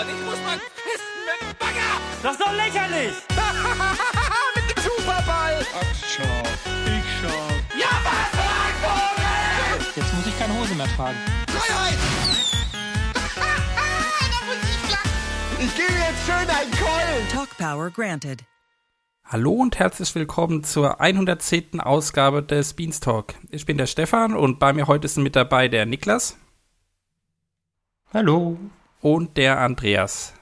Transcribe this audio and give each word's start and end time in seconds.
und 0.00 0.08
ich 0.08 0.24
muss 0.24 0.40
mal 0.44 0.56
pissen 0.56 1.20
mit 1.28 1.40
dem 1.42 1.56
Bagger. 1.58 1.92
Das 2.22 2.32
ist 2.32 2.40
doch 2.40 2.52
lächerlich! 2.52 3.14
mit 4.56 4.76
dem 4.76 4.82
Superball. 4.82 5.66
Ach, 5.74 5.94
schau. 6.08 6.42
Ich 6.86 7.04
schau. 7.20 7.78
Ja, 7.78 7.92
was, 8.04 8.30
Vogel? 8.80 9.92
Jetzt 9.96 10.14
muss 10.14 10.26
ich 10.26 10.38
keine 10.38 10.58
Hose 10.58 10.74
mehr 10.74 10.86
tragen. 10.96 11.18
Freiheit. 11.48 11.98
da 13.34 14.46
muss 14.46 14.56
ich 15.66 15.76
gebe 15.76 15.92
jetzt 15.92 16.24
schön 16.24 16.48
einen 16.48 16.70
Keulen. 16.70 17.28
Talk 17.30 17.56
Power 17.58 17.90
granted. 17.90 18.44
Hallo 19.24 19.52
und 19.52 19.78
herzlich 19.78 20.14
willkommen 20.14 20.64
zur 20.64 21.00
110. 21.00 21.80
Ausgabe 21.80 22.42
des 22.42 22.72
Beanstalk. 22.74 23.34
Ich 23.50 23.66
bin 23.66 23.76
der 23.76 23.86
Stefan 23.86 24.34
und 24.34 24.58
bei 24.58 24.72
mir 24.72 24.86
heute 24.86 25.06
sind 25.08 25.22
mit 25.22 25.36
dabei 25.36 25.68
der 25.68 25.86
Niklas 25.86 26.36
Hallo. 28.12 28.58
Und 29.00 29.36
der 29.36 29.58
Andreas. 29.58 30.34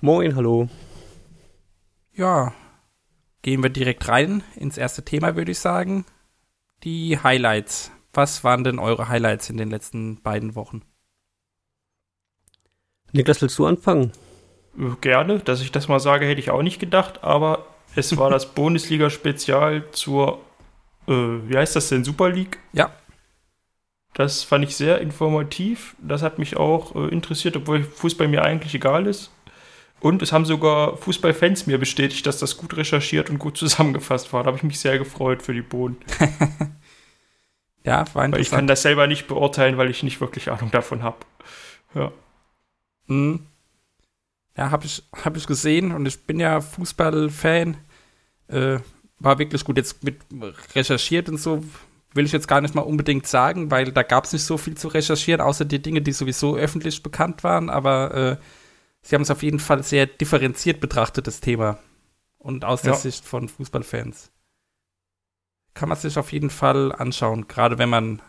Moin, 0.00 0.34
hallo. 0.36 0.68
Ja, 2.14 2.52
gehen 3.42 3.62
wir 3.62 3.70
direkt 3.70 4.08
rein 4.08 4.42
ins 4.56 4.78
erste 4.78 5.04
Thema, 5.04 5.36
würde 5.36 5.52
ich 5.52 5.58
sagen. 5.58 6.04
Die 6.82 7.18
Highlights. 7.22 7.90
Was 8.12 8.44
waren 8.44 8.64
denn 8.64 8.78
eure 8.78 9.08
Highlights 9.08 9.50
in 9.50 9.58
den 9.58 9.70
letzten 9.70 10.22
beiden 10.22 10.54
Wochen? 10.54 10.82
Niklas, 13.12 13.42
willst 13.42 13.58
du 13.58 13.66
anfangen? 13.66 14.12
Äh, 14.78 14.96
Gerne, 15.00 15.38
dass 15.40 15.60
ich 15.60 15.72
das 15.72 15.88
mal 15.88 16.00
sage, 16.00 16.26
hätte 16.26 16.40
ich 16.40 16.50
auch 16.50 16.62
nicht 16.62 16.78
gedacht, 16.78 17.22
aber 17.22 17.66
es 17.94 18.16
war 18.16 18.30
das 18.30 18.46
Bundesliga-Spezial 18.54 19.90
zur, 19.92 20.40
äh, 21.06 21.12
wie 21.12 21.56
heißt 21.56 21.76
das 21.76 21.88
denn, 21.88 22.04
Super 22.04 22.30
League. 22.30 22.58
Ja, 22.72 22.90
Das 24.16 24.44
fand 24.44 24.64
ich 24.64 24.74
sehr 24.74 25.02
informativ. 25.02 25.94
Das 25.98 26.22
hat 26.22 26.38
mich 26.38 26.56
auch 26.56 26.94
äh, 26.94 27.08
interessiert, 27.08 27.54
obwohl 27.54 27.82
Fußball 27.84 28.28
mir 28.28 28.42
eigentlich 28.42 28.74
egal 28.74 29.06
ist. 29.06 29.30
Und 30.00 30.22
es 30.22 30.32
haben 30.32 30.46
sogar 30.46 30.96
Fußballfans 30.96 31.66
mir 31.66 31.76
bestätigt, 31.76 32.24
dass 32.26 32.38
das 32.38 32.56
gut 32.56 32.78
recherchiert 32.78 33.28
und 33.28 33.38
gut 33.38 33.58
zusammengefasst 33.58 34.32
war. 34.32 34.42
Da 34.42 34.46
habe 34.46 34.56
ich 34.56 34.62
mich 34.62 34.80
sehr 34.80 34.98
gefreut 34.98 35.42
für 35.42 35.52
die 35.52 35.60
Bohnen. 35.60 35.98
ja, 37.84 38.06
war 38.14 38.32
Weil 38.32 38.40
ich 38.40 38.48
kann 38.48 38.60
interessant. 38.60 38.70
das 38.70 38.82
selber 38.82 39.06
nicht 39.06 39.28
beurteilen, 39.28 39.76
weil 39.76 39.90
ich 39.90 40.02
nicht 40.02 40.22
wirklich 40.22 40.50
Ahnung 40.50 40.70
davon 40.70 41.02
habe. 41.02 41.18
Ja. 41.94 42.10
Mhm. 43.08 43.46
Ja, 44.56 44.70
habe 44.70 44.86
ich, 44.86 45.02
hab 45.12 45.36
ich 45.36 45.46
gesehen 45.46 45.92
und 45.92 46.06
ich 46.06 46.24
bin 46.24 46.40
ja 46.40 46.62
Fußballfan. 46.62 47.76
Äh, 48.48 48.78
war 49.18 49.38
wirklich 49.38 49.62
gut 49.62 49.76
jetzt 49.76 50.02
mit 50.04 50.16
recherchiert 50.74 51.28
und 51.28 51.36
so. 51.36 51.62
Will 52.16 52.24
ich 52.24 52.32
jetzt 52.32 52.48
gar 52.48 52.60
nicht 52.60 52.74
mal 52.74 52.82
unbedingt 52.82 53.26
sagen, 53.26 53.70
weil 53.70 53.92
da 53.92 54.02
gab 54.02 54.24
es 54.24 54.32
nicht 54.32 54.44
so 54.44 54.58
viel 54.58 54.76
zu 54.76 54.88
recherchieren, 54.88 55.40
außer 55.40 55.64
die 55.64 55.80
Dinge, 55.82 56.02
die 56.02 56.12
sowieso 56.12 56.56
öffentlich 56.56 57.02
bekannt 57.02 57.44
waren. 57.44 57.70
Aber 57.70 58.14
äh, 58.14 58.36
sie 59.02 59.14
haben 59.14 59.22
es 59.22 59.30
auf 59.30 59.42
jeden 59.42 59.58
Fall 59.60 59.82
sehr 59.82 60.06
differenziert 60.06 60.80
betrachtet, 60.80 61.26
das 61.26 61.40
Thema. 61.40 61.78
Und 62.38 62.64
aus 62.64 62.82
der 62.82 62.92
Ja. 62.92 62.98
Sicht 62.98 63.24
von 63.24 63.48
Fußballfans. 63.48 64.30
Kann 65.74 65.88
man 65.90 65.98
sich 65.98 66.18
auf 66.18 66.32
jeden 66.32 66.50
Fall 66.50 66.92
anschauen, 66.92 67.48
gerade 67.48 67.76
wenn 67.78 67.90
man 67.90 68.22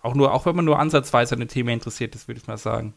auch 0.00 0.14
nur, 0.14 0.32
auch 0.32 0.46
wenn 0.46 0.56
man 0.56 0.64
nur 0.64 0.78
ansatzweise 0.78 1.34
an 1.34 1.40
dem 1.40 1.48
Thema 1.48 1.72
interessiert 1.72 2.14
ist, 2.14 2.28
würde 2.28 2.40
ich 2.40 2.46
mal 2.46 2.58
sagen. 2.58 2.94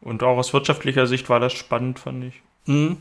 Und 0.00 0.22
auch 0.22 0.38
aus 0.38 0.52
wirtschaftlicher 0.52 1.06
Sicht 1.06 1.28
war 1.28 1.40
das 1.40 1.52
spannend, 1.52 1.98
fand 1.98 2.24
ich. 2.24 2.42
Mhm. 2.66 2.98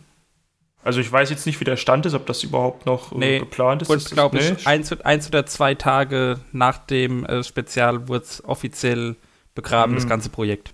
Also 0.84 1.02
ich 1.02 1.12
weiß 1.12 1.30
jetzt 1.30 1.46
nicht, 1.46 1.60
wie 1.60 1.66
der 1.66 1.76
Stand 1.76 2.06
ist, 2.06 2.14
ob 2.14 2.26
das 2.26 2.42
überhaupt 2.44 2.86
noch 2.86 3.12
äh, 3.12 3.18
Nee, 3.18 3.40
geplant 3.40 3.82
ist. 3.82 3.90
Das- 3.92 4.06
glaube 4.10 4.40
ich, 4.40 4.66
eins, 4.66 4.92
eins 5.02 5.28
oder 5.28 5.46
zwei 5.46 5.76
Tage 5.76 6.40
nach 6.54 6.78
dem 6.78 7.26
äh, 7.26 7.44
Spezial 7.44 8.08
wurde 8.08 8.24
es 8.24 8.44
offiziell 8.46 9.16
begraben, 9.56 9.96
das 9.96 10.06
Mhm. 10.06 10.10
ganze 10.10 10.30
Projekt. 10.30 10.74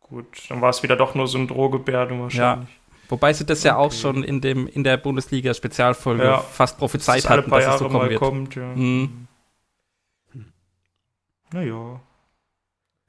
Gut, 0.00 0.26
dann 0.50 0.60
war 0.60 0.68
es 0.68 0.82
wieder 0.82 0.96
doch 0.96 1.14
nur 1.14 1.26
so 1.26 1.38
ein 1.38 1.48
Drohgebärde 1.48 2.18
wahrscheinlich. 2.20 2.68
Wobei 3.08 3.32
sie 3.32 3.44
das 3.46 3.62
ja 3.62 3.76
auch 3.76 3.86
Okay. 3.86 3.96
schon 3.96 4.24
in, 4.24 4.40
dem, 4.42 4.66
in 4.66 4.84
der 4.84 4.96
Bundesliga-Spezialfolge 4.98 6.24
Ja. 6.24 6.38
fast 6.38 6.78
prophezeit 6.78 7.24
das 7.24 7.30
hatten, 7.30 7.50
dass 7.50 7.60
es 7.60 7.64
Jahre 7.66 7.78
so 7.78 7.88
kommen 7.88 8.10
wird. 8.10 8.20
kommt, 8.20 8.54
ja. 8.54 8.66
Mhm. 8.74 9.26
Naja. 11.52 12.00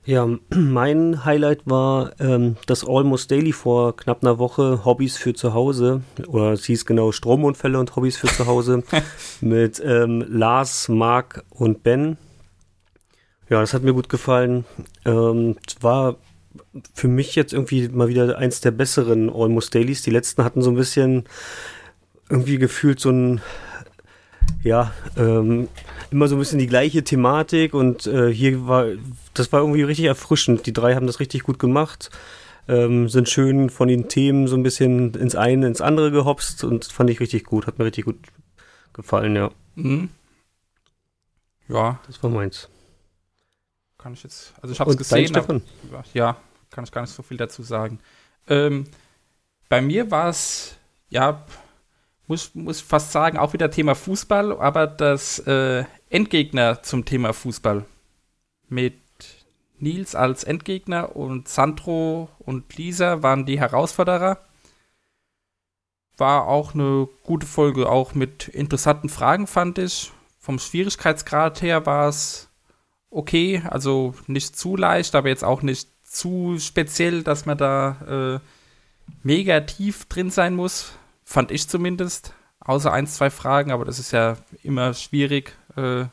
Ja, 0.06 0.28
mein 0.54 1.26
Highlight 1.26 1.62
war 1.66 2.12
ähm, 2.20 2.58
das 2.68 2.88
Almost 2.88 3.32
Daily 3.32 3.52
vor 3.52 3.96
knapp 3.98 4.24
einer 4.24 4.38
Woche, 4.38 4.86
Hobbys 4.86 5.18
für 5.18 5.34
zu 5.34 5.54
Hause. 5.54 6.02
Oder 6.28 6.54
es 6.54 6.66
hieß 6.66 6.86
genau 6.86 7.12
Stromunfälle 7.12 7.80
und 7.80 7.96
Hobbys 7.96 8.18
für 8.18 8.28
zu 8.28 8.46
Hause. 8.46 8.84
mit 9.42 9.82
ähm, 9.84 10.24
Lars, 10.28 10.90
Marc 10.90 11.44
und 11.50 11.84
Ben. 11.84 12.18
Ja, 13.50 13.62
das 13.62 13.74
hat 13.74 13.84
mir 13.84 13.94
gut 13.94 14.10
gefallen. 14.10 14.66
Ähm, 15.06 15.58
war 15.82 16.18
für 16.94 17.08
mich 17.08 17.36
jetzt 17.36 17.54
irgendwie 17.54 17.90
mal 17.90 18.08
wieder 18.08 18.38
eins 18.38 18.62
der 18.62 18.72
besseren 18.72 19.30
Almost 19.30 19.74
Dailies. 19.74 20.04
Die 20.04 20.12
letzten 20.12 20.44
hatten 20.44 20.62
so 20.62 20.70
ein 20.70 20.76
bisschen 20.76 21.26
irgendwie 22.30 22.58
gefühlt 22.58 23.00
so 23.00 23.10
ein 23.10 23.42
ja, 24.64 24.92
ähm, 25.18 25.68
immer 26.12 26.28
so 26.28 26.36
ein 26.36 26.40
bisschen 26.40 26.60
die 26.60 26.68
gleiche 26.68 27.04
Thematik 27.04 27.74
und 27.74 28.08
äh, 28.08 28.32
hier 28.34 28.68
war, 28.68 28.88
das 29.40 29.52
war 29.52 29.62
irgendwie 29.62 29.84
richtig 29.84 30.06
erfrischend. 30.06 30.66
Die 30.66 30.74
drei 30.74 30.96
haben 30.96 31.08
das 31.08 31.20
richtig 31.20 31.44
gut 31.44 31.60
gemacht, 31.60 32.10
ähm, 32.68 33.08
sind 33.10 33.30
schön 33.30 33.70
von 33.70 33.88
den 33.88 34.08
Themen 34.10 34.48
so 34.48 34.56
ein 34.56 34.64
bisschen 34.64 35.14
ins 35.14 35.36
eine, 35.36 35.68
ins 35.68 35.82
andere 35.82 36.12
gehopst 36.12 36.64
und 36.64 36.86
fand 36.86 37.10
ich 37.10 37.20
richtig 37.20 37.44
gut, 37.46 37.68
hat 37.68 37.78
mir 37.80 37.86
richtig 37.86 38.06
gut 38.06 38.18
gefallen, 38.94 39.36
ja. 39.36 39.52
Mhm. 39.76 40.10
Ja, 41.68 42.00
Das 42.08 42.22
war 42.22 42.30
meins. 42.30 42.70
kann 43.98 44.14
ich 44.14 44.24
jetzt. 44.24 44.54
Also 44.62 44.72
ich 44.74 44.80
habe 44.80 44.92
es 44.92 44.98
gesehen. 44.98 45.36
aber- 45.36 45.44
Stefan? 45.44 45.62
ja, 46.14 46.38
kann 46.70 46.84
ich 46.84 46.92
gar 46.92 47.02
nicht 47.02 47.14
so 47.14 47.24
viel 47.24 47.38
dazu 47.38 47.64
sagen. 47.64 48.00
Ähm, 48.48 48.86
bei 49.70 49.82
mir 49.82 50.12
war 50.12 50.30
es, 50.30 50.76
ja, 51.10 51.44
muss, 52.28 52.54
muss 52.54 52.82
fast 52.82 53.12
sagen, 53.12 53.38
auch 53.40 53.54
wieder 53.54 53.72
Thema 53.72 53.96
Fußball, 53.96 54.52
aber 54.60 54.86
das 54.88 55.40
äh, 55.40 55.86
Endgegner 56.10 56.84
zum 56.84 57.04
Thema 57.06 57.34
Fußball. 57.34 57.86
Mit 58.70 58.94
Nils 59.80 60.16
als 60.16 60.44
Endgegner 60.44 61.16
und 61.16 61.48
Sandro 61.48 62.30
und 62.40 62.76
Lisa 62.78 63.24
waren 63.24 63.46
die 63.46 63.60
Herausforderer. 63.60 64.40
War 66.18 66.48
auch 66.48 66.74
eine 66.74 67.08
gute 67.24 67.46
Folge, 67.46 67.90
auch 67.90 68.14
mit 68.14 68.48
interessanten 68.48 69.10
Fragen, 69.10 69.48
fand 69.48 69.78
ich. 69.78 70.12
Vom 70.40 70.60
Schwierigkeitsgrad 70.60 71.62
her 71.62 71.86
war 71.86 72.08
es 72.08 72.50
okay, 73.10 73.64
also 73.70 74.14
nicht 74.28 74.56
zu 74.56 74.76
leicht, 74.76 75.16
aber 75.16 75.30
jetzt 75.30 75.44
auch 75.44 75.62
nicht 75.62 75.90
zu 76.04 76.58
speziell, 76.60 77.24
dass 77.24 77.46
man 77.46 77.58
da 77.58 78.40
äh, 78.40 78.40
mega 79.24 79.60
tief 79.62 80.06
drin 80.06 80.30
sein 80.30 80.56
muss. 80.56 80.94
Fand 81.24 81.52
ich 81.52 81.68
zumindest. 81.68 82.34
Außer 82.60 82.92
ein, 82.92 83.08
zwei 83.08 83.30
Fragen, 83.30 83.72
aber 83.72 83.86
das 83.86 84.00
ist 84.00 84.12
ja 84.12 84.38
immer 84.64 84.94
schwierig, 84.94 85.56
äh, 85.76 86.06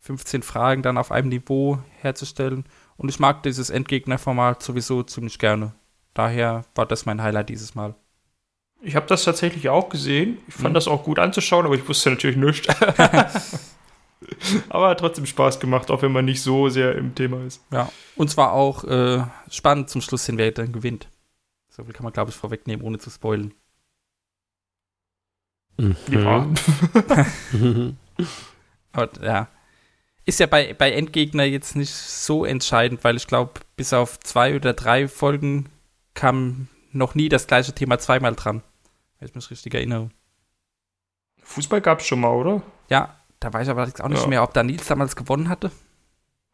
15 0.00 0.42
Fragen 0.42 0.82
dann 0.82 0.98
auf 0.98 1.12
einem 1.12 1.28
Niveau 1.28 1.78
herzustellen. 2.00 2.64
Und 3.02 3.08
ich 3.08 3.18
mag 3.18 3.42
dieses 3.42 3.70
Endgegnerformat 3.70 4.62
sowieso 4.62 5.02
ziemlich 5.02 5.38
gerne. 5.38 5.72
Daher 6.14 6.64
war 6.74 6.86
das 6.86 7.04
mein 7.04 7.22
Highlight 7.22 7.48
dieses 7.48 7.74
Mal. 7.74 7.94
Ich 8.80 8.96
habe 8.96 9.06
das 9.06 9.24
tatsächlich 9.24 9.68
auch 9.68 9.88
gesehen. 9.88 10.38
Ich 10.48 10.54
fand 10.54 10.70
Mhm. 10.70 10.74
das 10.74 10.88
auch 10.88 11.04
gut 11.04 11.18
anzuschauen, 11.18 11.66
aber 11.66 11.74
ich 11.74 11.88
wusste 11.88 12.10
natürlich 12.10 12.36
nichts. 12.36 12.68
aber 14.68 14.88
hat 14.88 15.00
trotzdem 15.00 15.26
Spaß 15.26 15.60
gemacht, 15.60 15.90
auch 15.90 16.02
wenn 16.02 16.12
man 16.12 16.24
nicht 16.24 16.42
so 16.42 16.68
sehr 16.68 16.94
im 16.96 17.14
Thema 17.14 17.44
ist. 17.44 17.60
Ja. 17.72 17.90
Und 18.16 18.30
zwar 18.30 18.52
auch 18.52 18.84
äh, 18.84 19.24
spannend 19.50 19.90
zum 19.90 20.00
Schluss 20.00 20.26
hin, 20.26 20.38
wer 20.38 20.50
dann 20.52 20.72
gewinnt. 20.72 21.08
So 21.70 21.84
viel 21.84 21.92
kann 21.92 22.04
man, 22.04 22.12
glaube 22.12 22.30
ich, 22.30 22.36
vorwegnehmen, 22.36 22.84
ohne 22.84 22.98
zu 22.98 23.10
spoilen. 23.10 23.54
Ja. 26.08 26.46
Mhm. 27.52 27.96
Aber 28.92 29.24
ja. 29.24 29.48
Ist 30.24 30.38
ja 30.40 30.46
bei, 30.46 30.72
bei 30.74 30.92
Endgegner 30.92 31.44
jetzt 31.44 31.74
nicht 31.74 31.92
so 31.92 32.44
entscheidend, 32.44 33.02
weil 33.04 33.16
ich 33.16 33.26
glaube, 33.26 33.54
bis 33.76 33.92
auf 33.92 34.20
zwei 34.20 34.54
oder 34.54 34.72
drei 34.72 35.08
Folgen 35.08 35.68
kam 36.14 36.68
noch 36.92 37.14
nie 37.14 37.28
das 37.28 37.46
gleiche 37.46 37.72
Thema 37.72 37.98
zweimal 37.98 38.34
dran. 38.34 38.62
Wenn 39.18 39.28
ich 39.28 39.34
mich 39.34 39.50
richtig 39.50 39.74
erinnere. 39.74 40.10
Fußball 41.42 41.80
gab 41.80 42.00
es 42.00 42.06
schon 42.06 42.20
mal, 42.20 42.30
oder? 42.30 42.62
Ja, 42.88 43.16
da 43.40 43.52
weiß 43.52 43.66
ich 43.66 43.70
aber 43.70 43.82
auch 43.82 44.08
nicht 44.08 44.22
Ja. 44.22 44.28
mehr, 44.28 44.42
ob 44.42 44.54
da 44.54 44.62
Nils 44.62 44.86
damals 44.86 45.16
gewonnen 45.16 45.48
hatte. 45.48 45.72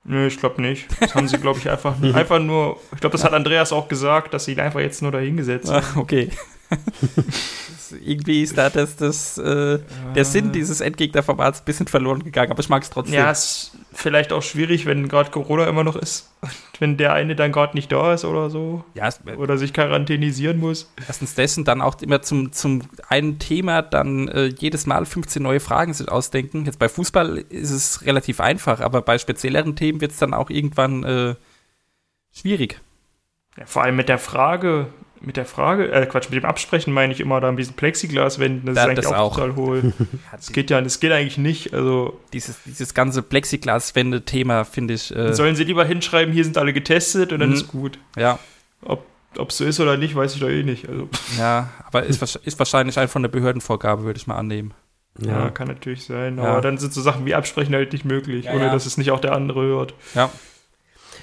Nö, 0.05 0.27
ich 0.27 0.39
glaube 0.39 0.63
nicht. 0.63 0.87
Das 1.01 1.15
haben 1.15 1.29
sie, 1.29 1.37
glaube 1.39 1.59
ich, 1.59 1.69
einfach, 1.69 2.01
einfach 2.15 2.39
nur. 2.39 2.81
Ich 2.95 3.01
glaube, 3.01 3.13
das 3.13 3.25
hat 3.25 3.35
Andreas 3.35 3.73
auch 3.73 3.89
gesagt, 3.89 4.33
dass 4.33 4.47
sie 4.47 4.53
ihn 4.53 4.61
einfach 4.61 4.81
jetzt 4.81 5.03
nur 5.03 5.11
da 5.13 5.19
hingesetzt 5.19 5.71
haben. 5.71 5.85
Ah, 5.95 5.99
okay. 6.01 6.31
Das- 7.91 7.99
Irgendwie 8.01 8.43
ist 8.43 8.57
da 8.59 8.71
das, 8.71 8.97
das, 8.97 9.39
äh, 9.39 9.79
der 10.15 10.25
Sinn 10.25 10.53
dieses 10.53 10.81
Endgegnerformats 10.81 11.61
ein 11.61 11.65
bisschen 11.65 11.87
verloren 11.89 12.23
gegangen, 12.23 12.51
aber 12.51 12.61
ich 12.61 12.69
mag 12.69 12.83
es 12.83 12.91
trotzdem. 12.91 13.15
Ja, 13.15 13.31
ist 13.31 13.73
vielleicht 13.93 14.33
auch 14.33 14.43
schwierig, 14.43 14.87
wenn 14.87 15.09
gerade 15.09 15.31
Corona 15.31 15.67
immer 15.67 15.85
noch 15.85 15.97
ist. 15.97 16.31
Und 16.43 16.51
wenn 16.81 16.97
der 16.97 17.13
eine 17.15 17.35
dann 17.35 17.51
gerade 17.53 17.75
nicht 17.77 17.91
da 17.91 18.15
ist 18.15 18.25
oder 18.25 18.51
so. 18.51 18.85
ja 18.95 19.09
es, 19.09 19.21
Oder 19.37 19.59
sich 19.59 19.73
quarantänisieren 19.73 20.59
muss. 20.61 20.91
erstens 21.07 21.35
dessen, 21.35 21.65
dann 21.65 21.81
auch 21.83 22.01
immer 22.01 22.23
zum, 22.23 22.53
zum 22.53 22.83
einen 23.09 23.39
Thema 23.39 23.83
dann 23.83 24.29
äh, 24.29 24.45
jedes 24.47 24.87
Mal 24.87 25.05
15 25.07 25.43
neue 25.43 25.61
Fragen 25.61 25.93
sich 25.95 26.09
ausdenken. 26.09 26.65
Jetzt 26.67 26.79
bei 26.79 26.89
Fußball 26.89 27.39
ist 27.49 27.71
es 27.71 28.05
relativ 28.07 28.41
einfach, 28.41 28.81
aber 28.81 29.03
bei 29.03 29.19
spezielleren 29.19 29.75
Themen 29.77 30.01
wird 30.01 30.13
es 30.13 30.19
dann 30.19 30.35
auch 30.35 30.51
irgendwann 30.51 31.03
äh, 31.05 31.35
schwierig. 32.33 32.81
Ja, 33.57 33.67
vor 33.67 33.83
allem 33.83 33.97
mit 33.97 34.09
der 34.09 34.19
Frage, 34.19 34.87
mit 35.21 35.37
der 35.37 35.45
Frage, 35.47 35.91
äh, 35.91 36.07
Quatsch, 36.07 36.31
mit 36.31 36.43
dem 36.43 36.45
Absprechen 36.49 36.93
meine 36.93 37.13
ich 37.13 37.21
immer 37.21 37.41
da 37.41 37.49
ein 37.49 37.57
bisschen 37.57 37.75
Plexiglaswänden, 37.75 38.67
das 38.67 38.77
Ja, 38.77 38.83
ist 38.85 38.89
eigentlich 38.89 39.05
das 39.05 39.13
auch, 39.15 39.33
auch. 39.33 39.35
total 39.37 39.57
hohl. 39.57 39.93
Das 40.33 40.53
geht 40.53 40.71
ja, 40.71 40.81
das 40.81 41.01
geht 41.01 41.13
eigentlich 41.13 41.39
nicht. 41.39 41.75
Also 41.75 42.21
Dieses, 42.33 42.57
dieses 42.65 42.95
ganze 42.95 43.23
Plexiglaswände-Thema 43.23 44.65
finde 44.65 44.95
ich, 44.95 45.15
äh, 45.15 45.33
sollen 45.35 45.57
sie 45.57 45.65
lieber 45.65 45.85
hinschreiben, 45.85 46.33
hier 46.33 46.45
sind 46.45 46.59
alle 46.59 46.73
getestet 46.73 47.33
und 47.33 47.41
dann 47.41 47.51
Mhm. 47.51 47.55
ist 47.57 47.69
gut. 47.69 47.99
ja, 48.17 48.39
Ob 48.83 49.51
es 49.51 49.59
so 49.59 49.65
ist 49.65 49.79
oder 49.81 49.97
nicht, 49.97 50.15
weiß 50.17 50.35
ich 50.35 50.41
doch 50.41 50.49
eh 50.49 50.63
nicht. 50.63 50.89
Also, 50.89 51.09
ja, 51.39 51.69
aber 51.87 52.05
ist, 52.05 52.23
ist 52.45 52.59
wahrscheinlich 52.59 52.99
einfach 52.99 53.17
eine 53.17 53.29
Behördenvorgabe, 53.29 54.05
würde 54.05 54.19
ich 54.19 54.27
mal 54.27 54.37
annehmen. 54.37 54.73
ja. 55.21 55.45
Ja. 55.45 55.51
kann 55.51 55.69
natürlich 55.69 56.05
sein. 56.05 56.39
Ja. 56.39 56.45
Aber 56.45 56.61
dann 56.61 56.79
sind 56.79 56.95
so 56.95 57.03
Sachen 57.03 57.27
wie 57.27 57.35
Absprechen 57.35 57.75
halt 57.75 57.93
nicht 57.93 58.05
möglich, 58.05 58.47
Ja, 58.47 58.53
ohne 58.55 58.67
ja. 58.67 58.73
dass 58.73 58.87
es 58.87 58.97
nicht 58.97 59.11
auch 59.11 59.21
der 59.21 59.33
andere 59.33 59.63
hört. 59.63 59.95
Ja. 60.15 60.31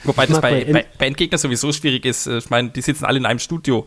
Wobei 0.06 0.26
das 0.26 0.42
bei, 0.42 0.86
bei 0.98 1.06
Endgegner 1.06 1.38
sowieso 1.38 1.72
schwierig 1.72 2.06
ist. 2.06 2.28
Ich 2.28 2.50
meine, 2.50 2.70
die 2.70 2.82
sitzen 2.82 3.06
alle 3.06 3.18
in 3.18 3.26
einem 3.26 3.40
Studio. 3.40 3.86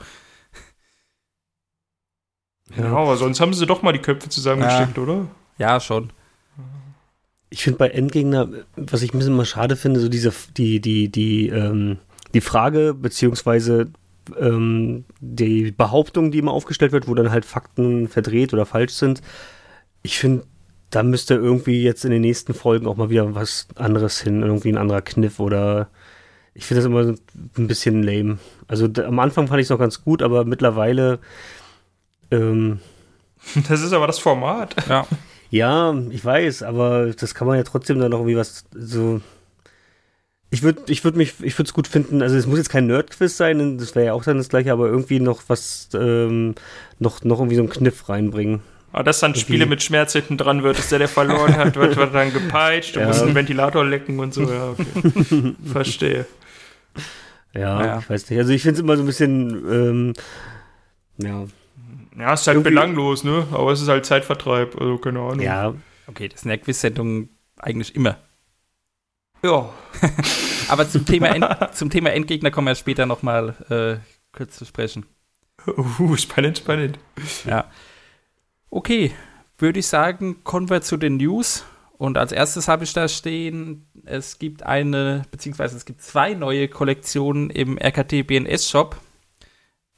Ja, 2.77 2.97
aber 2.97 3.17
sonst 3.17 3.41
haben 3.41 3.55
sie 3.55 3.67
doch 3.67 3.83
mal 3.83 3.93
die 3.93 3.99
Köpfe 3.99 4.29
zusammengesteckt, 4.29 4.99
oder? 4.99 5.27
Ja, 5.59 5.81
schon. 5.81 6.11
Ich 7.51 7.63
finde 7.63 7.79
bei 7.79 7.89
Endgegner, 7.89 8.49
was 8.77 9.03
ich 9.03 9.15
ein 9.15 9.19
bisschen 9.19 9.37
mal 9.37 9.47
schade 9.47 9.77
finde, 9.77 10.01
so 10.01 10.09
diese, 10.09 10.33
die, 10.57 10.81
die, 10.81 11.09
die, 11.11 11.49
ähm, 11.49 11.99
die 12.35 12.43
Frage, 12.43 12.93
beziehungsweise 12.93 13.91
ähm, 14.39 15.05
die 15.21 15.73
Behauptung, 15.73 16.31
die 16.31 16.39
immer 16.39 16.53
aufgestellt 16.53 16.93
wird, 16.93 17.09
wo 17.09 17.15
dann 17.15 17.31
halt 17.31 17.47
Fakten 17.47 18.09
verdreht 18.09 18.53
oder 18.53 18.67
falsch 18.67 18.93
sind. 18.93 19.23
Ich 20.03 20.19
finde, 20.19 20.45
da 20.91 21.03
müsste 21.03 21.35
irgendwie 21.35 21.83
jetzt 21.83 22.05
in 22.05 22.11
den 22.11 22.21
nächsten 22.21 22.53
Folgen 22.53 22.87
auch 22.87 22.97
mal 22.97 23.11
wieder 23.11 23.35
was 23.35 23.69
anderes 23.77 24.21
hin, 24.21 24.43
irgendwie 24.43 24.71
ein 24.71 24.79
anderer 24.79 25.03
Kniff 25.03 25.41
oder 25.41 25.89
ich 26.59 26.67
finde 26.67 26.83
das 26.83 26.87
immer 26.87 27.15
ein 27.57 27.67
bisschen 27.69 28.03
lame. 28.03 28.39
Also 28.67 28.89
da, 28.89 29.07
am 29.07 29.19
Anfang 29.21 29.47
fand 29.47 29.61
ich 29.61 29.67
es 29.67 29.71
noch 29.71 29.79
ganz 29.79 30.03
gut, 30.03 30.23
aber 30.23 30.45
mittlerweile 30.45 31.21
ähm, 32.31 32.81
Das 33.69 33.81
ist 33.81 33.93
aber 33.93 34.07
das 34.09 34.19
Format. 34.19 34.75
Ja. 34.89 35.07
ja, 35.51 35.95
ich 36.11 36.25
weiß, 36.25 36.65
aber 36.65 37.07
das 37.19 37.35
kann 37.35 37.47
man 37.47 37.57
ja 37.57 37.63
trotzdem 37.63 37.99
dann 38.01 38.11
noch 38.11 38.19
irgendwie 38.19 38.37
was 38.37 38.65
so. 38.75 39.21
Ich 40.51 40.63
würde 40.63 40.81
ich 40.89 41.05
würd 41.05 41.15
mich, 41.15 41.35
ich 41.43 41.57
würde 41.59 41.69
es 41.69 41.75
gut 41.75 41.87
finden, 41.87 42.23
also 42.23 42.35
es 42.37 42.47
muss 42.47 42.59
jetzt 42.59 42.71
kein 42.71 42.87
Nerd-Quiz 42.87 43.37
sein, 43.37 43.77
das 43.79 43.95
wäre 43.95 44.07
ja 44.07 44.13
auch 44.15 44.25
dann 44.25 44.39
das 44.39 44.49
gleiche, 44.49 44.73
aber 44.73 44.87
irgendwie 44.89 45.21
noch 45.21 45.43
was, 45.49 45.91
ähm, 45.93 46.55
noch, 46.99 47.23
noch 47.23 47.39
irgendwie 47.39 47.57
so 47.57 47.63
einen 47.63 47.71
Kniff 47.71 48.09
reinbringen. 48.09 48.63
Aber 48.91 49.05
dass 49.05 49.21
dann 49.21 49.35
Spiele 49.35 49.67
mit 49.67 49.83
Schmerz 49.83 50.15
hinten 50.15 50.39
dran 50.39 50.63
wird, 50.63 50.79
ist 50.79 50.91
der, 50.91 51.01
der 51.01 51.09
verloren 51.09 51.55
hat, 51.57 51.77
wird, 51.77 51.97
wird 51.97 52.15
dann 52.15 52.33
gepeitscht 52.33 52.97
und 52.97 53.03
Ja. 53.03 53.09
muss 53.09 53.21
einen 53.21 53.35
Ventilator 53.35 53.85
lecken 53.85 54.19
und 54.19 54.33
so. 54.33 54.51
Ja, 54.51 54.71
okay. 54.71 55.55
Verstehe. 55.71 56.25
Ja, 57.55 57.85
Ja. 57.85 57.99
ich 57.99 58.09
weiß 58.11 58.29
nicht. 58.31 58.39
Also 58.39 58.53
ich 58.53 58.63
finde 58.63 58.75
es 58.75 58.81
immer 58.81 58.97
so 58.97 59.03
ein 59.03 59.07
bisschen, 59.07 59.51
ähm, 59.73 60.13
ja, 61.19 61.45
Ja, 62.19 62.33
ist 62.35 62.47
halt 62.49 62.57
Irgendwie- 62.57 62.71
belanglos, 62.71 63.23
ne? 63.25 63.47
Aber 63.53 63.71
es 63.73 63.81
ist 63.81 63.89
halt 63.89 64.05
Zeitvertreib, 64.05 64.81
also 64.81 64.99
keine 64.99 65.21
Ahnung. 65.21 65.41
ja, 65.41 65.75
Okay, 66.09 66.29
das 66.29 66.41
sind 66.41 66.51
ja 66.51 66.57
Quiz-Sendungen 66.57 67.29
eigentlich 67.59 67.95
immer. 67.95 68.17
Ja. 69.43 69.69
Aber 70.69 70.89
zum 70.89 71.05
Thema, 71.07 71.29
End, 71.29 71.47
zum 71.75 71.91
Thema 71.91 72.11
Endgegner 72.13 72.51
kommen 72.51 72.67
wir 72.67 72.75
später 72.75 73.07
nochmal 73.07 73.55
äh, 73.71 74.37
kurz 74.37 74.57
zu 74.57 74.65
sprechen. 74.65 75.07
Uh, 75.67 76.17
spannend, 76.17 76.59
spannend. 76.59 76.99
Ja. 77.45 77.71
Okay, 78.71 79.13
würde 79.59 79.79
ich 79.81 79.87
sagen, 79.87 80.43
kommen 80.45 80.71
wir 80.71 80.81
zu 80.83 80.97
den 80.97 81.17
News. 81.19 81.65
Und 81.99 82.17
als 82.17 82.31
erstes 82.31 82.69
habe 82.69 82.85
ich 82.85 82.93
da 82.93 83.09
stehen, 83.09 83.87
es 84.05 84.39
gibt 84.39 84.63
eine, 84.63 85.23
beziehungsweise 85.33 85.77
es 85.77 85.85
gibt 85.85 86.01
zwei 86.01 86.35
neue 86.35 86.69
Kollektionen 86.69 87.51
im 87.51 87.77
RKT 87.77 88.27
BNS 88.27 88.71
Shop. 88.71 88.97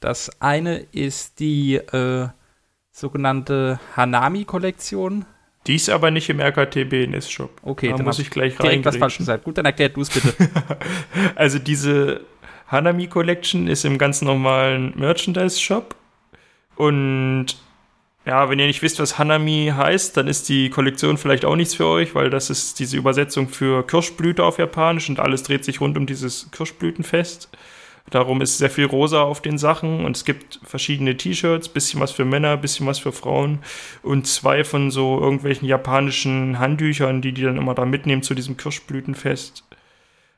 Das 0.01 0.41
eine 0.41 0.79
ist 0.93 1.41
die 1.41 1.75
äh, 1.75 2.29
sogenannte 2.91 3.79
Hanami-Kollektion. 3.97 5.27
Die 5.67 5.75
ist 5.75 5.91
aber 5.91 6.11
nicht 6.11 6.31
im 6.31 6.41
RKT 6.41 6.89
BNS 6.89 7.31
Shop. 7.31 7.51
Okay, 7.63 7.91
da 7.91 7.97
dann 7.97 8.07
muss 8.07 8.19
ich 8.19 8.31
gleich 8.31 8.57
Direkt 8.57 8.87
was 8.87 8.97
falsch 8.97 9.19
gesagt. 9.19 9.45
Gut, 9.45 9.59
dann 9.59 9.67
erklär 9.67 9.91
du 9.91 10.01
es 10.01 10.09
bitte. 10.09 10.35
Also 11.35 11.59
diese 11.59 12.23
Hanami 12.67 13.09
Collection 13.09 13.69
ist 13.69 13.85
im 13.85 13.99
ganz 13.99 14.23
normalen 14.23 14.95
Merchandise 14.99 15.61
Shop. 15.61 15.95
Und 16.77 17.47
ja, 18.31 18.49
wenn 18.49 18.61
ihr 18.61 18.69
nicht 18.69 18.81
wisst, 18.81 19.01
was 19.01 19.19
Hanami 19.19 19.73
heißt, 19.77 20.17
dann 20.17 20.29
ist 20.29 20.49
die 20.49 20.71
Kollektion 20.71 21.19
vielleicht 21.19 21.45
auch 21.45 21.57
nichts 21.57 21.75
für 21.75 21.87
euch, 21.87 22.15
weil 22.15 22.31
das 22.31 22.49
ist 22.49 22.79
diese 22.79 22.97
Übersetzung 22.97 23.49
für 23.49 23.85
Kirschblüte 23.85 24.45
auf 24.45 24.59
Japanisch 24.59 25.09
und 25.09 25.19
alles 25.19 25.43
dreht 25.43 25.65
sich 25.65 25.81
rund 25.81 25.99
um 25.99 26.07
dieses 26.07 26.49
Kirschblütenfest. 26.53 27.49
Darum 28.09 28.41
ist 28.41 28.59
sehr 28.59 28.71
viel 28.71 28.85
rosa 28.85 29.23
auf 29.23 29.43
den 29.43 29.59
Sachen 29.59 30.05
und 30.05 30.17
es 30.17 30.25
gibt 30.25 30.61
verschiedene 30.63 31.17
T-Shirts, 31.17 31.71
bisschen 31.71 31.99
was 31.99 32.13
für 32.13 32.25
Männer, 32.25 32.57
bisschen 32.57 32.87
was 32.87 33.01
für 33.01 33.11
Frauen 33.11 33.59
und 34.05 34.29
zwei 34.29 34.63
von 34.63 34.93
so 34.93 35.19
irgendwelchen 35.21 35.67
japanischen 35.67 36.61
Handtüchern, 36.61 37.23
die 37.23 37.33
die 37.33 37.43
dann 37.43 37.57
immer 37.57 37.75
da 37.75 37.85
mitnehmen 37.85 38.23
zu 38.23 38.35
diesem 38.35 38.57
Kirschblütenfest. 38.57 39.65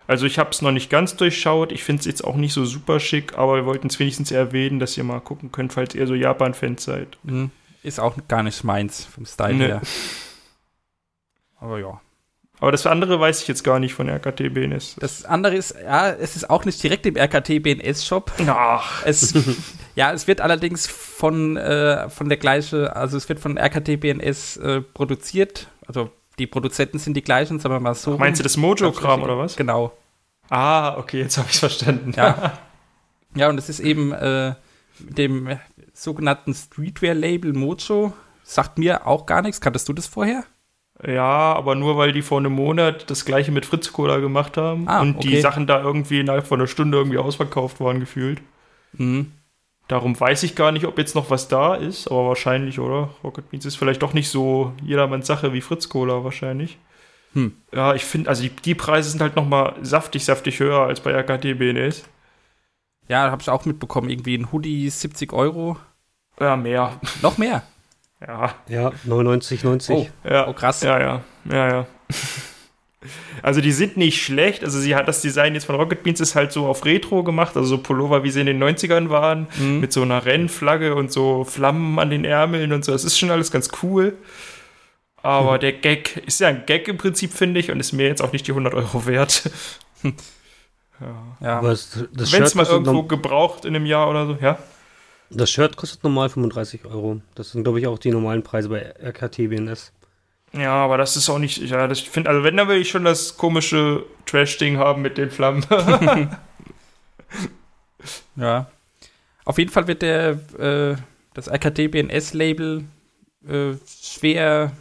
Also 0.07 0.25
ich 0.25 0.39
habe 0.39 0.49
es 0.49 0.63
noch 0.63 0.73
nicht 0.73 0.89
ganz 0.89 1.17
durchschaut. 1.17 1.73
Ich 1.73 1.85
finde 1.85 2.01
es 2.01 2.07
jetzt 2.07 2.25
auch 2.25 2.37
nicht 2.37 2.55
so 2.55 2.65
super 2.65 3.01
schick, 3.01 3.37
aber 3.37 3.57
wir 3.57 3.67
wollten 3.67 3.89
es 3.89 3.99
wenigstens 3.99 4.31
erwähnen, 4.31 4.79
dass 4.79 4.97
ihr 4.97 5.05
mal 5.05 5.21
gucken 5.21 5.53
könnt, 5.53 5.75
falls 5.75 5.95
ihr 5.95 6.07
so 6.07 6.15
Japan-Fans 6.15 6.85
seid. 6.85 7.19
Hm, 7.27 7.51
Ist 7.83 7.99
auch 8.01 8.17
gar 8.29 8.43
nicht 8.43 8.63
meins 8.65 9.05
vom 9.05 9.27
Style 9.27 9.55
Nee. 9.55 9.67
her. 9.67 9.83
Aber 11.59 11.79
ja. 11.79 12.01
Aber 12.61 12.71
das 12.71 12.87
andere 12.87 13.19
weiß 13.19 13.43
ich 13.43 13.49
jetzt 13.49 13.65
gar 13.65 13.81
nicht 13.81 13.93
von 13.95 14.09
RKT 14.09 14.55
BNS. 14.55 14.95
Das 15.01 15.25
andere 15.25 15.57
ist, 15.57 15.75
ja, 15.83 16.11
es 16.11 16.37
ist 16.37 16.49
auch 16.49 16.65
nicht 16.65 16.81
direkt 16.81 17.07
im 17.07 17.17
RKT 17.17 17.61
BNS 17.61 18.07
Shop. 18.07 18.31
Ach, 18.47 19.03
Es, 19.05 19.35
ja, 19.97 20.13
es 20.13 20.29
wird 20.29 20.41
allerdings 20.41 20.87
von, 20.87 21.57
äh, 21.57 22.09
von 22.09 22.29
der 22.29 22.39
gleiche, 22.39 22.95
also 22.95 23.17
es 23.17 23.29
wird 23.29 23.41
von 23.41 23.59
RKT 23.59 23.99
BNS 23.99 24.59
äh, 24.59 24.81
produziert. 24.81 25.67
Also 25.89 26.11
die 26.39 26.47
Produzenten 26.47 26.99
sind 27.01 27.15
die 27.17 27.23
gleichen, 27.25 27.59
sagen 27.59 27.75
wir 27.75 27.81
mal 27.81 27.95
so. 27.95 28.17
meinst 28.17 28.39
du 28.39 28.45
das 28.45 28.57
Mojo-Kram 28.57 29.23
oder 29.25 29.37
was? 29.39 29.57
Genau. 29.57 29.93
Ah, 30.49 30.97
okay, 30.99 31.21
jetzt 31.21 31.39
habe 31.39 31.49
ich 31.49 31.55
es 31.55 31.59
verstanden. 31.61 32.13
Ja. 32.17 32.59
ja, 33.35 33.49
und 33.49 33.59
es 33.59 33.69
ist 33.69 33.81
eben 33.81 34.13
äh, 34.13 34.55
mit 35.01 35.19
dem 35.19 35.59
sogenannten 35.93 36.55
Streetwear-Label 36.55 37.53
Mojo. 37.53 38.13
Sagt 38.43 38.79
mir 38.79 39.07
auch 39.07 39.27
gar 39.27 39.43
nichts. 39.43 39.61
Kanntest 39.61 39.89
du 39.89 39.93
das 39.93 40.07
vorher? 40.07 40.45
Ja, 41.07 41.55
aber 41.55 41.75
nur 41.75 41.97
weil 41.97 42.13
die 42.13 42.23
vor 42.23 42.39
einem 42.39 42.53
Monat 42.53 43.11
das 43.11 43.25
gleiche 43.25 43.51
mit 43.51 43.67
Fritz 43.67 43.93
Cola 43.93 44.19
gemacht 44.19 44.57
haben 44.57 44.89
Ah, 44.89 45.01
und 45.01 45.17
okay. 45.17 45.29
die 45.29 45.41
Sachen 45.41 45.67
da 45.67 45.81
irgendwie 45.83 46.21
innerhalb 46.21 46.47
von 46.47 46.61
einer 46.61 46.69
Stunde 46.69 46.99
irgendwie 46.99 47.19
ausverkauft 47.19 47.81
waren 47.81 47.99
gefühlt. 48.01 48.41
Mhm. 48.93 49.33
Darum 49.89 50.19
weiß 50.19 50.45
ich 50.45 50.55
gar 50.55 50.71
nicht, 50.71 50.87
ob 50.87 50.99
jetzt 50.99 51.15
noch 51.15 51.29
was 51.31 51.49
da 51.49 51.75
ist, 51.75 52.09
aber 52.09 52.29
wahrscheinlich, 52.29 52.79
oder? 52.79 53.11
Rocket 53.25 53.51
Beans 53.51 53.67
ist 53.67 53.77
vielleicht 53.77 54.03
doch 54.03 54.15
nicht 54.15 54.29
so 54.29 54.73
jedermanns 54.83 55.27
Sache 55.27 55.53
wie 55.53 55.61
Fritz 55.61 55.89
Cola 55.89 56.25
wahrscheinlich. 56.25 56.79
Hm. 57.35 57.57
Ja, 57.75 57.95
ich 57.95 58.05
finde, 58.05 58.31
also 58.31 58.43
die, 58.43 58.51
die 58.51 58.75
Preise 58.75 59.11
sind 59.11 59.21
halt 59.21 59.37
noch 59.37 59.47
mal 59.47 59.75
saftig, 59.83 60.25
saftig 60.25 60.61
höher 60.61 60.81
als 60.87 61.01
bei 61.01 61.13
RKT 61.13 61.59
BNS. 61.59 62.05
Ja, 63.09 63.31
habe 63.31 63.43
ich 63.43 63.49
auch 63.51 63.65
mitbekommen. 63.65 64.09
Irgendwie 64.11 64.37
ein 64.37 64.51
Hoodie 64.53 64.89
70 64.89 65.33
Euro. 65.33 65.77
Ja, 66.41 66.57
mehr. 66.57 66.99
Noch 67.23 67.39
mehr. 67.39 67.63
Ja, 68.25 68.55
ja, 68.69 68.93
99, 69.03 69.65
90. 69.65 69.97
Oh, 69.97 70.09
ja. 70.23 70.47
oh 70.47 70.53
krass. 70.53 70.81
Ja, 70.85 71.01
ja, 71.01 71.25
ja, 71.51 71.69
ja. 71.69 71.87
Also 73.43 73.61
die 73.61 73.73
sind 73.73 73.97
nicht 73.97 74.23
schlecht. 74.23 74.63
Also 74.63 74.79
sie 74.79 74.95
hat 74.95 75.09
das 75.09 75.23
Design 75.23 75.55
jetzt 75.55 75.65
von 75.65 75.75
Rocket 75.75 76.05
Beans 76.05 76.21
ist 76.21 76.37
halt 76.37 76.53
so 76.53 76.67
auf 76.67 76.85
Retro 76.85 77.25
gemacht, 77.25 77.57
also 77.57 77.67
so 77.67 77.79
Pullover, 77.79 78.23
wie 78.23 78.31
sie 78.31 78.39
in 78.39 78.47
den 78.47 78.63
90ern 78.63 79.09
waren, 79.11 79.49
Mhm. 79.59 79.81
mit 79.81 79.93
so 79.93 80.03
einer 80.03 80.25
Rennflagge 80.25 80.95
und 80.95 81.11
so 81.11 81.43
Flammen 81.43 81.99
an 81.99 82.11
den 82.11 82.25
Ärmeln 82.25 82.73
und 82.73 82.85
so. 82.85 82.93
Das 82.93 83.03
ist 83.03 83.19
schon 83.19 83.33
alles 83.33 83.51
ganz 83.51 83.71
cool. 83.83 84.17
Aber 85.25 85.59
der 85.59 85.73
Gag 85.73 86.19
ist 86.25 86.39
ja 86.39 86.47
ein 86.47 86.63
Gag 86.65 86.87
im 86.87 86.99
Prinzip, 86.99 87.33
finde 87.33 87.59
ich, 87.59 87.73
und 87.73 87.81
ist 87.81 87.91
mir 87.91 88.07
jetzt 88.07 88.23
auch 88.23 88.31
nicht 88.33 88.47
die 88.47 88.53
100 88.53 88.73
Euro 88.73 89.05
wert. 89.07 89.51
Ja. 91.41 91.59
Aber 91.59 91.71
das, 91.71 91.99
das, 92.13 92.33
Wenn 92.33 92.43
es 92.43 92.55
mal 92.55 92.67
irgendwo 92.67 93.03
gebraucht 93.03 93.65
in 93.65 93.75
einem 93.75 93.87
Jahr 93.87 94.09
oder 94.09 94.27
so, 94.27 94.37
ja. 94.41 94.59
das 95.31 95.51
Shirt 95.51 95.77
kostet 95.77 96.03
normal 96.05 96.29
35 96.29 96.85
Euro. 96.85 97.21
Das 97.35 97.53
sind, 97.53 97.65
glaube 97.65 97.81
ich, 97.81 97.87
auch 97.87 97.99
die 97.99 98.11
normalen 98.11 98.43
Preise 98.43 98.69
bei 98.69 98.95
RKT 99.03 99.49
BNS. 99.49 99.93
Ja, 100.53 100.75
aber 100.75 100.99
das 100.99 101.17
ist 101.17 101.31
auch 101.31 101.39
nicht, 101.39 101.59
ja, 101.59 101.87
das 101.87 102.01
ich 102.01 102.11
finde, 102.11 102.29
also 102.29 102.45
wenn, 102.45 102.57
dann 102.57 102.69
will 102.69 102.77
ich 102.77 102.91
schon 102.91 103.05
das 103.05 103.39
komische 103.39 104.05
Trash-Ding 104.27 104.77
haben 104.77 105.03
mit 105.03 105.19
den 105.19 105.31
Flammen. 105.31 105.65
Ja. 108.37 108.71
Auf 109.45 109.59
jeden 109.59 109.71
Fall 109.71 109.87
wird 109.87 110.03
der, 110.03 110.31
äh, 110.59 110.97
das 111.35 111.49
RKT 111.49 111.91
BNS-Label 111.91 112.85
äh, 113.47 113.75
schwer 113.87 114.73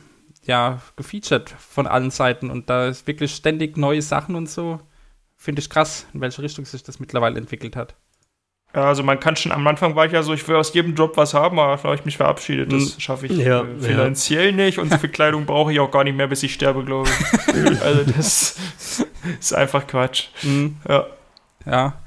ja, 0.46 0.82
gefeatured 0.96 1.50
von 1.50 1.88
allen 1.88 2.12
Seiten 2.12 2.50
und 2.50 2.70
da 2.70 2.88
ist 2.88 3.08
wirklich 3.08 3.34
ständig 3.36 3.78
neue 3.78 4.02
Sachen 4.02 4.36
und 4.36 4.50
so. 4.50 4.80
Finde 5.42 5.60
ich 5.60 5.72
krass, 5.72 6.06
in 6.14 6.22
welche 6.22 6.44
Richtung 6.44 6.66
sich 6.66 6.84
das 6.84 7.00
mittlerweile 7.00 7.40
entwickelt 7.40 7.76
hat. 7.76 7.96
Ja, 8.76 8.84
also 8.84 9.02
man 9.02 9.20
kann 9.20 9.36
schon, 9.36 9.52
am 9.52 9.66
Anfang 9.66 9.96
war 9.96 10.06
ich 10.06 10.12
ja 10.12 10.22
so, 10.22 10.34
ich 10.36 10.48
will 10.48 10.56
aus 10.56 10.72
jedem 10.72 10.94
Job 10.94 11.18
was 11.18 11.34
haben, 11.34 11.58
aber 11.60 11.76
da 11.78 11.84
habe 11.84 11.96
ich 11.96 12.06
mich 12.06 12.18
verabschiedet. 12.18 12.72
Das 12.72 12.96
Mhm. 12.96 13.00
schaffe 13.00 13.26
ich 13.26 13.32
Ja, 13.40 13.64
äh, 13.64 13.80
finanziell 13.80 14.52
nicht 14.54 14.78
und 14.78 14.92
so 14.92 15.00
viel 15.00 15.10
Kleidung 15.10 15.48
brauche 15.48 15.74
ich 15.74 15.80
auch 15.80 15.90
gar 15.90 16.04
nicht 16.04 16.16
mehr, 16.16 16.28
bis 16.28 16.44
ich 16.44 16.54
sterbe, 16.54 16.86
glaube 16.86 17.10
ich. 17.10 17.48
also 17.82 18.04
das 18.12 18.56
ist 19.40 19.54
einfach 19.56 19.88
Quatsch. 19.88 20.28
Mhm. 20.44 20.78
Ja. 20.88 21.08
Ja. 21.66 22.02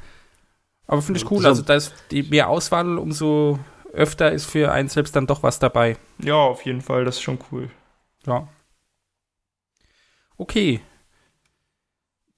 Aber 0.86 1.02
finde 1.02 1.18
ich 1.18 1.28
cool. 1.28 1.44
Also 1.44 1.62
da 1.62 1.74
ist 1.74 1.92
die 2.12 2.22
mehr 2.22 2.48
Auswahl, 2.48 2.98
umso 2.98 3.58
öfter 3.92 4.30
ist 4.30 4.46
für 4.46 4.70
einen 4.70 4.88
selbst 4.88 5.16
dann 5.16 5.26
doch 5.26 5.42
was 5.42 5.58
dabei. 5.58 5.96
Ja, 6.22 6.36
auf 6.36 6.64
jeden 6.64 6.82
Fall, 6.82 7.04
das 7.04 7.16
ist 7.16 7.22
schon 7.22 7.40
cool. 7.50 7.68
Ja. 8.26 8.46
Okay. 10.36 10.80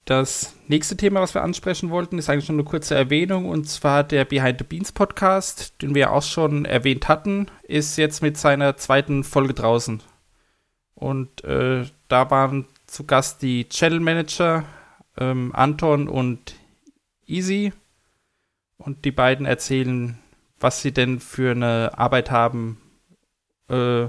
Das 0.07 0.55
nächste 0.69 0.95
Thema, 0.95 1.19
was 1.19 1.33
wir 1.33 1.43
ansprechen 1.43 1.89
wollten, 1.89 2.17
ist 2.17 2.29
eigentlich 2.29 2.47
nur 2.47 2.59
eine 2.59 2.63
kurze 2.63 2.95
Erwähnung 2.95 3.49
und 3.49 3.67
zwar 3.67 4.05
der 4.05 4.23
Behind 4.23 4.57
the 4.57 4.63
Beans 4.63 4.93
Podcast, 4.93 5.81
den 5.81 5.95
wir 5.95 6.13
auch 6.13 6.23
schon 6.23 6.63
erwähnt 6.63 7.09
hatten, 7.09 7.47
ist 7.63 7.97
jetzt 7.97 8.21
mit 8.21 8.37
seiner 8.37 8.77
zweiten 8.77 9.25
Folge 9.25 9.53
draußen. 9.53 10.01
Und 10.95 11.43
äh, 11.43 11.83
da 12.07 12.31
waren 12.31 12.67
zu 12.85 13.03
Gast 13.03 13.41
die 13.41 13.67
Channel 13.67 13.99
Manager 13.99 14.63
ähm, 15.17 15.51
Anton 15.53 16.07
und 16.07 16.55
Easy 17.25 17.73
und 18.77 19.03
die 19.03 19.11
beiden 19.11 19.45
erzählen, 19.45 20.17
was 20.57 20.81
sie 20.81 20.93
denn 20.93 21.19
für 21.19 21.51
eine 21.51 21.91
Arbeit 21.97 22.31
haben 22.31 22.79
äh, 23.67 24.07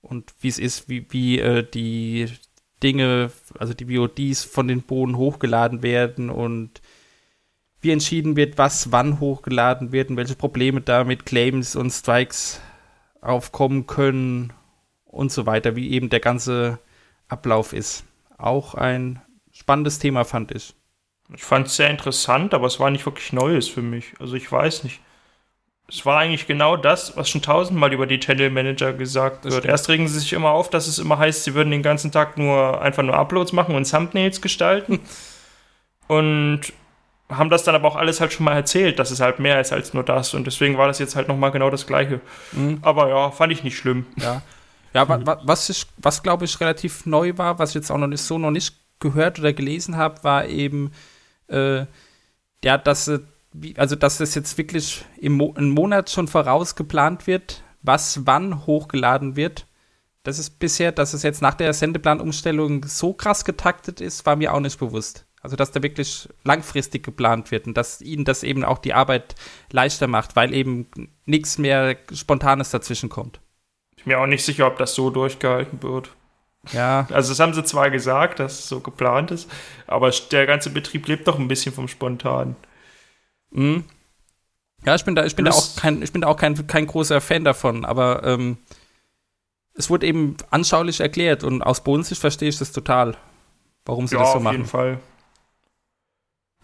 und 0.00 0.32
wie 0.40 0.48
es 0.48 0.58
ist, 0.58 0.88
wie, 0.88 1.04
wie 1.10 1.40
äh, 1.40 1.62
die 1.62 2.30
Dinge, 2.82 3.30
also 3.58 3.74
die 3.74 3.96
VODs 3.96 4.44
von 4.44 4.68
den 4.68 4.82
Bohnen 4.82 5.16
hochgeladen 5.16 5.82
werden 5.82 6.30
und 6.30 6.80
wie 7.80 7.92
entschieden 7.92 8.36
wird, 8.36 8.58
was 8.58 8.90
wann 8.92 9.20
hochgeladen 9.20 9.92
wird 9.92 10.10
und 10.10 10.16
welche 10.16 10.34
Probleme 10.34 10.80
da 10.80 11.04
mit 11.04 11.26
Claims 11.26 11.76
und 11.76 11.90
Strikes 11.90 12.60
aufkommen 13.20 13.86
können 13.86 14.52
und 15.04 15.32
so 15.32 15.46
weiter, 15.46 15.76
wie 15.76 15.90
eben 15.90 16.08
der 16.08 16.20
ganze 16.20 16.78
Ablauf 17.28 17.72
ist. 17.72 18.04
Auch 18.38 18.74
ein 18.74 19.20
spannendes 19.52 19.98
Thema, 19.98 20.24
fand 20.24 20.52
ich. 20.52 20.74
Ich 21.34 21.42
fand 21.42 21.66
es 21.66 21.76
sehr 21.76 21.90
interessant, 21.90 22.54
aber 22.54 22.66
es 22.66 22.78
war 22.78 22.90
nicht 22.90 23.06
wirklich 23.06 23.32
Neues 23.32 23.68
für 23.68 23.82
mich. 23.82 24.14
Also 24.20 24.34
ich 24.34 24.50
weiß 24.50 24.84
nicht. 24.84 25.00
Es 25.88 26.04
war 26.04 26.18
eigentlich 26.18 26.46
genau 26.46 26.76
das, 26.76 27.16
was 27.16 27.28
schon 27.28 27.42
tausendmal 27.42 27.92
über 27.92 28.06
die 28.06 28.18
Channel 28.18 28.50
Manager 28.50 28.92
gesagt 28.92 29.44
das 29.44 29.52
wird. 29.52 29.62
Stimmt. 29.62 29.72
Erst 29.72 29.88
regen 29.88 30.08
sie 30.08 30.18
sich 30.18 30.32
immer 30.32 30.50
auf, 30.50 30.68
dass 30.68 30.88
es 30.88 30.98
immer 30.98 31.18
heißt, 31.18 31.44
sie 31.44 31.54
würden 31.54 31.70
den 31.70 31.82
ganzen 31.82 32.10
Tag 32.10 32.36
nur 32.38 32.82
einfach 32.82 33.04
nur 33.04 33.14
Uploads 33.14 33.52
machen 33.52 33.76
und 33.76 33.88
Thumbnails 33.88 34.40
gestalten. 34.40 35.00
und 36.08 36.72
haben 37.28 37.50
das 37.50 37.64
dann 37.64 37.74
aber 37.74 37.88
auch 37.88 37.96
alles 37.96 38.20
halt 38.20 38.32
schon 38.32 38.44
mal 38.44 38.54
erzählt, 38.54 38.98
dass 38.98 39.10
es 39.10 39.20
halt 39.20 39.38
mehr 39.38 39.60
ist 39.60 39.72
als 39.72 39.94
nur 39.94 40.04
das. 40.04 40.34
Und 40.34 40.46
deswegen 40.46 40.78
war 40.78 40.86
das 40.86 40.98
jetzt 40.98 41.16
halt 41.16 41.28
nochmal 41.28 41.50
genau 41.50 41.70
das 41.70 41.86
Gleiche. 41.86 42.20
Mhm. 42.52 42.78
Aber 42.82 43.08
ja, 43.08 43.30
fand 43.30 43.52
ich 43.52 43.64
nicht 43.64 43.76
schlimm. 43.76 44.06
Ja, 44.16 44.42
ja 44.94 45.08
wa 45.08 45.40
was, 45.42 45.86
was 45.96 46.22
glaube 46.22 46.44
ich 46.44 46.60
relativ 46.60 47.04
neu 47.04 47.32
war, 47.36 47.58
was 47.58 47.70
ich 47.70 47.76
jetzt 47.76 47.90
auch 47.90 47.98
noch 47.98 48.06
nicht 48.06 48.22
so 48.22 48.38
noch 48.38 48.52
nicht 48.52 48.76
gehört 49.00 49.38
oder 49.38 49.52
gelesen 49.52 49.96
habe, 49.96 50.22
war 50.22 50.46
eben, 50.46 50.92
äh, 51.48 51.84
ja, 52.64 52.78
dass 52.78 53.10
äh, 53.62 53.74
also 53.76 53.96
dass 53.96 54.18
das 54.18 54.34
jetzt 54.34 54.58
wirklich 54.58 55.04
im 55.18 55.34
Mo 55.34 55.54
einen 55.56 55.70
Monat 55.70 56.10
schon 56.10 56.28
vorausgeplant 56.28 57.26
wird, 57.26 57.62
was 57.82 58.26
wann 58.26 58.66
hochgeladen 58.66 59.36
wird. 59.36 59.66
Das 60.22 60.40
ist 60.40 60.58
bisher, 60.58 60.90
dass 60.90 61.14
es 61.14 61.22
jetzt 61.22 61.40
nach 61.40 61.54
der 61.54 61.72
Sendeplanumstellung 61.72 62.84
so 62.84 63.12
krass 63.12 63.44
getaktet 63.44 64.00
ist, 64.00 64.26
war 64.26 64.34
mir 64.34 64.52
auch 64.52 64.60
nicht 64.60 64.78
bewusst. 64.78 65.24
Also, 65.40 65.54
dass 65.54 65.70
da 65.70 65.80
wirklich 65.80 66.28
langfristig 66.42 67.04
geplant 67.04 67.52
wird 67.52 67.68
und 67.68 67.76
dass 67.76 68.00
ihnen 68.00 68.24
das 68.24 68.42
eben 68.42 68.64
auch 68.64 68.78
die 68.78 68.94
Arbeit 68.94 69.36
leichter 69.70 70.08
macht, 70.08 70.34
weil 70.34 70.52
eben 70.52 70.88
nichts 71.24 71.58
mehr 71.58 71.96
Spontanes 72.12 72.70
dazwischen 72.70 73.08
kommt. 73.08 73.38
Ich 73.96 74.02
bin 74.02 74.14
mir 74.14 74.20
auch 74.20 74.26
nicht 74.26 74.44
sicher, 74.44 74.66
ob 74.66 74.78
das 74.78 74.96
so 74.96 75.10
durchgehalten 75.10 75.80
wird. 75.84 76.10
Ja. 76.72 77.06
Also, 77.12 77.28
das 77.28 77.38
haben 77.38 77.54
sie 77.54 77.62
zwar 77.62 77.90
gesagt, 77.90 78.40
dass 78.40 78.58
es 78.58 78.68
so 78.68 78.80
geplant 78.80 79.30
ist, 79.30 79.48
aber 79.86 80.10
der 80.32 80.46
ganze 80.46 80.70
Betrieb 80.70 81.06
lebt 81.06 81.28
doch 81.28 81.38
ein 81.38 81.46
bisschen 81.46 81.72
vom 81.72 81.86
Spontan. 81.86 82.56
Mhm. 83.50 83.84
Ja, 84.84 84.94
ich 84.94 85.04
bin 85.04 85.14
da, 85.14 85.24
ich 85.24 85.34
bin 85.34 85.44
da 85.44 85.50
auch 85.50 85.76
kein, 85.76 86.02
ich 86.02 86.12
bin 86.12 86.22
da 86.22 86.28
auch 86.28 86.36
kein, 86.36 86.66
kein 86.66 86.86
großer 86.86 87.20
Fan 87.20 87.44
davon, 87.44 87.84
aber 87.84 88.22
ähm, 88.24 88.58
es 89.74 89.90
wurde 89.90 90.06
eben 90.06 90.36
anschaulich 90.50 91.00
erklärt 91.00 91.44
und 91.44 91.62
aus 91.62 91.82
Bodensicht 91.82 92.20
verstehe 92.20 92.48
ich 92.48 92.58
das 92.58 92.72
total, 92.72 93.16
warum 93.84 94.06
sie 94.06 94.16
ja, 94.16 94.22
das 94.22 94.32
so 94.32 94.40
machen. 94.40 94.46
Auf 94.46 94.52
jeden 94.52 94.66
Fall. 94.66 95.00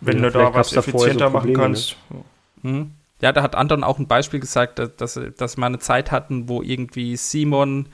Wenn 0.00 0.22
ja, 0.22 0.30
du 0.30 0.38
da 0.38 0.54
was 0.54 0.72
effizienter 0.72 1.28
so 1.28 1.32
machen 1.32 1.54
kannst. 1.54 1.96
Ne? 2.10 2.24
Mhm. 2.62 2.90
Ja, 3.20 3.32
da 3.32 3.42
hat 3.42 3.54
Anton 3.54 3.84
auch 3.84 3.98
ein 3.98 4.08
Beispiel 4.08 4.40
gesagt, 4.40 4.78
dass, 4.78 4.96
dass, 4.96 5.20
dass 5.36 5.56
wir 5.56 5.66
eine 5.66 5.78
Zeit 5.78 6.10
hatten, 6.10 6.48
wo 6.48 6.60
irgendwie 6.60 7.16
Simon 7.16 7.88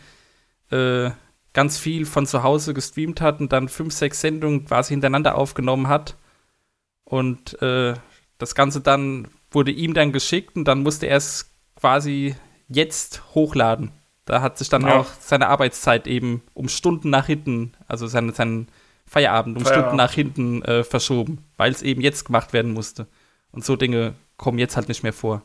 äh, 0.71 1.11
ganz 1.53 1.79
viel 1.79 2.07
von 2.07 2.27
zu 2.27 2.43
Hause 2.43 2.73
gestreamt 2.73 3.21
hat 3.21 3.41
und 3.41 3.53
dann 3.53 3.69
fünf, 3.69 3.93
sechs 3.93 4.21
Sendungen 4.21 4.65
quasi 4.65 4.95
hintereinander 4.95 5.37
aufgenommen 5.37 5.89
hat. 5.89 6.17
Und 7.05 7.61
äh, 7.61 7.95
das 8.39 8.55
Ganze 8.55 8.81
dann 8.81 9.29
wurde 9.51 9.71
ihm 9.71 9.95
dann 9.95 10.13
geschickt 10.13 10.57
und 10.57 10.65
dann 10.65 10.83
musste 10.83 11.07
er 11.07 11.17
es 11.17 11.51
quasi 11.77 12.35
jetzt 12.69 13.23
hochladen. 13.35 13.93
Da 14.25 14.43
hat 14.43 14.59
sich 14.59 14.69
dann 14.69 14.83
ja. 14.83 14.99
auch 14.99 15.07
seine 15.21 15.49
Arbeitszeit 15.49 16.07
eben 16.07 16.43
um 16.55 16.69
Stunden 16.69 17.11
nach 17.11 17.27
hinten, 17.27 17.73
also 17.87 18.07
seine, 18.07 18.33
seinen 18.33 18.69
Feierabend 19.07 19.57
um 19.57 19.65
Feierabend. 19.65 19.85
Stunden 19.85 19.97
nach 19.97 20.13
hinten 20.13 20.63
äh, 20.63 20.85
verschoben, 20.85 21.45
weil 21.57 21.73
es 21.73 21.83
eben 21.83 22.03
jetzt 22.03 22.27
gemacht 22.27 22.53
werden 22.53 22.73
musste. 22.73 23.07
Und 23.53 23.65
so 23.65 23.75
Dinge 23.77 24.15
kommen 24.37 24.59
jetzt 24.59 24.77
halt 24.77 24.89
nicht 24.89 25.03
mehr 25.03 25.15
vor. 25.15 25.43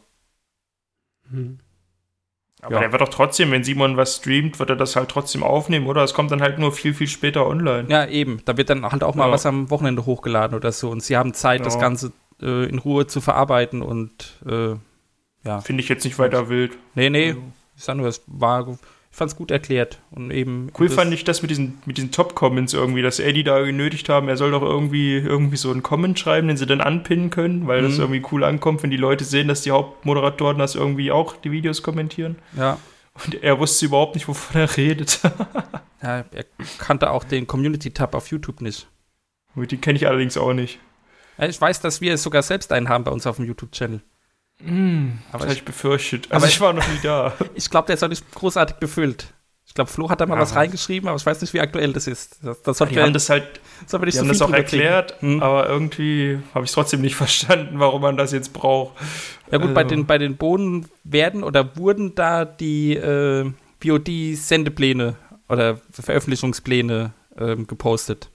Hm. 1.32 1.60
Aber 2.62 2.76
ja. 2.76 2.80
der 2.82 2.92
wird 2.94 3.02
doch 3.02 3.10
trotzdem, 3.10 3.52
wenn 3.52 3.64
Simon 3.64 3.98
was 3.98 4.18
streamt, 4.18 4.58
wird 4.58 4.70
er 4.70 4.78
das 4.78 4.96
halt 4.96 5.10
trotzdem 5.10 5.44
aufnehmen, 5.44 5.88
oder? 5.88 6.02
Es 6.04 6.14
kommt 6.14 6.32
dann 6.32 6.42
halt 6.42 6.60
nur 6.60 6.72
viel, 6.72 6.94
viel 6.94 7.08
später 7.08 7.46
online. 7.46 7.90
Ja, 7.90 8.06
eben. 8.06 8.42
Da 8.46 8.56
wird 8.56 8.70
dann 8.70 8.90
halt 8.90 9.04
auch 9.04 9.16
mal 9.16 9.28
ja. 9.28 9.34
was 9.34 9.46
am 9.46 9.70
Wochenende 9.70 10.06
hochgeladen 10.06 10.56
oder 10.56 10.72
so. 10.72 10.90
Und 10.90 11.04
sie 11.04 11.18
haben 11.18 11.34
Zeit, 11.34 11.60
ja. 11.60 11.66
das 11.66 11.78
Ganze 11.78 12.14
äh, 12.44 12.66
in 12.66 12.78
Ruhe 12.78 13.08
zu 13.08 13.22
verarbeiten 13.22 13.82
und 13.82 14.40
äh, 14.48 14.76
ja. 15.46 15.62
Finde 15.62 15.84
ich 15.84 15.90
jetzt 15.90 16.04
nicht 16.06 16.20
weiter 16.20 16.50
wild. 16.50 16.78
Nee, 16.96 17.10
nee. 17.10 17.30
Also. 17.30 17.44
Ich 17.76 17.84
sag 17.84 17.98
nur, 17.98 18.08
es 18.08 18.22
war, 18.28 18.68
ich 18.70 18.78
fand 19.18 19.32
es 19.32 19.36
gut 19.36 19.52
erklärt 19.52 20.00
und 20.12 20.32
eben. 20.32 20.72
Cool 20.78 20.90
fand 20.90 21.14
ich 21.14 21.24
das 21.24 21.42
mit 21.42 21.52
diesen, 21.52 21.82
mit 21.86 21.98
diesen 21.98 22.12
Top-Comments 22.12 22.74
irgendwie, 22.74 23.02
dass 23.02 23.20
Eddie 23.20 23.44
da 23.44 23.62
genötigt 23.62 24.10
haben, 24.10 24.30
er 24.30 24.38
soll 24.38 24.52
doch 24.52 24.62
irgendwie, 24.62 25.18
irgendwie 25.18 25.58
so 25.58 25.72
einen 25.72 25.84
Comment 25.84 26.18
schreiben, 26.18 26.48
den 26.48 26.58
sie 26.58 26.66
dann 26.66 26.82
anpinnen 26.82 27.30
können, 27.30 27.68
weil 27.68 27.82
mhm. 27.82 27.86
das 27.86 27.98
irgendwie 27.98 28.24
cool 28.32 28.44
ankommt, 28.44 28.84
wenn 28.84 28.92
die 28.92 28.98
Leute 28.98 29.24
sehen, 29.24 29.48
dass 29.48 29.62
die 29.62 29.72
Hauptmoderatoren 29.72 30.58
das 30.60 30.76
irgendwie 30.76 31.12
auch 31.12 31.36
die 31.36 31.52
Videos 31.52 31.82
kommentieren. 31.82 32.38
Ja. 32.58 32.78
Und 33.26 33.44
er 33.44 33.60
wusste 33.60 33.86
überhaupt 33.86 34.16
nicht, 34.16 34.28
wovon 34.28 34.62
er 34.62 34.78
redet. 34.78 35.20
ja, 36.02 36.26
er 36.32 36.46
kannte 36.80 37.12
auch 37.12 37.24
den 37.24 37.46
Community-Tab 37.46 38.16
auf 38.16 38.28
YouTube 38.28 38.62
nicht. 38.62 38.88
Den 39.56 39.82
kenne 39.82 39.98
ich 39.98 40.08
allerdings 40.08 40.38
auch 40.38 40.54
nicht. 40.54 40.80
Ich 41.38 41.60
weiß, 41.60 41.82
dass 41.82 42.02
wir 42.02 42.18
sogar 42.18 42.44
selbst 42.44 42.72
einen 42.72 42.90
haben 42.90 43.04
bei 43.04 43.12
uns 43.12 43.26
auf 43.26 43.38
dem 43.38 43.46
YouTube-Channel. 43.46 44.02
Mm, 44.60 45.14
aber 45.32 45.46
das 45.46 45.54
ich, 45.54 45.60
ich 45.60 45.66
befürchtet. 45.66 46.32
Also 46.32 46.44
aber 46.44 46.48
ich 46.48 46.62
war 46.62 46.74
noch 46.74 46.88
nie 46.88 47.00
da. 47.02 47.34
ich 47.56 47.70
glaube, 47.70 47.88
der 47.88 47.96
ist 47.96 48.04
auch 48.04 48.10
nicht 48.10 48.32
großartig 48.34 48.78
befüllt. 48.78 49.34
Ich 49.66 49.74
glaube, 49.74 49.90
Flo 49.90 50.10
hat 50.10 50.22
da 50.22 50.26
mal 50.26 50.36
ja, 50.36 50.42
was 50.42 50.56
reingeschrieben, 50.56 51.08
aber 51.08 51.18
ich 51.18 51.26
weiß 51.26 51.42
nicht, 51.42 51.54
wie 51.54 51.62
aktuell 51.62 51.94
das 51.94 52.06
ist. 52.06 52.38
Das, 52.44 52.62
das 52.62 52.78
die 52.78 53.00
haben 53.00 53.14
das 53.14 53.30
halt, 53.30 53.60
die 53.90 53.96
haben 53.96 54.12
so 54.12 54.26
das 54.26 54.42
auch 54.42 54.52
erklärt, 54.52 55.16
hm. 55.22 55.42
aber 55.42 55.68
irgendwie 55.68 56.40
habe 56.54 56.66
ich 56.66 56.70
es 56.70 56.76
trotzdem 56.76 57.02
nicht 57.02 57.16
verstanden, 57.16 57.80
warum 57.80 58.02
man 58.02 58.18
das 58.18 58.32
jetzt 58.32 58.54
braucht. 58.54 58.96
Ja 59.52 59.58
gut, 59.58 59.70
also. 59.70 59.74
bei, 59.74 59.84
den, 59.84 60.06
bei 60.06 60.18
den 60.18 60.38
Bohnen 60.38 60.88
werden 61.04 61.44
oder 61.44 61.76
wurden 61.76 62.14
da 62.14 62.46
die 62.46 62.96
äh, 62.96 63.52
VOD-Sendepläne 63.84 65.16
oder 65.50 65.80
Veröffentlichungspläne 65.92 67.14
äh, 67.38 67.56
gepostet. 67.56 68.30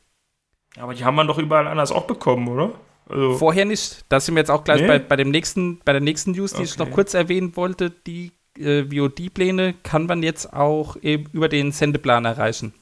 Aber 0.78 0.95
die 0.95 1.05
haben 1.05 1.14
wir 1.14 1.25
doch 1.25 1.38
überall 1.38 1.67
anders 1.67 1.93
auch 1.93 2.07
bekommen, 2.07 2.49
oder? 2.49 2.73
Also 3.09 3.35
Vorher 3.35 3.65
nicht. 3.65 4.05
Da 4.09 4.21
sind 4.21 4.35
wir 4.35 4.41
jetzt 4.41 4.50
auch 4.50 4.65
gleich 4.65 4.83
nee. 4.83 4.87
bei, 4.87 4.99
bei, 4.99 5.17
dem 5.17 5.31
nächsten, 5.31 5.79
bei 5.85 5.93
der 5.93 6.00
nächsten 6.00 6.33
News, 6.33 6.53
die 6.53 6.59
okay. 6.59 6.65
ich 6.65 6.79
noch 6.79 6.91
kurz 6.91 7.15
erwähnen 7.15 7.57
wollte. 7.57 7.91
Die 7.91 8.33
äh, 8.59 8.85
VOD-Pläne 8.85 9.75
kann 9.83 10.07
man 10.07 10.23
jetzt 10.23 10.53
auch 10.53 10.97
eben 11.03 11.27
über 11.33 11.49
den 11.49 11.73
Sendeplan 11.73 12.25
erreichen. 12.25 12.75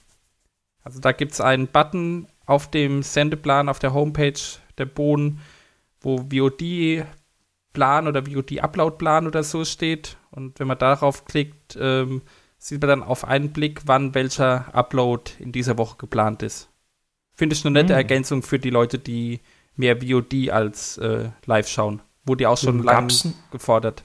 Also 0.83 1.01
da 1.01 1.13
gibt 1.13 1.33
es 1.33 1.41
einen 1.41 1.69
Button 1.69 2.29
auf 2.47 2.71
dem 2.71 3.03
Sendeplan 3.03 3.69
auf 3.69 3.79
der 3.79 3.93
Homepage 3.93 4.41
der 4.79 4.87
Bohnen, 4.87 5.41
wo 6.01 6.19
VOD-Plan 6.19 8.07
oder 8.07 8.25
VOD-Upload-Plan 8.25 9.27
oder 9.27 9.43
so 9.43 9.65
steht. 9.65 10.17
Und 10.31 10.61
wenn 10.61 10.69
man 10.69 10.79
darauf 10.79 11.25
klickt, 11.25 11.77
ähm, 11.81 12.23
sieht 12.59 12.81
man 12.81 12.89
dann 12.89 13.03
auf 13.03 13.25
einen 13.25 13.53
Blick, 13.53 13.83
wann 13.87 14.15
welcher 14.15 14.75
Upload 14.75 15.33
in 15.39 15.53
dieser 15.53 15.79
Woche 15.79 15.97
geplant 15.99 16.43
ist. 16.43 16.69
Finde 17.35 17.55
ich 17.55 17.65
eine 17.65 17.73
nette 17.73 17.93
mhm. 17.93 17.99
Ergänzung 17.99 18.43
für 18.43 18.59
die 18.59 18.71
Leute, 18.71 18.99
die 18.99 19.41
mehr 19.77 19.99
VOD 20.01 20.51
als 20.51 20.99
äh, 20.99 21.31
live 21.45 21.69
schauen. 21.69 22.03
Wurde 22.25 22.45
ja 22.45 22.49
auch 22.51 22.59
schon 22.59 22.83
lange 22.83 23.09
gefordert. 23.51 24.03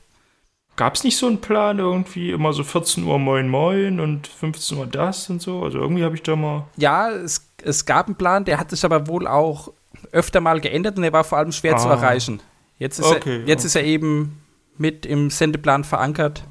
Gab 0.75 0.95
es 0.95 1.03
nicht 1.03 1.17
so 1.17 1.27
einen 1.27 1.41
Plan 1.41 1.79
irgendwie 1.79 2.31
immer 2.31 2.53
so 2.53 2.63
14 2.63 3.03
Uhr 3.03 3.19
Moin 3.19 3.49
Moin 3.49 3.99
und 3.99 4.27
15 4.27 4.77
Uhr 4.77 4.87
das 4.87 5.29
und 5.29 5.41
so? 5.41 5.63
Also 5.63 5.79
irgendwie 5.79 6.03
habe 6.03 6.15
ich 6.15 6.23
da 6.23 6.35
mal. 6.35 6.65
Ja, 6.77 7.09
es, 7.09 7.51
es 7.61 7.85
gab 7.85 8.07
einen 8.07 8.15
Plan, 8.15 8.45
der 8.45 8.59
hat 8.59 8.69
sich 8.69 8.83
aber 8.85 9.07
wohl 9.07 9.27
auch 9.27 9.73
öfter 10.11 10.39
mal 10.39 10.61
geändert 10.61 10.95
und 10.95 11.03
der 11.03 11.13
war 11.13 11.23
vor 11.23 11.37
allem 11.37 11.51
schwer 11.51 11.75
ah. 11.75 11.77
zu 11.77 11.89
erreichen. 11.89 12.41
Jetzt 12.77 12.99
ist, 12.99 13.05
okay, 13.05 13.41
er, 13.41 13.47
jetzt 13.47 13.61
okay. 13.61 13.67
ist 13.67 13.75
er 13.75 13.83
eben 13.83 14.41
mit 14.77 15.05
im 15.05 15.29
Sendeplan 15.29 15.83
verankert 15.83 16.43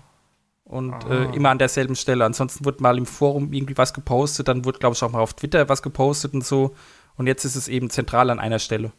und 0.64 0.92
äh, 1.08 1.12
ah. 1.12 1.32
immer 1.34 1.50
an 1.50 1.58
derselben 1.58 1.96
Stelle. 1.96 2.24
Ansonsten 2.24 2.64
wurde 2.64 2.82
mal 2.82 2.98
im 2.98 3.06
Forum 3.06 3.52
irgendwie 3.52 3.76
was 3.76 3.94
gepostet, 3.94 4.48
dann 4.48 4.64
wurde, 4.64 4.78
glaube 4.78 4.94
ich, 4.94 5.02
auch 5.02 5.10
mal 5.10 5.20
auf 5.20 5.34
Twitter 5.34 5.68
was 5.68 5.82
gepostet 5.82 6.34
und 6.34 6.44
so. 6.44 6.74
Und 7.16 7.26
jetzt 7.26 7.44
ist 7.44 7.56
es 7.56 7.68
eben 7.68 7.90
zentral 7.90 8.30
an 8.30 8.38
einer 8.38 8.58
Stelle. 8.58 8.92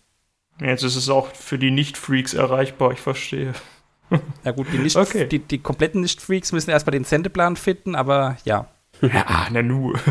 Jetzt 0.62 0.84
ist 0.84 0.96
es 0.96 1.10
auch 1.10 1.28
für 1.34 1.58
die 1.58 1.72
Nicht-Freaks 1.72 2.34
erreichbar, 2.34 2.92
ich 2.92 3.00
verstehe. 3.00 3.54
Ja 4.44 4.52
gut, 4.52 4.68
die, 4.72 4.78
nicht, 4.78 4.96
Okay. 4.96 5.26
die, 5.28 5.40
die 5.40 5.60
kompletten 5.60 6.02
Nicht-Freaks 6.02 6.52
müssen 6.52 6.70
erstmal 6.70 6.92
den 6.92 7.04
Sendeplan 7.04 7.56
finden, 7.56 7.96
aber 7.96 8.38
ja. 8.46 8.68
Ja, 9.02 9.48
na 9.52 9.62
nu. 9.64 9.94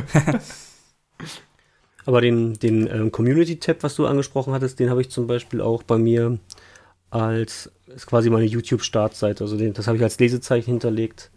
Aber 2.07 2.23
den, 2.23 2.55
den 2.55 2.87
ähm, 2.87 3.13
Community-Tab, 3.13 3.83
was 3.83 3.95
du 3.95 4.07
angesprochen 4.07 4.53
hattest, 4.55 4.81
den 4.81 4.91
habe 4.91 5.03
ich 5.03 5.11
zum 5.11 5.27
Beispiel 5.27 5.61
auch 5.61 5.83
bei 5.83 5.99
mir 5.99 6.39
als, 7.11 7.71
ist 7.87 8.07
quasi 8.07 8.31
meine 8.31 8.47
YouTube-Startseite. 8.47 9.45
Also 9.45 9.57
den, 9.57 9.75
das 9.75 9.87
habe 9.87 9.99
ich 9.99 10.03
als 10.03 10.19
Lesezeichen 10.19 10.71
hinterlegt. 10.71 11.31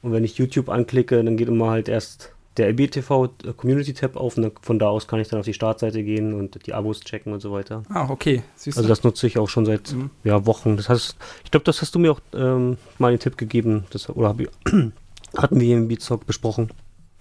Und 0.00 0.12
wenn 0.12 0.24
ich 0.24 0.38
YouTube 0.38 0.70
anklicke, 0.70 1.22
dann 1.22 1.36
geht 1.36 1.48
immer 1.48 1.70
halt 1.70 1.88
erst 1.88 2.32
der 2.58 2.68
LBTV 2.68 3.30
äh, 3.44 3.52
Community-Tab 3.56 4.16
auf 4.16 4.36
und 4.36 4.52
von 4.62 4.78
da 4.78 4.88
aus 4.88 5.06
kann 5.08 5.20
ich 5.20 5.28
dann 5.28 5.38
auf 5.40 5.46
die 5.46 5.54
Startseite 5.54 6.02
gehen 6.02 6.34
und 6.34 6.66
die 6.66 6.74
Abos 6.74 7.00
checken 7.00 7.32
und 7.32 7.40
so 7.40 7.52
weiter. 7.52 7.82
Ah, 7.88 8.08
okay. 8.10 8.42
Siehst. 8.56 8.76
Also 8.76 8.88
das 8.88 9.04
nutze 9.04 9.26
ich 9.26 9.38
auch 9.38 9.48
schon 9.48 9.64
seit 9.66 9.92
Mhm. 9.92 10.10
ja, 10.24 10.44
Wochen. 10.46 10.76
Das 10.76 10.88
heißt, 10.88 11.16
ich 11.44 11.50
glaube, 11.50 11.64
das 11.64 11.80
hast 11.80 11.94
du 11.94 11.98
mir 11.98 12.12
auch 12.12 12.20
ähm, 12.34 12.76
mal 12.98 13.10
den 13.12 13.20
Tipp 13.20 13.38
gegeben. 13.38 13.84
Das, 13.90 14.08
oder 14.10 14.34
ich, 14.38 14.48
hatten 15.36 15.60
wir 15.60 15.66
hier 15.66 15.76
im 15.76 15.88
Beatstock 15.88 16.26
besprochen. 16.26 16.70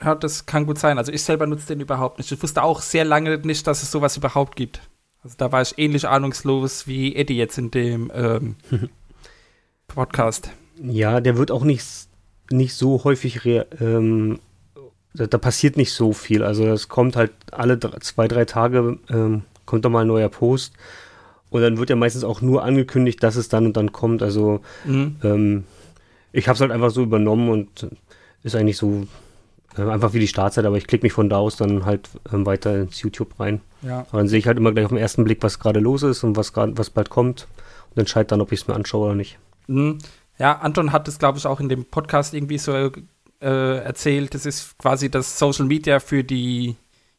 Ja, 0.03 0.13
das 0.15 0.46
kann 0.46 0.65
gut 0.65 0.77
sein. 0.77 0.98
Also 0.98 1.12
ich 1.12 1.24
selber 1.24 1.48
nutze 1.48 1.67
den 1.67 1.79
überhaupt 1.79 2.17
nicht. 2.20 2.32
Ich 2.32 2.41
wusste 2.44 2.62
auch 2.63 2.82
sehr 2.82 3.06
lange 3.06 3.38
nicht, 3.39 3.65
dass 3.65 3.82
es 3.84 3.91
sowas 3.91 4.15
überhaupt 4.17 4.56
gibt. 4.56 4.82
Also 5.24 5.36
da 5.38 5.51
war 5.51 5.62
ich 5.62 5.77
ähnlich 5.77 6.08
ahnungslos 6.08 6.88
wie 6.88 7.15
Eddie 7.15 7.36
jetzt 7.38 7.58
in 7.58 7.72
dem 7.72 8.12
ähm, 8.13 8.56
Podcast. 9.88 10.51
Ja, 10.82 11.20
der 11.22 11.38
wird 11.38 11.51
auch 11.51 11.63
nicht, 11.63 11.86
nicht 12.51 12.75
so 12.75 13.03
häufig, 13.03 13.44
ähm, 13.46 14.39
da, 15.18 15.28
da 15.28 15.38
passiert 15.38 15.78
nicht 15.78 15.92
so 15.94 16.14
viel. 16.14 16.44
Also 16.44 16.66
es 16.68 16.88
kommt 16.88 17.16
halt 17.16 17.32
alle 17.52 17.78
dr- 17.78 18.00
zwei, 18.02 18.28
drei 18.28 18.46
Tage, 18.46 18.98
ähm, 19.10 19.44
kommt 19.66 19.84
da 19.86 19.90
mal 19.90 20.02
ein 20.02 20.08
neuer 20.08 20.30
Post. 20.30 20.74
Und 21.50 21.62
dann 21.62 21.78
wird 21.78 21.90
ja 21.90 21.96
meistens 21.96 22.24
auch 22.24 22.42
nur 22.42 22.64
angekündigt, 22.64 23.24
dass 23.24 23.36
es 23.36 23.50
dann 23.50 23.66
und 23.66 23.78
dann 23.78 23.92
kommt. 23.92 24.22
Also 24.22 24.62
Mhm. 24.86 25.16
ähm, 25.24 25.64
ich 26.34 26.48
habe 26.48 26.56
es 26.56 26.62
halt 26.62 26.72
einfach 26.72 26.92
so 26.92 27.02
übernommen 27.04 27.50
und 27.50 27.88
ist 28.44 28.56
eigentlich 28.56 28.78
so 28.78 29.08
äh, 29.78 29.82
einfach 29.84 30.14
wie 30.14 30.20
die 30.20 30.28
Startzeit, 30.28 30.66
aber 30.66 30.78
ich 30.78 30.88
klicke 30.88 31.06
mich 31.06 31.14
von 31.14 31.30
da 31.30 31.38
aus 31.38 31.56
dann 31.56 31.86
halt 31.86 32.10
ähm, 32.34 32.46
weiter 32.46 32.82
ins 32.82 33.02
YouTube 33.02 33.40
rein. 33.40 33.62
Ja. 33.82 34.06
Aber 34.10 34.18
dann 34.20 34.28
sehe 34.28 34.40
ich 34.40 34.48
halt 34.48 34.58
immer 34.58 34.72
gleich 34.72 34.86
auf 34.86 34.92
den 34.92 34.98
ersten 34.98 35.24
Blick, 35.24 35.42
was 35.42 35.60
gerade 35.60 35.80
los 35.80 36.04
ist 36.04 36.24
und 36.24 36.36
was, 36.36 36.52
grad, 36.54 36.72
was 36.78 36.90
bald 36.90 37.10
kommt 37.10 37.48
und 37.92 38.00
entscheide 38.00 38.28
dann, 38.28 38.42
ob 38.42 38.52
ich 38.52 38.62
es 38.62 38.68
mir 38.68 38.74
anschaue 38.76 39.06
oder 39.08 39.16
nicht. 39.16 39.38
Mhm. 39.68 40.00
Ja, 40.40 40.58
Anton 40.60 40.92
hat 40.92 41.08
es, 41.08 41.18
glaube 41.18 41.38
ich, 41.40 41.48
auch 41.48 41.60
in 41.60 41.70
dem 41.70 41.86
Podcast 41.86 42.34
irgendwie 42.34 42.58
so 42.60 42.92
äh, 43.41 43.77
erzählt. 43.84 44.34
Das 44.34 44.46
ist 44.46 44.77
quasi 44.77 45.10
das 45.10 45.38
Social 45.38 45.65
Media 45.65 46.00
für 46.00 46.24
die 46.24 46.75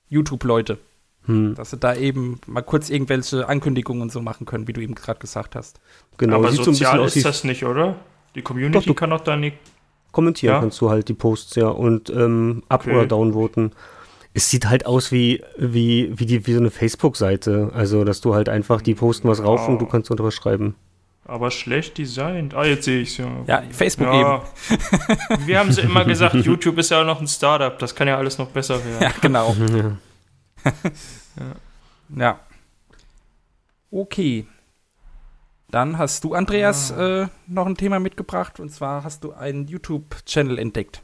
YouTube-Leute. 0.09 0.79
Hm, 1.27 1.55
Dass 1.55 1.71
sie 1.71 1.77
da 1.77 1.95
eben 1.95 2.41
mal 2.47 2.63
kurz 2.63 2.89
irgendwelche 2.91 3.49
Ankündigungen 3.49 4.03
und 4.03 4.13
so 4.13 4.23
machen 4.23 4.47
können, 4.47 4.67
wie 4.67 4.73
du 4.73 4.81
eben 4.81 4.95
gerade 4.95 5.21
gesagt 5.21 5.55
hast. 5.55 5.79
genau, 6.17 6.37
Aber 6.37 6.49
sieht 6.51 6.59
so 6.65 6.73
sozial 6.73 7.01
wie 7.01 7.05
ist 7.07 7.25
das 7.25 7.45
nicht, 7.45 7.65
oder? 7.65 7.97
Die 8.35 8.43
Community 8.43 8.79
Doch, 8.79 8.85
du- 8.85 8.95
kann 8.95 9.11
doch 9.11 9.21
da 9.21 9.37
nicht. 9.37 9.57
kommentieren 10.13 10.55
Ja? 10.55 10.61
kannst 10.61 10.81
du 10.81 10.89
halt 10.91 11.09
die 11.09 11.15
Posts 11.15 11.57
ja 11.57 11.69
und 11.69 12.09
ähm, 12.11 12.63
up- 12.69 12.81
Okay. 12.87 12.95
oder 12.97 13.07
downvoten. 13.07 13.73
Es 14.35 14.51
sieht 14.51 14.67
halt 14.69 14.87
aus 14.87 15.11
wie, 15.13 15.43
wie, 15.59 16.13
wie, 16.19 16.25
die, 16.27 16.47
wie 16.47 16.53
so 16.53 16.61
eine 16.61 16.71
Facebook-Seite. 16.71 17.71
Also, 17.75 18.05
dass 18.05 18.21
du 18.21 18.35
halt 18.35 18.49
einfach, 18.49 18.81
die 18.83 18.95
posten 18.95 19.29
was 19.29 19.43
rauf 19.43 19.63
Oh. 19.67 19.73
und 19.73 19.81
du 19.81 19.87
kannst 19.87 20.11
unterschreiben. 20.11 20.77
Aber 21.29 21.51
schlecht 21.51 21.99
designt. 21.99 22.55
Ah, 22.55 22.65
jetzt 22.65 22.87
sehe 22.87 23.03
ich 23.03 23.11
es 23.11 23.17
ja. 23.19 23.31
Ja, 23.47 23.63
Facebook 23.71 24.07
Ja. 24.09 24.43
Wir 25.47 25.59
haben 25.59 25.71
sie 25.71 25.83
immer 25.83 26.05
gesagt, 26.07 26.35
YouTube 26.35 26.79
ist 26.79 26.91
ja 26.91 27.03
auch 27.03 27.07
noch 27.07 27.21
ein 27.21 27.29
Startup. 27.29 27.79
Das 27.79 27.95
kann 27.95 28.09
ja 28.09 28.17
alles 28.17 28.39
noch 28.39 28.49
besser 28.49 28.77
eben. 28.77 28.85
werden. 28.85 29.03
Ja, 29.03 29.13
genau. 29.21 29.55
Ja. 30.65 30.75
Ja. 32.17 32.41
Okay. 33.91 34.47
Dann 35.71 35.99
hast 35.99 36.25
du, 36.25 36.33
Andreas, 36.35 36.93
Ah. 36.93 37.25
äh, 37.25 37.27
noch 37.47 37.67
ein 37.67 37.77
Thema 37.77 38.01
mitgebracht. 38.01 38.59
Und 38.59 38.71
zwar 38.71 39.05
hast 39.05 39.23
du 39.25 39.33
einen 39.33 39.67
YouTube-Channel 39.69 40.59
entdeckt. 40.59 41.03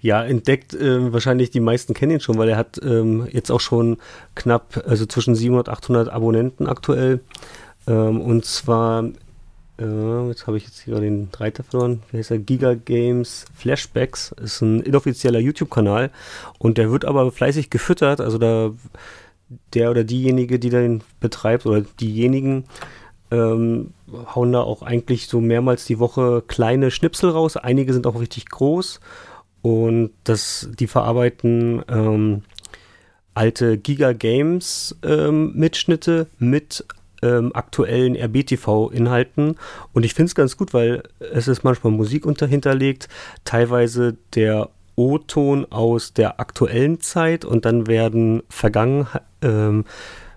Ja, 0.00 0.24
entdeckt, 0.24 0.74
äh, 0.74 1.12
wahrscheinlich 1.12 1.50
die 1.50 1.60
meisten 1.60 1.92
kennen 1.92 2.12
ihn 2.12 2.20
schon, 2.20 2.38
weil 2.38 2.48
er 2.48 2.56
hat 2.56 2.80
ähm, 2.82 3.28
jetzt 3.30 3.50
auch 3.50 3.60
schon 3.60 3.98
knapp, 4.34 4.82
also 4.86 5.04
zwischen 5.06 5.34
700 5.34 5.68
und 5.68 5.74
800 5.74 6.08
Abonnenten 6.08 6.66
aktuell. 6.68 7.20
Ähm, 7.86 8.20
und 8.22 8.44
zwar, 8.46 9.04
äh, 9.78 10.28
jetzt 10.28 10.46
habe 10.46 10.56
ich 10.56 10.64
jetzt 10.64 10.80
hier 10.80 11.00
den 11.00 11.28
Reiter 11.36 11.62
verloren, 11.62 12.02
wie 12.10 12.18
heißt 12.18 12.30
er? 12.30 12.38
Giga 12.38 12.74
Games 12.74 13.44
Flashbacks, 13.54 14.32
ist 14.42 14.60
ein 14.62 14.80
inoffizieller 14.80 15.38
YouTube-Kanal 15.38 16.10
und 16.58 16.78
der 16.78 16.90
wird 16.90 17.04
aber 17.04 17.30
fleißig 17.30 17.70
gefüttert, 17.70 18.20
also 18.20 18.38
da 18.38 18.72
der 19.74 19.90
oder 19.90 20.04
diejenige, 20.04 20.58
die 20.58 20.70
den 20.70 21.02
betreibt 21.20 21.66
oder 21.66 21.82
diejenigen, 22.00 22.64
ähm, 23.30 23.92
hauen 24.34 24.52
da 24.52 24.60
auch 24.60 24.82
eigentlich 24.82 25.28
so 25.28 25.40
mehrmals 25.40 25.84
die 25.84 25.98
Woche 25.98 26.42
kleine 26.46 26.90
Schnipsel 26.90 27.30
raus. 27.30 27.56
Einige 27.56 27.92
sind 27.92 28.06
auch 28.06 28.18
richtig 28.20 28.48
groß 28.48 29.00
und 29.62 30.10
das, 30.24 30.68
die 30.78 30.86
verarbeiten 30.86 31.82
ähm, 31.88 32.42
alte 33.34 33.78
Giga 33.78 34.12
Games 34.12 34.96
ähm, 35.02 35.52
Mitschnitte 35.54 36.28
mit 36.38 36.84
ähm, 37.22 37.52
aktuellen 37.54 38.16
RBTV-Inhalten. 38.16 39.56
Und 39.92 40.04
ich 40.04 40.14
finde 40.14 40.28
es 40.28 40.34
ganz 40.34 40.56
gut, 40.56 40.74
weil 40.74 41.02
es 41.18 41.48
ist 41.48 41.64
manchmal 41.64 41.92
Musik 41.92 42.26
unter 42.26 42.46
hinterlegt, 42.46 43.08
teilweise 43.44 44.16
der 44.34 44.70
O-Ton 44.96 45.66
aus 45.70 46.14
der 46.14 46.40
aktuellen 46.40 47.00
Zeit 47.00 47.44
und 47.44 47.64
dann 47.64 47.86
werden 47.86 48.42
Vergangenheit, 48.48 49.22
ähm, 49.42 49.84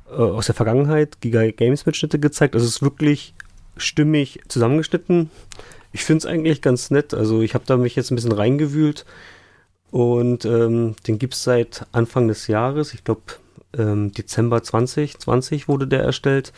äh, 0.10 0.16
aus 0.16 0.48
der 0.48 0.56
Vergangenheit 0.56 1.22
Giga 1.22 1.50
Games 1.52 1.86
Mitschnitte 1.86 2.20
gezeigt. 2.20 2.56
Also 2.56 2.66
es 2.66 2.76
ist 2.76 2.82
wirklich 2.82 3.34
stimmig 3.78 4.42
zusammengeschnitten. 4.48 5.30
Ich 5.94 6.04
finde 6.04 6.20
es 6.20 6.26
eigentlich 6.26 6.62
ganz 6.62 6.92
nett. 6.92 7.14
Also 7.14 7.42
ich 7.42 7.54
habe 7.54 7.64
da 7.66 7.78
mich 7.78 7.96
jetzt 7.96 8.12
ein 8.12 8.16
bisschen 8.16 8.34
reingewühlt 8.34 9.06
und 9.92 10.46
ähm, 10.46 10.96
den 11.08 11.20
gibt 11.20 11.34
es 11.34 11.44
seit 11.44 11.86
Anfang 11.94 12.28
des 12.28 12.48
Jahres. 12.48 12.94
Ich 12.94 13.04
glaube 13.04 13.22
ähm, 13.78 14.12
Dezember 14.12 14.64
2020 14.64 15.68
wurde 15.68 15.88
der 15.88 16.04
erstellt. 16.04 16.54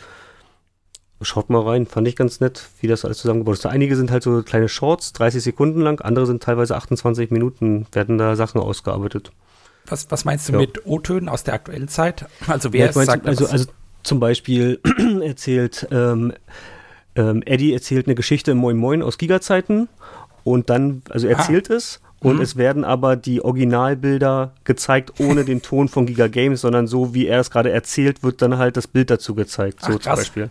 Schaut 1.24 1.50
mal 1.50 1.62
rein, 1.62 1.86
fand 1.86 2.08
ich 2.08 2.16
ganz 2.16 2.40
nett, 2.40 2.68
wie 2.80 2.88
das 2.88 3.04
alles 3.04 3.18
zusammengebaut 3.18 3.54
ist. 3.54 3.66
Einige 3.66 3.94
sind 3.94 4.10
halt 4.10 4.24
so 4.24 4.42
kleine 4.42 4.68
Shorts, 4.68 5.12
30 5.12 5.40
Sekunden 5.42 5.80
lang, 5.80 6.00
andere 6.00 6.26
sind 6.26 6.42
teilweise 6.42 6.74
28 6.74 7.30
Minuten, 7.30 7.86
werden 7.92 8.18
da 8.18 8.34
Sachen 8.34 8.60
ausgearbeitet. 8.60 9.30
Was, 9.86 10.10
was 10.10 10.24
meinst 10.24 10.48
du 10.48 10.54
Ja. 10.54 10.58
mit 10.58 10.84
O-Tönen 10.84 11.28
aus 11.28 11.44
der 11.44 11.54
aktuellen 11.54 11.86
Zeit? 11.86 12.26
Also 12.48 12.68
Ja, 12.70 12.72
wer 12.72 12.90
ich 12.90 12.96
mein, 12.96 13.06
sagt 13.06 13.26
also, 13.28 13.46
also 13.46 13.66
zum 14.02 14.18
Beispiel 14.18 14.80
erzählt 15.22 15.86
ähm, 15.92 16.32
ähm, 17.14 17.42
Eddie 17.46 17.72
erzählt 17.72 18.06
eine 18.06 18.14
Geschichte 18.16 18.50
im 18.52 18.58
Moin 18.58 18.76
Moin 18.76 19.00
aus 19.02 19.16
Giga-Zeiten 19.18 19.88
und 20.42 20.70
dann, 20.70 21.02
also 21.10 21.28
er 21.28 21.36
Ah. 21.36 21.40
erzählt 21.40 21.70
es 21.70 22.00
und 22.22 22.36
Mhm. 22.36 22.42
es 22.42 22.56
werden 22.56 22.84
aber 22.84 23.16
die 23.16 23.42
Originalbilder 23.44 24.54
gezeigt 24.64 25.20
ohne 25.20 25.44
den 25.44 25.62
Ton 25.62 25.88
von 25.88 26.06
Giga 26.06 26.28
Games, 26.28 26.60
sondern 26.60 26.86
so 26.86 27.14
wie 27.14 27.26
er 27.26 27.40
es 27.40 27.50
gerade 27.50 27.70
erzählt, 27.72 28.22
wird 28.22 28.40
dann 28.42 28.58
halt 28.58 28.76
das 28.76 28.86
Bild 28.86 29.10
dazu 29.10 29.34
gezeigt, 29.34 29.80
so 29.80 29.94
Ach, 29.94 29.98
zum. 29.98 30.14
Beispiel. 30.14 30.50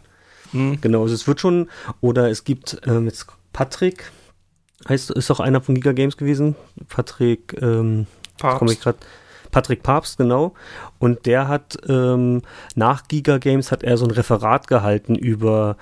Hm. 0.51 0.79
Genau, 0.81 1.03
also 1.03 1.13
es 1.15 1.27
wird 1.27 1.39
schon, 1.39 1.69
oder 2.01 2.29
es 2.29 2.43
gibt 2.43 2.81
ähm, 2.85 3.05
jetzt 3.05 3.27
Patrick, 3.53 4.11
heißt, 4.89 5.11
ist 5.11 5.31
auch 5.31 5.39
einer 5.39 5.61
von 5.61 5.75
Giga 5.75 5.93
Games 5.93 6.17
gewesen, 6.17 6.55
Patrick, 6.89 7.55
ähm, 7.61 8.07
Papst. 8.37 8.59
komme 8.59 8.73
ich 8.73 8.81
gerade. 8.81 8.97
Patrick 9.51 9.83
Papst, 9.83 10.17
genau. 10.17 10.53
Und 10.99 11.25
der 11.25 11.47
hat 11.47 11.77
ähm, 11.87 12.41
nach 12.75 13.07
Giga 13.07 13.37
Games 13.37 13.71
hat 13.71 13.83
er 13.83 13.97
so 13.97 14.05
ein 14.05 14.11
Referat 14.11 14.67
gehalten 14.67 15.15
über 15.15 15.77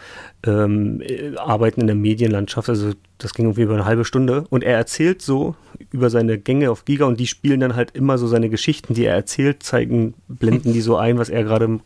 ähm, 0.46 1.02
äh, 1.02 1.36
Arbeiten 1.38 1.82
in 1.82 1.88
der 1.88 1.96
Medienlandschaft. 1.96 2.70
Also 2.70 2.94
das 3.18 3.34
ging 3.34 3.46
irgendwie 3.46 3.64
über 3.64 3.76
eine 3.76 3.86
halbe 3.86 4.06
Stunde. 4.06 4.46
Und 4.50 4.64
er 4.64 4.78
erzählt 4.78 5.22
so 5.22 5.56
über 5.92 6.10
seine 6.10 6.38
Gänge 6.38 6.72
auf 6.72 6.86
Giga 6.86 7.06
und 7.06 7.20
die 7.20 7.28
spielen 7.28 7.60
dann 7.60 7.76
halt 7.76 7.92
immer 7.92 8.18
so 8.18 8.28
seine 8.28 8.50
Geschichten, 8.50 8.94
die 8.94 9.06
er 9.06 9.16
erzählt, 9.16 9.64
zeigen, 9.64 10.14
blenden 10.28 10.74
die 10.74 10.82
so 10.82 10.98
ein, 10.98 11.18
was 11.18 11.30
er 11.30 11.44
gerade, 11.44 11.80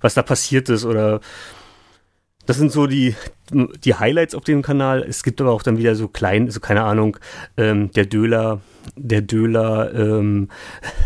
was 0.00 0.14
da 0.14 0.22
passiert 0.22 0.68
ist 0.68 0.84
oder 0.84 1.20
das 2.46 2.56
sind 2.56 2.72
so 2.72 2.86
die, 2.86 3.14
die 3.84 3.94
Highlights 3.94 4.34
auf 4.34 4.44
dem 4.44 4.62
Kanal. 4.62 5.02
Es 5.02 5.22
gibt 5.22 5.40
aber 5.40 5.52
auch 5.52 5.62
dann 5.62 5.78
wieder 5.78 5.94
so 5.94 6.08
klein, 6.08 6.50
so 6.50 6.60
keine 6.60 6.84
Ahnung, 6.84 7.16
ähm, 7.56 7.90
der 7.92 8.06
Döler, 8.06 8.60
der 8.96 9.22
Döler 9.22 9.92
ähm, 9.94 10.48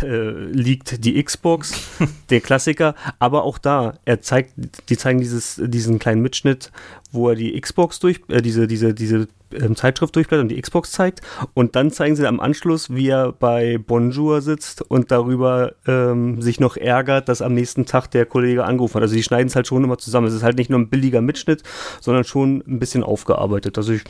äh, 0.03 0.31
liegt 0.53 1.05
die 1.05 1.23
Xbox, 1.23 1.89
der 2.31 2.41
Klassiker. 2.41 2.95
Aber 3.19 3.45
auch 3.45 3.59
da, 3.59 3.95
er 4.05 4.21
zeigt, 4.21 4.53
die 4.89 4.97
zeigen 4.97 5.21
dieses, 5.21 5.61
diesen 5.65 5.99
kleinen 5.99 6.23
Mitschnitt, 6.23 6.71
wo 7.13 7.29
er 7.29 7.35
die 7.35 7.61
Xbox 7.61 7.99
durch, 8.01 8.21
äh, 8.29 8.43
diese, 8.43 8.67
diese, 8.67 8.95
diese 8.95 9.29
ähm, 9.53 9.77
Zeitschrift 9.77 10.15
durchblättert 10.15 10.45
und 10.45 10.49
die 10.49 10.61
Xbox 10.61 10.93
zeigt. 10.93 11.21
Und 11.55 11.77
dann 11.77 11.91
zeigen 11.91 12.17
sie 12.17 12.27
am 12.27 12.41
Anschluss, 12.41 12.95
wie 12.95 13.09
er 13.09 13.33
bei 13.33 13.79
Bonjour 13.79 14.41
sitzt 14.43 14.83
und 14.83 15.11
darüber 15.11 15.75
ähm, 15.87 16.41
sich 16.41 16.61
noch 16.61 16.77
ärgert, 16.77 17.29
dass 17.29 17.43
am 17.43 17.55
nächsten 17.55 17.87
Tag 17.87 18.11
der 18.11 18.27
Kollege 18.27 18.65
angerufen 18.65 18.97
hat. 18.97 19.03
Also 19.03 19.15
die 19.15 19.23
schneiden 19.23 19.49
es 19.49 19.57
halt 19.57 19.67
schon 19.67 19.83
immer 19.83 19.99
zusammen. 19.99 20.27
Es 20.27 20.35
ist 20.35 20.43
halt 20.43 20.57
nicht 20.57 20.71
nur 20.71 20.79
ein 20.79 20.89
billiger 20.89 21.21
Mitschnitt, 21.21 21.63
sondern 22.01 22.25
schon 22.25 22.63
ein 22.67 22.79
bisschen 22.79 23.03
aufgearbeitet. 23.03 23.77
Also 23.77 23.93
ich, 23.93 24.03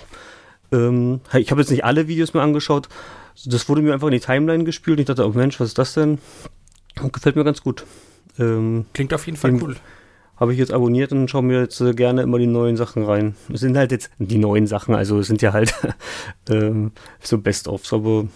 ähm, 0.72 1.20
ich 1.34 1.50
habe 1.50 1.60
jetzt 1.60 1.70
nicht 1.70 1.84
alle 1.84 2.08
Videos 2.08 2.34
mir 2.34 2.42
angeschaut. 2.42 2.88
Das 3.46 3.68
wurde 3.68 3.82
mir 3.82 3.94
einfach 3.94 4.08
in 4.08 4.12
die 4.12 4.20
Timeline 4.20 4.64
gespült. 4.64 4.98
Und 4.98 5.02
ich 5.02 5.06
dachte, 5.06 5.26
oh 5.26 5.32
Mensch, 5.32 5.58
was 5.60 5.68
ist 5.68 5.78
das 5.78 5.94
denn? 5.94 6.18
Und 7.00 7.12
gefällt 7.12 7.36
mir 7.36 7.44
ganz 7.44 7.62
gut. 7.62 7.84
Ähm, 8.38 8.84
Klingt 8.92 9.14
auf 9.14 9.26
jeden 9.26 9.38
Fall 9.38 9.54
cool. 9.54 9.76
Habe 10.40 10.52
ich 10.54 10.58
jetzt 10.58 10.72
abonniert 10.72 11.12
und 11.12 11.28
schaue 11.30 11.42
mir 11.42 11.60
jetzt 11.60 11.80
äh, 11.80 11.92
gerne 11.92 12.22
immer 12.22 12.38
die 12.38 12.46
neuen 12.46 12.76
Sachen 12.76 13.04
rein. 13.04 13.36
Es 13.52 13.60
sind 13.60 13.76
halt 13.76 13.92
jetzt 13.92 14.10
die 14.18 14.38
neuen 14.38 14.66
Sachen, 14.66 14.94
also 14.94 15.20
es 15.20 15.26
sind 15.28 15.42
ja 15.42 15.52
halt 15.52 15.74
ähm, 16.50 16.92
so 17.20 17.38
Best-ofs, 17.38 17.92
aber 17.92 18.26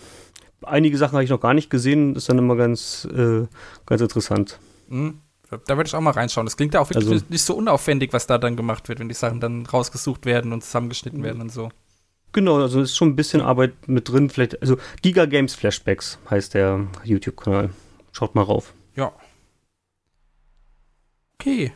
einige 0.63 0.97
Sachen 0.99 1.15
habe 1.15 1.25
ich 1.25 1.31
noch 1.31 1.41
gar 1.41 1.55
nicht 1.55 1.71
gesehen, 1.71 2.15
ist 2.15 2.29
dann 2.29 2.39
immer 2.39 2.57
ganz, 2.57 3.09
äh, 3.13 3.47
ganz 3.87 4.01
interessant. 4.03 4.61
Mhm. 4.89 5.21
Da 5.67 5.77
würde 5.77 5.87
ich 5.87 5.95
auch 5.95 6.01
mal 6.01 6.11
reinschauen. 6.11 6.47
Das 6.47 6.57
klingt 6.57 6.75
ja 6.75 6.81
auch 6.81 6.91
wirklich 6.91 7.09
Also- 7.09 7.25
nicht 7.29 7.43
so 7.45 7.55
unaufwendig, 7.55 8.13
was 8.13 8.27
da 8.27 8.39
dann 8.39 8.57
gemacht 8.57 8.89
wird, 8.89 8.99
wenn 8.99 9.09
die 9.09 9.15
Sachen 9.15 9.41
dann 9.41 9.67
rausgesucht 9.67 10.27
werden 10.27 10.53
und 10.53 10.63
zusammengeschnitten 10.65 11.23
werden 11.23 11.41
und 11.41 11.53
so. 11.53 11.71
Genau, 12.33 12.57
also 12.61 12.81
ist 12.81 12.97
schon 12.97 13.11
ein 13.11 13.17
bisschen 13.17 13.41
Arbeit 13.41 13.87
mit 13.87 14.09
drin. 14.09 14.29
Vielleicht, 14.29 14.61
also 14.61 14.77
Giga 15.03 15.27
Games 15.27 15.55
Flashbacks 15.55 16.19
heißt 16.29 16.55
der 16.55 16.89
YouTube-Kanal. 17.05 17.71
Schaut 18.11 18.35
mal 18.35 18.43
rauf. 18.43 18.75
Ja. 18.97 19.13
Okay. 21.41 21.73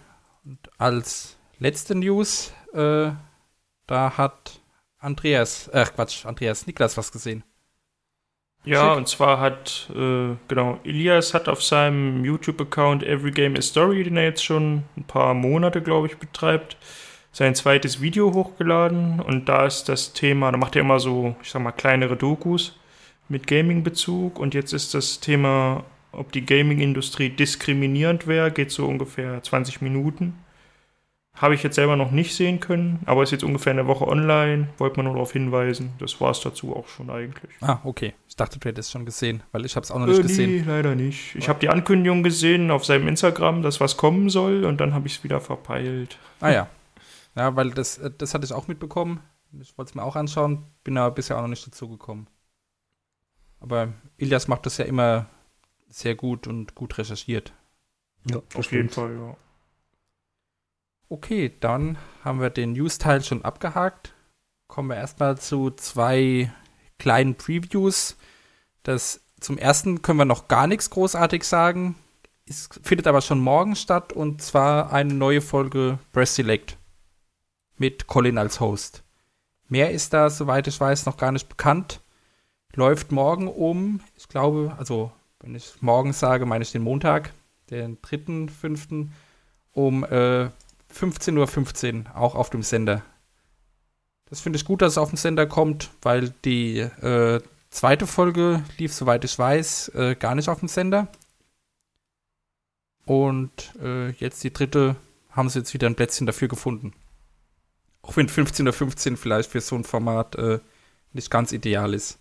Als 0.78 1.36
letzte 1.58 1.96
News, 1.96 2.52
äh, 2.72 3.10
da 3.88 4.16
hat 4.16 4.60
Andreas, 5.00 5.66
äh, 5.68 5.84
Quatsch, 5.84 6.24
Andreas, 6.24 6.68
Niklas 6.68 6.96
was 6.96 7.10
gesehen. 7.10 7.42
Ja, 8.64 8.90
Schick. 8.90 8.98
und 8.98 9.08
zwar 9.08 9.40
hat, 9.40 9.90
äh, 9.94 10.36
genau, 10.46 10.78
Elias 10.84 11.34
hat 11.34 11.48
auf 11.48 11.64
seinem 11.64 12.24
YouTube-Account 12.24 13.02
Every 13.02 13.32
Game 13.32 13.56
is 13.56 13.68
Story, 13.68 14.04
den 14.04 14.16
er 14.16 14.24
jetzt 14.24 14.44
schon 14.44 14.84
ein 14.96 15.04
paar 15.04 15.34
Monate, 15.34 15.82
glaube 15.82 16.06
ich, 16.06 16.16
betreibt, 16.16 16.76
sein 17.32 17.56
zweites 17.56 18.00
Video 18.00 18.32
hochgeladen. 18.32 19.20
Und 19.20 19.48
da 19.48 19.66
ist 19.66 19.88
das 19.88 20.12
Thema, 20.12 20.52
da 20.52 20.58
macht 20.58 20.76
er 20.76 20.82
immer 20.82 21.00
so, 21.00 21.34
ich 21.42 21.50
sag 21.50 21.62
mal, 21.62 21.72
kleinere 21.72 22.16
Dokus 22.16 22.78
mit 23.28 23.48
Gaming-Bezug. 23.48 24.38
Und 24.38 24.54
jetzt 24.54 24.72
ist 24.72 24.94
das 24.94 25.18
Thema, 25.18 25.84
ob 26.12 26.30
die 26.30 26.46
Gaming-Industrie 26.46 27.30
diskriminierend 27.30 28.28
wäre, 28.28 28.52
geht 28.52 28.70
so 28.70 28.86
ungefähr 28.86 29.42
20 29.42 29.80
Minuten. 29.80 30.34
Habe 31.40 31.54
ich 31.54 31.62
jetzt 31.62 31.76
selber 31.76 31.94
noch 31.96 32.10
nicht 32.10 32.34
sehen 32.34 32.58
können, 32.58 33.00
aber 33.06 33.22
ist 33.22 33.30
jetzt 33.30 33.44
ungefähr 33.44 33.72
eine 33.72 33.86
Woche 33.86 34.06
online. 34.06 34.68
Wollte 34.78 34.96
man 34.96 35.06
nur 35.06 35.14
darauf 35.14 35.32
hinweisen. 35.32 35.92
Das 36.00 36.20
war 36.20 36.32
es 36.32 36.40
dazu 36.40 36.74
auch 36.74 36.88
schon 36.88 37.10
eigentlich. 37.10 37.52
Ah, 37.60 37.78
okay. 37.84 38.14
Ich 38.28 38.34
dachte, 38.34 38.58
du 38.58 38.68
hättest 38.68 38.88
es 38.88 38.92
schon 38.92 39.06
gesehen, 39.06 39.42
weil 39.52 39.64
ich 39.64 39.76
habe 39.76 39.84
es 39.84 39.90
auch 39.92 39.98
noch 40.00 40.06
nicht 40.06 40.18
Äh, 40.18 40.22
gesehen. 40.22 40.50
Nee, 40.50 40.64
leider 40.66 40.94
nicht. 40.96 41.36
Ich 41.36 41.48
habe 41.48 41.60
die 41.60 41.68
Ankündigung 41.68 42.22
gesehen 42.24 42.70
auf 42.72 42.84
seinem 42.84 43.06
Instagram, 43.06 43.62
dass 43.62 43.80
was 43.80 43.96
kommen 43.96 44.30
soll 44.30 44.64
und 44.64 44.80
dann 44.80 44.94
habe 44.94 45.06
ich 45.06 45.16
es 45.18 45.24
wieder 45.24 45.40
verpeilt. 45.40 46.18
Ah 46.40 46.50
ja. 46.50 46.68
Ja, 47.36 47.54
weil 47.54 47.70
das, 47.70 47.98
äh, 47.98 48.10
das 48.16 48.34
hatte 48.34 48.44
ich 48.44 48.52
auch 48.52 48.66
mitbekommen. 48.66 49.20
Ich 49.60 49.78
wollte 49.78 49.90
es 49.90 49.94
mir 49.94 50.02
auch 50.02 50.16
anschauen, 50.16 50.64
bin 50.82 50.98
aber 50.98 51.14
bisher 51.14 51.36
auch 51.38 51.42
noch 51.42 51.48
nicht 51.48 51.66
dazu 51.66 51.88
gekommen. 51.88 52.26
Aber 53.60 53.92
Ilias 54.16 54.48
macht 54.48 54.66
das 54.66 54.76
ja 54.78 54.84
immer 54.84 55.26
sehr 55.88 56.14
gut 56.14 56.46
und 56.46 56.74
gut 56.74 56.98
recherchiert. 56.98 57.52
Ja, 58.30 58.42
Auf 58.54 58.72
jeden 58.72 58.88
Fall, 58.88 59.14
ja. 59.14 59.36
Okay, 61.10 61.50
dann 61.60 61.96
haben 62.22 62.40
wir 62.40 62.50
den 62.50 62.72
News-Teil 62.72 63.22
schon 63.24 63.42
abgehakt. 63.42 64.12
Kommen 64.66 64.90
wir 64.90 64.96
erstmal 64.96 65.38
zu 65.38 65.70
zwei 65.70 66.52
kleinen 66.98 67.34
Previews. 67.34 68.16
Das 68.82 69.22
zum 69.40 69.56
ersten 69.56 70.02
können 70.02 70.18
wir 70.18 70.26
noch 70.26 70.48
gar 70.48 70.66
nichts 70.66 70.90
großartig 70.90 71.44
sagen. 71.44 71.94
Es 72.46 72.68
findet 72.82 73.06
aber 73.06 73.22
schon 73.22 73.40
morgen 73.40 73.74
statt 73.74 74.12
und 74.12 74.42
zwar 74.42 74.92
eine 74.92 75.14
neue 75.14 75.40
Folge 75.40 75.98
Breast 76.12 76.34
Select 76.34 76.76
mit 77.78 78.06
Colin 78.06 78.36
als 78.36 78.60
Host. 78.60 79.02
Mehr 79.68 79.90
ist 79.92 80.12
da, 80.12 80.28
soweit 80.28 80.66
ich 80.66 80.78
weiß, 80.78 81.06
noch 81.06 81.16
gar 81.16 81.32
nicht 81.32 81.48
bekannt. 81.48 82.00
Läuft 82.74 83.12
morgen 83.12 83.48
um, 83.48 84.00
ich 84.14 84.28
glaube, 84.28 84.74
also 84.78 85.10
wenn 85.40 85.54
ich 85.54 85.80
morgen 85.80 86.12
sage, 86.12 86.44
meine 86.44 86.62
ich 86.62 86.72
den 86.72 86.82
Montag, 86.82 87.32
den 87.70 87.98
3.5. 87.98 89.08
um 89.72 90.04
äh, 90.04 90.50
15.15 90.94 92.04
Uhr, 92.06 92.16
auch 92.16 92.34
auf 92.34 92.50
dem 92.50 92.62
Sender. 92.62 93.02
Das 94.26 94.40
finde 94.40 94.58
ich 94.58 94.64
gut, 94.64 94.82
dass 94.82 94.92
es 94.92 94.98
auf 94.98 95.10
dem 95.10 95.16
Sender 95.16 95.46
kommt, 95.46 95.90
weil 96.02 96.34
die 96.44 96.80
äh, 96.80 97.40
zweite 97.70 98.06
Folge 98.06 98.62
lief, 98.76 98.92
soweit 98.92 99.24
ich 99.24 99.38
weiß, 99.38 99.88
äh, 99.94 100.16
gar 100.16 100.34
nicht 100.34 100.48
auf 100.48 100.60
dem 100.60 100.68
Sender. 100.68 101.08
Und 103.06 103.74
äh, 103.82 104.10
jetzt 104.10 104.44
die 104.44 104.52
dritte 104.52 104.96
haben 105.30 105.48
sie 105.48 105.60
jetzt 105.60 105.72
wieder 105.72 105.86
ein 105.86 105.94
Plätzchen 105.94 106.26
dafür 106.26 106.48
gefunden. 106.48 106.92
Auch 108.02 108.16
wenn 108.16 108.28
15.15 108.28 109.12
Uhr 109.12 109.16
vielleicht 109.16 109.50
für 109.50 109.60
so 109.60 109.76
ein 109.76 109.84
Format 109.84 110.34
äh, 110.36 110.58
nicht 111.12 111.30
ganz 111.30 111.52
ideal 111.52 111.94
ist. 111.94 112.18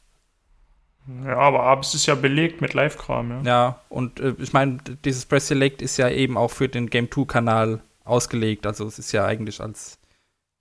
Ja, 1.26 1.38
aber 1.38 1.64
abends 1.64 1.94
ist 1.94 2.06
ja 2.06 2.16
belegt 2.16 2.62
mit 2.62 2.74
Live-Kram, 2.74 3.30
ja. 3.30 3.42
Ja, 3.44 3.82
und 3.90 4.20
äh, 4.20 4.36
ich 4.40 4.52
meine, 4.52 4.78
dieses 5.06 5.26
Press 5.26 5.48
Select 5.48 5.82
ist 5.82 5.98
ja 5.98 6.10
eben 6.10 6.38
auch 6.38 6.52
für 6.52 6.68
den 6.68 6.90
Game 6.90 7.08
2-Kanal 7.08 7.82
ausgelegt. 8.08 8.66
Also 8.66 8.86
es 8.86 9.00
ist 9.00 9.12
ja 9.12 9.26
eigentlich 9.26 9.62
als 9.62 10.00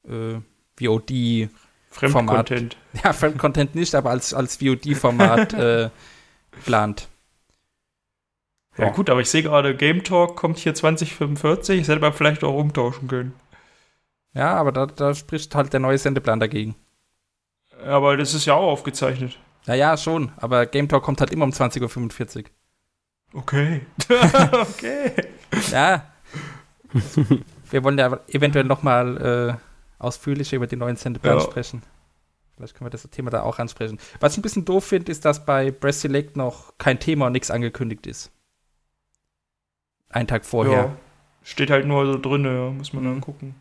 äh, 0.09 0.40
VOD, 0.78 1.48
Fremdcontent. 1.90 2.76
ja, 3.04 3.12
Fremdcontent 3.12 3.74
nicht, 3.74 3.94
aber 3.94 4.11
als, 4.11 4.35
als 4.35 4.56
VOD-Format 4.56 5.54
äh, 5.54 5.90
geplant. 6.50 7.09
Ja, 8.78 8.90
gut, 8.90 9.09
aber 9.09 9.20
ich 9.20 9.30
sehe 9.30 9.42
gerade, 9.42 9.74
Game 9.74 10.04
Talk 10.04 10.37
kommt 10.37 10.59
hier 10.59 10.74
2045. 10.74 11.80
Das 11.80 11.88
hätte 11.88 12.00
man 12.00 12.12
vielleicht 12.12 12.44
auch 12.44 12.54
umtauschen 12.54 13.09
können. 13.09 13.32
Ja, 14.35 14.54
aber 14.54 14.70
da, 14.70 14.85
da 14.85 15.14
spricht 15.14 15.54
halt 15.54 15.72
der 15.72 15.80
neue 15.80 15.96
Sendeplan 15.96 16.40
dagegen. 16.40 16.74
Aber 17.82 18.18
das 18.18 18.35
ist 18.35 18.44
ja 18.44 18.54
auch 18.54 18.70
aufgezeichnet. 18.70 19.38
Naja, 19.64 19.96
schon, 19.96 20.30
aber 20.37 20.66
Game 20.66 20.88
Talk 20.88 21.02
kommt 21.02 21.20
halt 21.20 21.32
immer 21.32 21.44
um 21.44 21.52
20.45 21.52 22.37
Uhr. 22.37 22.44
Okay. 23.32 23.80
okay. 24.52 25.12
Ja. 25.70 26.04
Wir 27.70 27.85
wollen 27.85 27.98
ja 27.98 28.20
eventuell 28.28 28.64
noch 28.64 28.82
mal 28.82 29.59
äh, 29.59 30.02
ausführlicher 30.02 30.56
über 30.56 30.66
den 30.66 30.78
neuen 30.78 30.96
Sendeplan 30.96 31.38
Ja. 31.38 31.40
sprechen. 31.40 31.82
Vielleicht 32.56 32.74
können 32.74 32.87
wir 32.87 32.90
das 32.90 33.02
Thema 33.11 33.30
da 33.30 33.42
auch 33.42 33.59
ansprechen. 33.59 33.98
Was 34.20 34.32
ich 34.32 34.38
ein 34.38 34.42
bisschen 34.42 34.64
doof 34.64 34.85
finde, 34.85 35.12
ist, 35.12 35.24
dass 35.24 35.44
bei 35.44 35.70
Breast 35.70 36.00
Select 36.00 36.37
noch 36.37 36.72
kein 36.78 36.98
Thema 36.98 37.26
und 37.26 37.32
nichts 37.32 37.50
angekündigt 37.50 38.06
ist. 38.06 38.30
Einen 40.09 40.26
Tag 40.28 40.46
vorher. 40.46 40.72
Ja. 40.72 40.96
Steht 41.42 41.70
halt 41.70 41.87
nur 41.87 42.06
so 42.06 42.18
drin, 42.18 42.44
ja. 42.44 42.70
muss 42.70 42.92
man 42.92 43.04
dann 43.04 43.20
gucken. 43.20 43.54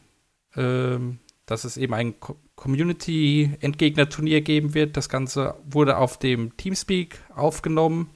ähm, 0.56 1.20
dass 1.46 1.64
es 1.64 1.78
eben 1.78 1.94
ein 1.94 2.20
Co- 2.20 2.38
Community-Endgegner-Turnier 2.56 4.42
geben 4.42 4.74
wird. 4.74 4.98
Das 4.98 5.10
Ganze 5.10 5.56
wurde 5.64 5.98
auf 5.98 6.20
dem 6.20 6.56
Teamspeak 6.58 7.20
aufgenommen. 7.36 8.10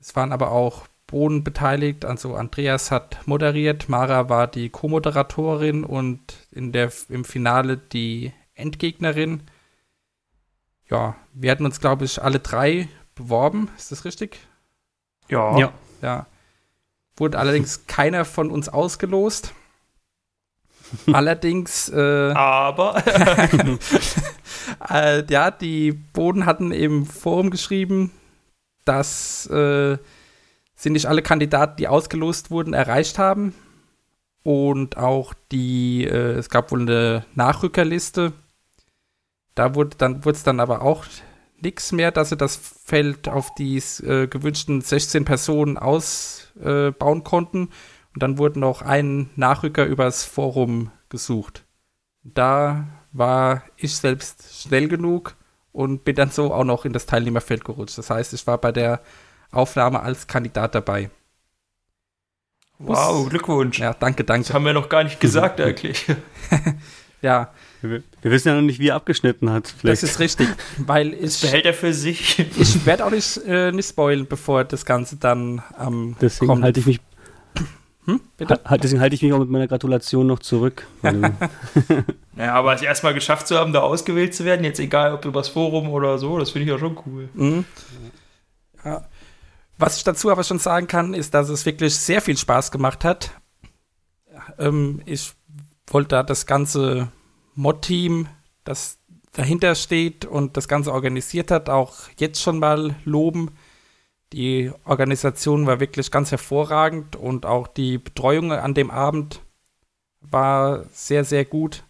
Es 0.00 0.14
waren 0.16 0.32
aber 0.32 0.50
auch 0.52 0.86
Boden 1.06 1.44
beteiligt, 1.44 2.04
also 2.04 2.34
Andreas 2.34 2.90
hat 2.90 3.26
moderiert, 3.26 3.88
Mara 3.88 4.28
war 4.30 4.46
die 4.46 4.70
Co-Moderatorin 4.70 5.84
und 5.84 6.18
in 6.50 6.72
der, 6.72 6.90
im 7.10 7.24
Finale 7.24 7.76
die 7.76 8.32
Endgegnerin. 8.54 9.42
Ja, 10.88 11.16
wir 11.34 11.50
hatten 11.50 11.66
uns, 11.66 11.80
glaube 11.80 12.04
ich, 12.06 12.22
alle 12.22 12.40
drei 12.40 12.88
beworben, 13.14 13.68
ist 13.76 13.92
das 13.92 14.04
richtig? 14.04 14.38
Ja. 15.28 15.58
Ja. 15.58 15.72
Ja. 16.00 16.26
Wurde 17.16 17.38
allerdings 17.38 17.86
keiner 17.86 18.24
von 18.24 18.50
uns 18.50 18.68
ausgelost. 18.68 19.54
allerdings, 21.12 21.88
äh, 21.88 22.32
Aber 22.32 23.02
äh, 24.90 25.24
ja, 25.28 25.50
die 25.50 25.92
Boden 25.92 26.46
hatten 26.46 26.72
im 26.72 27.06
Forum 27.06 27.50
geschrieben, 27.50 28.10
dass 28.84 29.46
äh, 29.46 29.98
sie 30.74 30.90
nicht 30.90 31.06
alle 31.06 31.22
Kandidaten, 31.22 31.76
die 31.76 31.88
ausgelost 31.88 32.50
wurden, 32.50 32.74
erreicht 32.74 33.18
haben. 33.18 33.54
Und 34.42 34.98
auch 34.98 35.32
die, 35.52 36.04
äh, 36.04 36.32
es 36.32 36.50
gab 36.50 36.70
wohl 36.70 36.82
eine 36.82 37.24
Nachrückerliste. 37.34 38.32
Da 39.54 39.74
wurde 39.74 39.96
dann 39.96 40.24
wurde 40.24 40.36
es 40.36 40.42
dann 40.42 40.60
aber 40.60 40.82
auch 40.82 41.04
nichts 41.60 41.92
mehr, 41.92 42.10
dass 42.10 42.28
sie 42.28 42.36
das 42.36 42.56
Feld 42.56 43.28
auf 43.28 43.54
die 43.54 43.78
äh, 43.78 44.26
gewünschten 44.26 44.82
16 44.82 45.24
Personen 45.24 45.78
ausbauen 45.78 47.24
konnten. 47.24 47.70
Und 48.14 48.22
dann 48.22 48.38
wurde 48.38 48.60
noch 48.60 48.82
ein 48.82 49.30
Nachrücker 49.36 49.84
übers 49.84 50.24
Forum 50.24 50.90
gesucht. 51.08 51.64
Da 52.22 52.86
war 53.12 53.64
ich 53.76 53.96
selbst 53.96 54.62
schnell 54.62 54.88
genug 54.88 55.36
und 55.72 56.04
bin 56.04 56.14
dann 56.14 56.30
so 56.30 56.54
auch 56.54 56.64
noch 56.64 56.84
in 56.84 56.92
das 56.92 57.06
Teilnehmerfeld 57.06 57.64
gerutscht. 57.64 57.98
Das 57.98 58.10
heißt, 58.10 58.32
ich 58.32 58.46
war 58.46 58.58
bei 58.58 58.72
der 58.72 59.00
Aufnahme 59.50 60.00
als 60.00 60.26
Kandidat 60.26 60.74
dabei. 60.74 61.10
Wow, 62.78 63.28
Glückwunsch. 63.28 63.78
Ja, 63.78 63.94
danke, 63.94 64.24
danke. 64.24 64.46
Das 64.46 64.54
haben 64.54 64.64
wir 64.64 64.72
noch 64.72 64.88
gar 64.88 65.04
nicht 65.04 65.20
gesagt 65.20 65.60
eigentlich. 65.60 66.06
ja, 67.22 67.52
Wir, 67.82 68.02
wir 68.22 68.30
wissen 68.30 68.48
ja 68.48 68.54
noch 68.54 68.62
nicht, 68.62 68.78
wie 68.80 68.88
er 68.88 68.96
abgeschnitten 68.96 69.50
hat. 69.50 69.68
Vielleicht. 69.68 70.02
das 70.02 70.10
ist 70.10 70.18
richtig, 70.20 70.48
weil 70.78 71.14
ich, 71.14 71.40
Behält 71.40 71.66
er 71.66 71.74
für 71.74 71.92
sich. 71.92 72.38
ich 72.38 72.86
werde 72.86 73.04
auch 73.04 73.10
nicht, 73.10 73.38
äh, 73.46 73.72
nicht 73.72 73.88
spoilen, 73.88 74.26
bevor 74.26 74.64
das 74.64 74.84
Ganze 74.84 75.16
dann 75.16 75.62
am 75.76 76.16
deswegen 76.20 76.48
kommt. 76.48 76.64
halte 76.64 76.80
ich 76.80 76.86
mich, 76.86 77.00
Hm, 78.06 78.20
bitte? 78.36 78.60
ha- 78.64 78.76
deswegen 78.76 79.00
halte 79.00 79.14
ich 79.14 79.22
mich 79.22 79.32
auch 79.32 79.38
mit 79.38 79.48
meiner 79.48 79.66
Gratulation 79.66 80.26
noch 80.26 80.40
zurück. 80.40 80.86
Weil, 81.02 81.32
Ja, 82.36 82.54
aber 82.54 82.74
es 82.74 82.82
erstmal 82.82 83.14
geschafft 83.14 83.46
zu 83.46 83.56
haben, 83.56 83.72
da 83.72 83.80
ausgewählt 83.80 84.34
zu 84.34 84.44
werden, 84.44 84.64
jetzt 84.64 84.80
egal 84.80 85.14
ob 85.14 85.24
übers 85.24 85.48
Forum 85.48 85.88
oder 85.88 86.18
so, 86.18 86.38
das 86.38 86.50
finde 86.50 86.64
ich 86.66 86.70
ja 86.70 86.78
schon 86.78 86.98
cool. 87.06 87.28
Mhm. 87.34 87.64
Ja. 88.84 89.04
Was 89.78 89.96
ich 89.96 90.04
dazu 90.04 90.30
aber 90.30 90.44
schon 90.44 90.58
sagen 90.58 90.86
kann, 90.86 91.14
ist, 91.14 91.32
dass 91.34 91.48
es 91.48 91.64
wirklich 91.66 91.94
sehr 91.96 92.20
viel 92.20 92.36
Spaß 92.36 92.70
gemacht 92.70 93.04
hat. 93.04 93.30
Ähm, 94.58 95.00
ich 95.06 95.32
wollte 95.86 96.08
da 96.08 96.22
das 96.22 96.46
ganze 96.46 97.08
Mod-Team, 97.54 98.28
das 98.64 98.98
dahinter 99.32 99.74
steht 99.74 100.24
und 100.26 100.56
das 100.56 100.68
Ganze 100.68 100.92
organisiert 100.92 101.50
hat, 101.50 101.68
auch 101.70 101.94
jetzt 102.18 102.40
schon 102.42 102.58
mal 102.58 102.94
loben. 103.04 103.50
Die 104.34 104.72
Organisation 104.84 105.64
war 105.68 105.78
wirklich 105.78 106.10
ganz 106.10 106.32
hervorragend 106.32 107.14
und 107.14 107.46
auch 107.46 107.68
die 107.68 107.98
Betreuung 107.98 108.50
an 108.50 108.74
dem 108.74 108.90
Abend 108.90 109.42
war 110.22 110.86
sehr, 110.90 111.22
sehr 111.22 111.44
gut. 111.44 111.84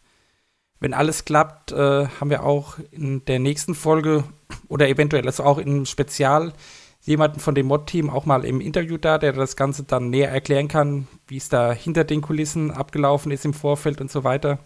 Wenn 0.79 0.93
alles 0.93 1.25
klappt, 1.25 1.73
äh, 1.73 2.07
haben 2.07 2.29
wir 2.29 2.45
auch 2.45 2.77
in 2.91 3.25
der 3.25 3.39
nächsten 3.39 3.75
Folge 3.75 4.25
oder 4.69 4.91
eventuell 4.91 5.25
also 5.25 5.43
auch 5.43 5.57
im 5.57 5.87
Spezial 5.87 6.53
jemanden 7.01 7.41
von 7.41 7.55
dem 7.55 7.67
Mod-Team 7.67 8.11
auch 8.11 8.27
mal 8.27 8.45
im 8.45 8.61
Interview 8.61 8.99
da, 8.99 9.17
der 9.17 9.33
das 9.33 9.57
Ganze 9.57 9.85
dann 9.85 10.11
näher 10.11 10.31
erklären 10.31 10.69
kann, 10.69 11.09
wie 11.27 11.39
es 11.39 11.49
da 11.49 11.73
hinter 11.73 12.05
den 12.05 12.21
Kulissen 12.21 12.71
abgelaufen 12.71 13.33
ist 13.33 13.47
im 13.47 13.55
Vorfeld 13.55 14.03
und 14.03 14.11
so 14.11 14.23
weiter. 14.23 14.59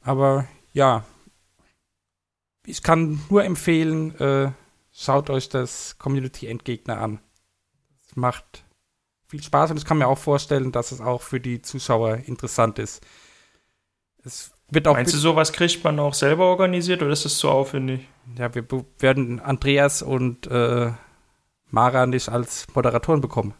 Aber 0.00 0.46
ja, 0.72 1.02
ich 2.64 2.84
kann 2.84 3.20
nur 3.30 3.42
empfehlen, 3.42 4.14
äh, 4.20 4.52
schaut 4.96 5.30
euch 5.30 5.48
das 5.48 5.98
Community-Endgegner 5.98 6.98
an. 7.00 7.20
Es 8.08 8.16
macht 8.16 8.64
viel 9.28 9.42
Spaß 9.42 9.72
und 9.72 9.76
ich 9.76 9.84
kann 9.84 9.98
mir 9.98 10.06
auch 10.06 10.18
vorstellen, 10.18 10.72
dass 10.72 10.92
es 10.92 11.00
auch 11.00 11.22
für 11.22 11.40
die 11.40 11.62
Zuschauer 11.62 12.16
interessant 12.26 12.78
ist. 12.78 13.04
Es 14.24 14.52
wird 14.70 14.88
auch 14.88 14.94
Meinst 14.94 15.14
du, 15.14 15.18
sowas 15.18 15.52
kriegt 15.52 15.84
man 15.84 15.98
auch 16.00 16.14
selber 16.14 16.46
organisiert 16.46 17.02
oder 17.02 17.12
ist 17.12 17.24
das 17.24 17.38
zu 17.38 17.48
aufwendig? 17.48 18.06
Ja, 18.36 18.52
wir 18.54 18.64
werden 18.98 19.40
Andreas 19.40 20.02
und 20.02 20.46
äh, 20.48 20.92
Mara 21.70 22.06
nicht 22.06 22.28
als 22.28 22.66
Moderatoren 22.74 23.20
bekommen. 23.20 23.54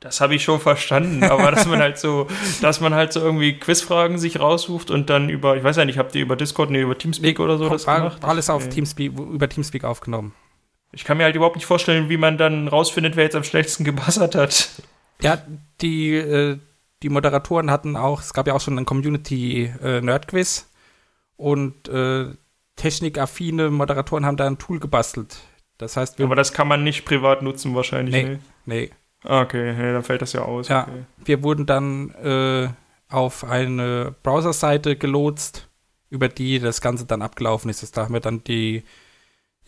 Das 0.00 0.20
habe 0.20 0.34
ich 0.34 0.42
schon 0.42 0.58
verstanden, 0.60 1.22
aber 1.30 1.50
dass 1.50 1.66
man 1.66 1.80
halt 1.80 1.98
so, 1.98 2.26
dass 2.60 2.80
man 2.80 2.94
halt 2.94 3.12
so 3.12 3.20
irgendwie 3.20 3.58
Quizfragen 3.58 4.18
sich 4.18 4.40
raussucht 4.40 4.90
und 4.90 5.10
dann 5.10 5.28
über, 5.28 5.56
ich 5.56 5.64
weiß 5.64 5.76
ja 5.76 5.84
nicht, 5.84 5.98
habt 5.98 6.14
ihr 6.14 6.22
über 6.22 6.36
Discord, 6.36 6.70
nee, 6.70 6.80
über 6.80 6.96
Teamspeak 6.96 7.38
oder 7.38 7.58
so 7.58 7.68
das 7.68 7.86
war, 7.86 7.98
gemacht? 7.98 8.24
alles 8.24 8.50
auf 8.50 8.64
Nee. 8.64 8.70
Teamspeak, 8.70 9.12
über 9.12 9.48
Teamspeak 9.48 9.84
aufgenommen. 9.84 10.34
Ich 10.92 11.04
kann 11.04 11.16
mir 11.16 11.24
halt 11.24 11.34
überhaupt 11.36 11.56
nicht 11.56 11.66
vorstellen, 11.66 12.08
wie 12.08 12.16
man 12.18 12.36
dann 12.38 12.68
rausfindet, 12.68 13.16
wer 13.16 13.24
jetzt 13.24 13.36
am 13.36 13.44
schlechtesten 13.44 13.84
gebassert 13.84 14.34
hat. 14.34 14.70
Ja, 15.22 15.38
die, 15.80 16.14
äh, 16.14 16.58
die 17.02 17.08
Moderatoren 17.08 17.70
hatten 17.70 17.96
auch, 17.96 18.20
es 18.20 18.34
gab 18.34 18.46
ja 18.46 18.54
auch 18.54 18.60
schon 18.60 18.78
ein 18.78 18.84
Community-Nerd-Quiz 18.86 20.68
und 21.36 21.88
äh, 21.88 22.26
technikaffine 22.76 23.70
Moderatoren 23.70 24.26
haben 24.26 24.36
da 24.36 24.46
ein 24.46 24.58
Tool 24.58 24.80
gebastelt. 24.80 25.36
Das 25.78 25.96
heißt, 25.96 26.18
wir, 26.18 26.26
Aber 26.26 26.36
das 26.36 26.52
kann 26.52 26.68
man 26.68 26.84
nicht 26.84 27.04
privat 27.04 27.42
nutzen 27.42 27.74
wahrscheinlich. 27.74 28.14
Nee. 28.14 28.38
Nee. 28.64 28.80
nee, 28.80 28.90
Ah, 29.24 29.42
Okay, 29.42 29.72
nee, 29.72 29.92
dann 29.92 30.02
fällt 30.02 30.22
das 30.22 30.32
ja 30.32 30.42
aus. 30.42 30.68
Ja. 30.68 30.82
Okay. 30.82 31.04
wir 31.24 31.42
wurden 31.42 31.66
dann 31.66 32.10
äh, 32.10 32.68
auf 33.08 33.44
eine 33.44 34.14
Browserseite 34.22 34.96
gelotst, 34.96 35.68
über 36.10 36.28
die 36.28 36.58
das 36.58 36.80
Ganze 36.80 37.06
dann 37.06 37.22
abgelaufen 37.22 37.70
ist. 37.70 37.96
Da 37.96 38.04
haben 38.04 38.14
wir 38.14 38.20
dann 38.20 38.42
die, 38.44 38.82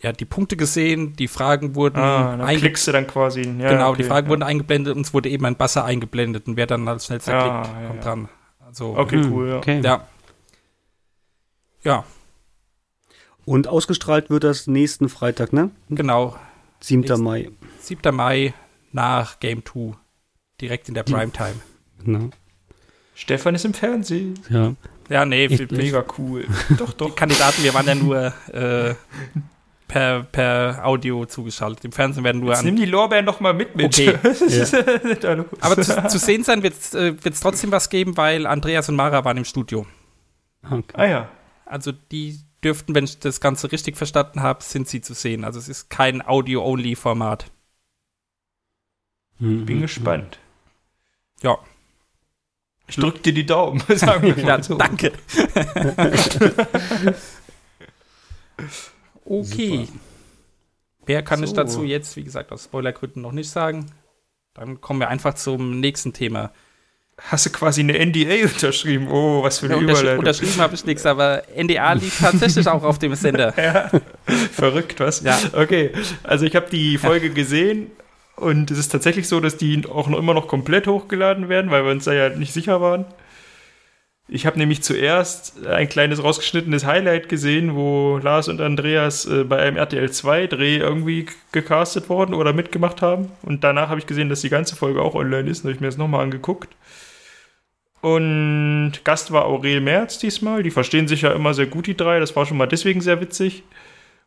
ja, 0.01 0.11
die 0.11 0.25
Punkte 0.25 0.55
gesehen, 0.57 1.15
die 1.15 1.27
Fragen 1.27 1.73
wurden 1.75 1.97
Ah, 1.99 2.37
dann 2.37 2.57
klickst 2.57 2.87
du 2.87 2.91
dann 2.91 3.07
quasi. 3.07 3.41
Ja, 3.41 3.69
genau, 3.69 3.89
okay, 3.91 4.03
die 4.03 4.07
Fragen 4.07 4.27
ja. 4.27 4.29
wurden 4.31 4.43
eingeblendet 4.43 4.95
und 4.95 5.05
es 5.05 5.13
wurde 5.13 5.29
eben 5.29 5.45
ein 5.45 5.55
Buzzer 5.55 5.85
eingeblendet 5.85 6.47
und 6.47 6.57
wer 6.57 6.67
dann 6.67 6.87
als 6.87 7.05
schnellster 7.05 7.31
Ja, 7.33 7.61
klickt, 7.63 7.75
ja, 7.81 7.87
kommt 7.87 7.99
ja. 7.99 8.03
dran. 8.03 8.29
Also, 8.65 8.97
Okay, 8.97 9.23
Hm, 9.23 9.33
cool, 9.33 9.49
ja. 9.49 9.57
Okay. 9.57 9.81
ja. 9.83 10.07
Ja, 11.83 12.03
Und 13.45 13.67
ausgestrahlt 13.67 14.29
wird 14.31 14.43
das 14.43 14.65
nächsten 14.67 15.07
Freitag, 15.07 15.53
ne? 15.53 15.69
genau. 15.89 16.35
7. 16.81 17.01
Nächsten- 17.01 17.23
Mai. 17.23 17.49
7. 17.79 18.11
Mai 18.15 18.53
nach 18.91 19.39
Game 19.39 19.63
2. 19.63 19.93
Direkt 20.61 20.87
in 20.89 20.95
der 20.95 21.03
Primetime. 21.03 21.55
Ne? 22.03 22.31
Stefan 23.13 23.55
ist 23.55 23.65
im 23.65 23.73
Fernsehen. 23.73 24.39
Ja. 24.49 24.73
Ja, 25.09 25.25
nee, 25.25 25.47
wir, 25.49 25.67
Mega 25.77 26.03
cool. 26.17 26.45
doch, 26.77 26.91
die 26.93 26.97
doch. 26.97 27.15
Kandidaten, 27.15 27.63
wir 27.63 27.73
waren 27.75 27.85
ja 27.87 27.95
nur 27.95 28.33
äh, 28.51 28.95
per, 29.87 30.23
per 30.23 30.81
Audio 30.85 31.25
zugeschaltet. 31.25 31.85
Im 31.85 31.91
Fernsehen 31.91 32.23
werden 32.23 32.41
nur 32.41 32.49
Jetzt 32.51 32.59
an 32.59 32.65
nimm 32.65 32.75
die 32.75 32.85
Lorbeeren 32.85 33.25
doch 33.25 33.39
mal 33.39 33.53
mit 33.53 33.75
mit. 33.75 33.87
Okay. 33.87 34.17
Ja. 35.21 35.45
Aber 35.61 35.81
zu, 35.81 36.07
zu 36.07 36.17
sehen 36.17 36.43
sein 36.43 36.63
wird 36.63 36.73
es 36.73 36.93
äh, 36.93 37.15
wird's 37.23 37.39
trotzdem 37.39 37.71
was 37.71 37.89
geben, 37.89 38.17
weil 38.17 38.45
Andreas 38.47 38.89
und 38.89 38.95
Mara 38.95 39.23
waren 39.25 39.37
im 39.37 39.45
Studio. 39.45 39.85
Okay. 40.69 40.83
ah 40.93 41.05
ja. 41.05 41.29
Also 41.65 41.91
die 41.91 42.39
dürften, 42.63 42.95
wenn 42.95 43.05
ich 43.05 43.19
das 43.19 43.39
Ganze 43.39 43.71
richtig 43.71 43.97
verstanden 43.97 44.41
habe, 44.41 44.63
sind 44.63 44.87
sie 44.87 45.01
zu 45.01 45.13
sehen. 45.13 45.43
Also 45.43 45.59
es 45.59 45.69
ist 45.69 45.89
kein 45.89 46.25
Audio-Only-Format. 46.25 47.45
Mhm. 49.39 49.65
Bin 49.65 49.81
gespannt. 49.81 50.39
Ja. 51.41 51.57
Ich 52.87 52.95
drück 52.95 53.21
dir 53.23 53.33
die 53.33 53.45
Daumen, 53.45 53.81
sagen 53.95 54.23
wir 54.35 54.37
Ja, 54.37 54.57
mal 54.57 54.63
so. 54.63 54.75
danke. 54.77 55.11
Okay. 59.25 59.87
Mehr 61.07 61.21
kann 61.23 61.43
ich 61.43 61.49
So. 61.51 61.55
dazu 61.55 61.83
jetzt, 61.83 62.15
wie 62.15 62.23
gesagt, 62.23 62.51
aus 62.51 62.63
Spoilergründen 62.65 63.21
noch 63.21 63.31
nicht 63.31 63.49
sagen. 63.49 63.85
Dann 64.53 64.81
kommen 64.81 64.99
wir 64.99 65.09
einfach 65.09 65.33
zum 65.35 65.79
nächsten 65.79 66.13
Thema. 66.13 66.51
Hast 67.17 67.45
du 67.45 67.49
quasi 67.49 67.81
eine 67.81 67.93
NDA 68.05 68.43
unterschrieben? 68.43 69.07
Oh, 69.09 69.41
was 69.43 69.59
für 69.59 69.67
eine 69.67 69.75
Ja, 69.75 69.79
untersch 69.81 69.99
Überleitung. 69.99 70.19
unterschrieben 70.19 70.57
habe 70.57 70.75
ich 70.75 70.85
nichts, 70.85 71.05
aber 71.05 71.43
NDA 71.55 71.93
lief 71.93 72.19
tatsächlich 72.19 72.67
auch 72.67 72.83
auf 72.83 72.99
dem 72.99 73.15
Sender. 73.15 73.53
Ja, 73.57 73.89
verrückt, 74.51 74.99
was? 74.99 75.21
Ja. 75.21 75.37
Okay, 75.53 75.91
also 76.23 76.45
ich 76.45 76.55
habe 76.55 76.69
die 76.69 76.97
Folge 76.97 77.29
gesehen 77.29 77.91
und 78.35 78.69
es 78.71 78.77
ist 78.77 78.89
tatsächlich 78.91 79.27
so, 79.29 79.39
dass 79.39 79.55
die 79.57 79.85
auch 79.87 80.07
noch 80.09 80.17
immer 80.19 80.33
noch 80.33 80.47
komplett 80.47 80.87
hochgeladen 80.87 81.47
werden, 81.47 81.71
weil 81.71 81.85
wir 81.85 81.91
uns 81.91 82.03
da 82.05 82.13
ja 82.13 82.29
nicht 82.29 82.51
sicher 82.51 82.81
waren. 82.81 83.05
Ich 84.27 84.47
habe 84.47 84.57
nämlich 84.57 84.81
zuerst 84.81 85.65
ein 85.67 85.87
kleines 85.87 86.23
rausgeschnittenes 86.23 86.83
Highlight 86.83 87.29
gesehen, 87.29 87.75
wo 87.75 88.17
Lars 88.17 88.47
und 88.47 88.59
Andreas 88.59 89.25
äh, 89.25 89.43
bei 89.43 89.59
einem 89.59 89.77
RTL 89.77 90.11
2 90.11 90.47
Dreh 90.47 90.77
irgendwie 90.77 91.27
gecastet 91.51 92.09
worden 92.09 92.33
oder 92.33 92.51
mitgemacht 92.51 93.03
haben. 93.03 93.31
Und 93.43 93.63
danach 93.63 93.89
habe 93.89 93.99
ich 93.99 94.07
gesehen, 94.07 94.29
dass 94.29 94.41
die 94.41 94.49
ganze 94.49 94.75
Folge 94.75 95.01
auch 95.01 95.13
online 95.13 95.49
ist. 95.49 95.59
Da 95.59 95.65
habe 95.65 95.73
ich 95.73 95.79
mir 95.79 95.87
das 95.87 95.97
nochmal 95.97 96.23
angeguckt. 96.23 96.75
Und 98.01 98.93
Gast 99.03 99.31
war 99.31 99.45
Aurel 99.45 99.81
Merz 99.81 100.17
diesmal. 100.17 100.63
Die 100.63 100.71
verstehen 100.71 101.07
sich 101.07 101.21
ja 101.21 101.31
immer 101.31 101.53
sehr 101.53 101.67
gut, 101.67 101.85
die 101.85 101.97
drei. 101.97 102.19
Das 102.19 102.35
war 102.35 102.47
schon 102.47 102.57
mal 102.57 102.67
deswegen 102.67 103.01
sehr 103.01 103.21
witzig. 103.21 103.63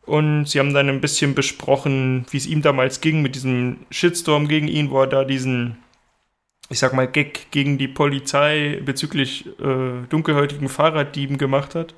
Und 0.05 0.45
sie 0.45 0.59
haben 0.59 0.73
dann 0.73 0.89
ein 0.89 1.01
bisschen 1.01 1.35
besprochen, 1.35 2.25
wie 2.31 2.37
es 2.37 2.47
ihm 2.47 2.61
damals 2.61 3.01
ging 3.01 3.21
mit 3.21 3.35
diesem 3.35 3.77
Shitstorm 3.91 4.47
gegen 4.47 4.67
ihn, 4.67 4.89
wo 4.89 5.01
er 5.01 5.07
da 5.07 5.23
diesen, 5.23 5.77
ich 6.69 6.79
sag 6.79 6.93
mal, 6.93 7.07
Gag 7.07 7.51
gegen 7.51 7.77
die 7.77 7.87
Polizei 7.87 8.79
bezüglich 8.85 9.47
äh, 9.59 10.05
dunkelhäutigen 10.07 10.69
Fahrraddieben 10.69 11.37
gemacht 11.37 11.75
hat. 11.75 11.95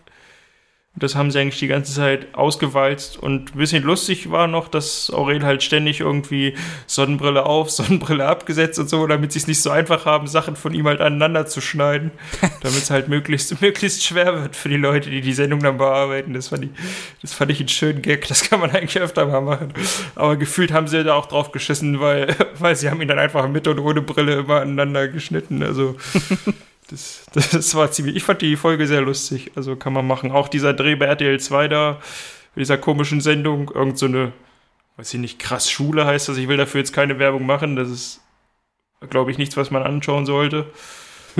Das 0.93 1.15
haben 1.15 1.31
sie 1.31 1.39
eigentlich 1.39 1.59
die 1.59 1.67
ganze 1.67 1.93
Zeit 1.93 2.35
ausgewalzt 2.35 3.17
und 3.17 3.55
ein 3.55 3.57
bisschen 3.57 3.81
lustig 3.81 4.29
war 4.29 4.47
noch, 4.47 4.67
dass 4.67 5.09
Aurel 5.09 5.41
halt 5.41 5.63
ständig 5.63 6.01
irgendwie 6.01 6.53
Sonnenbrille 6.85 7.45
auf, 7.45 7.71
Sonnenbrille 7.71 8.25
abgesetzt 8.25 8.77
und 8.77 8.89
so, 8.89 9.07
damit 9.07 9.31
sie 9.31 9.39
es 9.39 9.47
nicht 9.47 9.61
so 9.61 9.69
einfach 9.69 10.05
haben, 10.05 10.27
Sachen 10.27 10.57
von 10.57 10.73
ihm 10.73 10.87
halt 10.87 10.99
aneinander 10.99 11.45
zu 11.45 11.61
schneiden, 11.61 12.11
damit 12.61 12.79
es 12.79 12.91
halt 12.91 13.07
möglichst, 13.07 13.61
möglichst 13.61 14.03
schwer 14.03 14.41
wird 14.41 14.57
für 14.57 14.67
die 14.67 14.75
Leute, 14.75 15.09
die 15.09 15.21
die 15.21 15.31
Sendung 15.31 15.61
dann 15.61 15.77
bearbeiten. 15.77 16.33
Das 16.33 16.49
fand 16.49 16.65
ich, 16.65 16.71
das 17.21 17.31
fand 17.31 17.51
ich 17.51 17.59
einen 17.59 17.69
schönen 17.69 18.01
Gag, 18.01 18.27
das 18.27 18.49
kann 18.49 18.59
man 18.59 18.71
eigentlich 18.71 19.01
öfter 19.01 19.25
mal 19.25 19.41
machen. 19.41 19.73
Aber 20.15 20.35
gefühlt 20.35 20.73
haben 20.73 20.87
sie 20.87 21.05
da 21.05 21.15
auch 21.15 21.27
drauf 21.27 21.53
geschissen, 21.53 22.01
weil, 22.01 22.35
weil 22.59 22.75
sie 22.75 22.89
haben 22.89 23.01
ihn 23.01 23.07
dann 23.07 23.19
einfach 23.19 23.47
mit 23.47 23.65
und 23.69 23.79
ohne 23.79 24.01
Brille 24.01 24.39
immer 24.39 24.59
aneinander 24.59 25.07
geschnitten. 25.07 25.63
Also 25.63 25.95
das, 26.91 27.25
das 27.51 27.75
war 27.75 27.91
ziemlich. 27.91 28.15
Ich 28.15 28.23
fand 28.23 28.41
die 28.41 28.55
Folge 28.55 28.87
sehr 28.87 29.01
lustig. 29.01 29.51
Also 29.55 29.75
kann 29.75 29.93
man 29.93 30.05
machen. 30.05 30.31
Auch 30.31 30.47
dieser 30.47 30.73
Dreh 30.73 30.95
bei 30.95 31.05
RTL 31.05 31.39
2 31.39 31.67
da, 31.67 31.99
mit 32.55 32.61
dieser 32.61 32.77
komischen 32.77 33.21
Sendung, 33.21 33.71
irgend 33.73 33.97
so 33.97 34.05
eine, 34.05 34.33
weiß 34.97 35.13
ich 35.13 35.19
nicht, 35.19 35.39
krass 35.39 35.71
Schule 35.71 36.05
heißt 36.05 36.29
das. 36.29 36.37
Ich 36.37 36.47
will 36.47 36.57
dafür 36.57 36.79
jetzt 36.79 36.93
keine 36.93 37.19
Werbung 37.19 37.45
machen. 37.45 37.75
Das 37.75 37.89
ist, 37.89 38.21
glaube 39.09 39.31
ich, 39.31 39.37
nichts, 39.37 39.57
was 39.57 39.71
man 39.71 39.83
anschauen 39.83 40.25
sollte. 40.25 40.67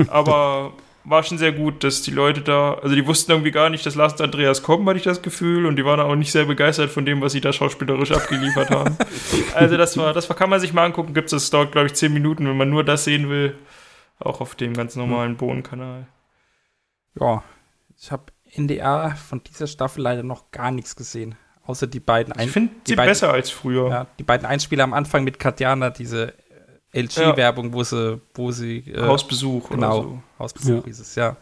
Aber 0.08 0.72
war 1.04 1.22
schon 1.22 1.38
sehr 1.38 1.52
gut, 1.52 1.82
dass 1.82 2.02
die 2.02 2.10
Leute 2.10 2.42
da, 2.42 2.74
also 2.74 2.94
die 2.94 3.06
wussten 3.06 3.32
irgendwie 3.32 3.50
gar 3.50 3.70
nicht, 3.70 3.84
dass 3.84 3.94
Lars 3.94 4.14
und 4.14 4.20
Andreas 4.20 4.62
kommen, 4.62 4.88
hatte 4.88 4.98
ich 4.98 5.04
das 5.04 5.22
Gefühl, 5.22 5.66
und 5.66 5.76
die 5.76 5.84
waren 5.84 6.00
auch 6.00 6.14
nicht 6.14 6.30
sehr 6.30 6.44
begeistert 6.44 6.90
von 6.90 7.04
dem, 7.04 7.20
was 7.20 7.32
sie 7.32 7.40
da 7.40 7.52
schauspielerisch 7.52 8.12
abgeliefert 8.12 8.70
haben. 8.70 8.96
Also 9.54 9.76
das 9.76 9.96
war, 9.96 10.12
das 10.14 10.28
war, 10.28 10.36
kann 10.36 10.48
man 10.48 10.60
sich 10.60 10.72
mal 10.72 10.84
angucken, 10.84 11.12
gibt 11.14 11.26
es, 11.26 11.30
das 11.32 11.50
dauert, 11.50 11.72
glaube 11.72 11.88
ich, 11.88 11.94
zehn 11.94 12.12
Minuten, 12.12 12.46
wenn 12.46 12.56
man 12.56 12.70
nur 12.70 12.84
das 12.84 13.04
sehen 13.04 13.28
will, 13.28 13.54
auch 14.26 14.40
auf 14.40 14.54
dem 14.54 14.74
ganz 14.74 14.96
normalen 14.96 15.36
Bohnenkanal. 15.36 16.06
Ja, 17.18 17.42
ich 17.96 18.10
habe 18.10 18.24
NDR 18.50 19.16
von 19.16 19.42
dieser 19.42 19.66
Staffel 19.66 20.02
leider 20.02 20.22
noch 20.22 20.50
gar 20.50 20.70
nichts 20.70 20.96
gesehen. 20.96 21.36
Außer 21.64 21.86
die 21.86 22.00
beiden 22.00 22.34
Ich 22.40 22.50
finde 22.50 22.74
sie 22.84 22.96
beiden, 22.96 23.10
besser 23.10 23.32
als 23.32 23.50
früher. 23.50 23.88
Ja, 23.88 24.06
die 24.18 24.24
beiden 24.24 24.46
Einspieler 24.46 24.84
am 24.84 24.92
Anfang 24.94 25.22
mit 25.24 25.38
Katjana, 25.38 25.90
diese 25.90 26.34
LG-Werbung, 26.92 27.72
wo 27.72 27.84
sie, 27.84 28.20
wo 28.34 28.50
sie 28.50 28.78
äh, 28.78 29.00
Hausbesuch 29.00 29.70
genau, 29.70 29.98
oder 29.98 30.02
so. 30.02 30.22
Hausbesuch 30.38 30.78
ja. 30.78 30.84
hieß 30.84 31.00
es, 31.00 31.14
ja. 31.14 31.36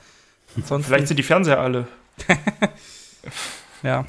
Ansonsten, 0.56 0.88
Vielleicht 0.88 1.08
sind 1.08 1.16
die 1.16 1.22
Fernseher 1.22 1.60
alle. 1.60 1.88
ja. 3.82 4.06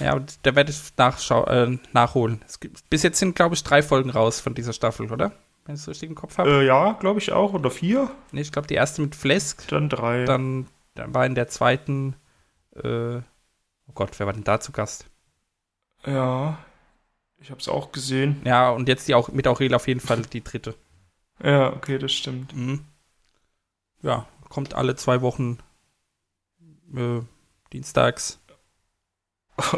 Ja, 0.00 0.20
da 0.42 0.54
werde 0.56 0.72
ich 0.72 0.96
nachschau 0.96 1.46
äh, 1.46 1.78
nachholen. 1.92 2.44
Gibt, 2.60 2.88
bis 2.90 3.02
jetzt 3.02 3.18
sind, 3.18 3.36
glaube 3.36 3.54
ich, 3.54 3.62
drei 3.62 3.82
Folgen 3.82 4.10
raus 4.10 4.40
von 4.40 4.54
dieser 4.54 4.72
Staffel, 4.72 5.10
oder? 5.10 5.32
Wenn 5.64 5.74
ich 5.76 5.80
es 5.80 5.88
richtig 5.88 6.10
im 6.10 6.14
Kopf 6.14 6.38
habe. 6.38 6.50
Äh, 6.50 6.66
ja, 6.66 6.92
glaube 6.92 7.20
ich 7.20 7.32
auch. 7.32 7.54
Oder 7.54 7.70
vier? 7.70 8.10
Nee, 8.32 8.42
ich 8.42 8.52
glaube, 8.52 8.68
die 8.68 8.74
erste 8.74 9.00
mit 9.00 9.14
Flesk. 9.14 9.66
Dann 9.68 9.88
drei. 9.88 10.24
Dann, 10.24 10.66
dann 10.94 11.14
war 11.14 11.24
in 11.24 11.34
der 11.34 11.48
zweiten, 11.48 12.14
äh, 12.74 13.16
oh 13.16 13.92
Gott, 13.94 14.18
wer 14.18 14.26
war 14.26 14.34
denn 14.34 14.44
da 14.44 14.60
zu 14.60 14.72
Gast? 14.72 15.06
Ja, 16.04 16.58
ich 17.38 17.50
habe 17.50 17.60
es 17.60 17.68
auch 17.68 17.92
gesehen. 17.92 18.42
Ja, 18.44 18.70
und 18.70 18.88
jetzt 18.88 19.08
die 19.08 19.14
auch 19.14 19.28
mit 19.30 19.46
Aurel 19.46 19.74
auf 19.74 19.88
jeden 19.88 20.00
Fall 20.00 20.22
die 20.22 20.44
dritte. 20.44 20.74
Ja, 21.42 21.72
okay, 21.72 21.98
das 21.98 22.12
stimmt. 22.12 22.54
Mhm. 22.54 22.84
Ja, 24.02 24.26
kommt 24.50 24.74
alle 24.74 24.96
zwei 24.96 25.22
Wochen 25.22 25.58
äh, 26.94 27.20
dienstags. 27.72 28.38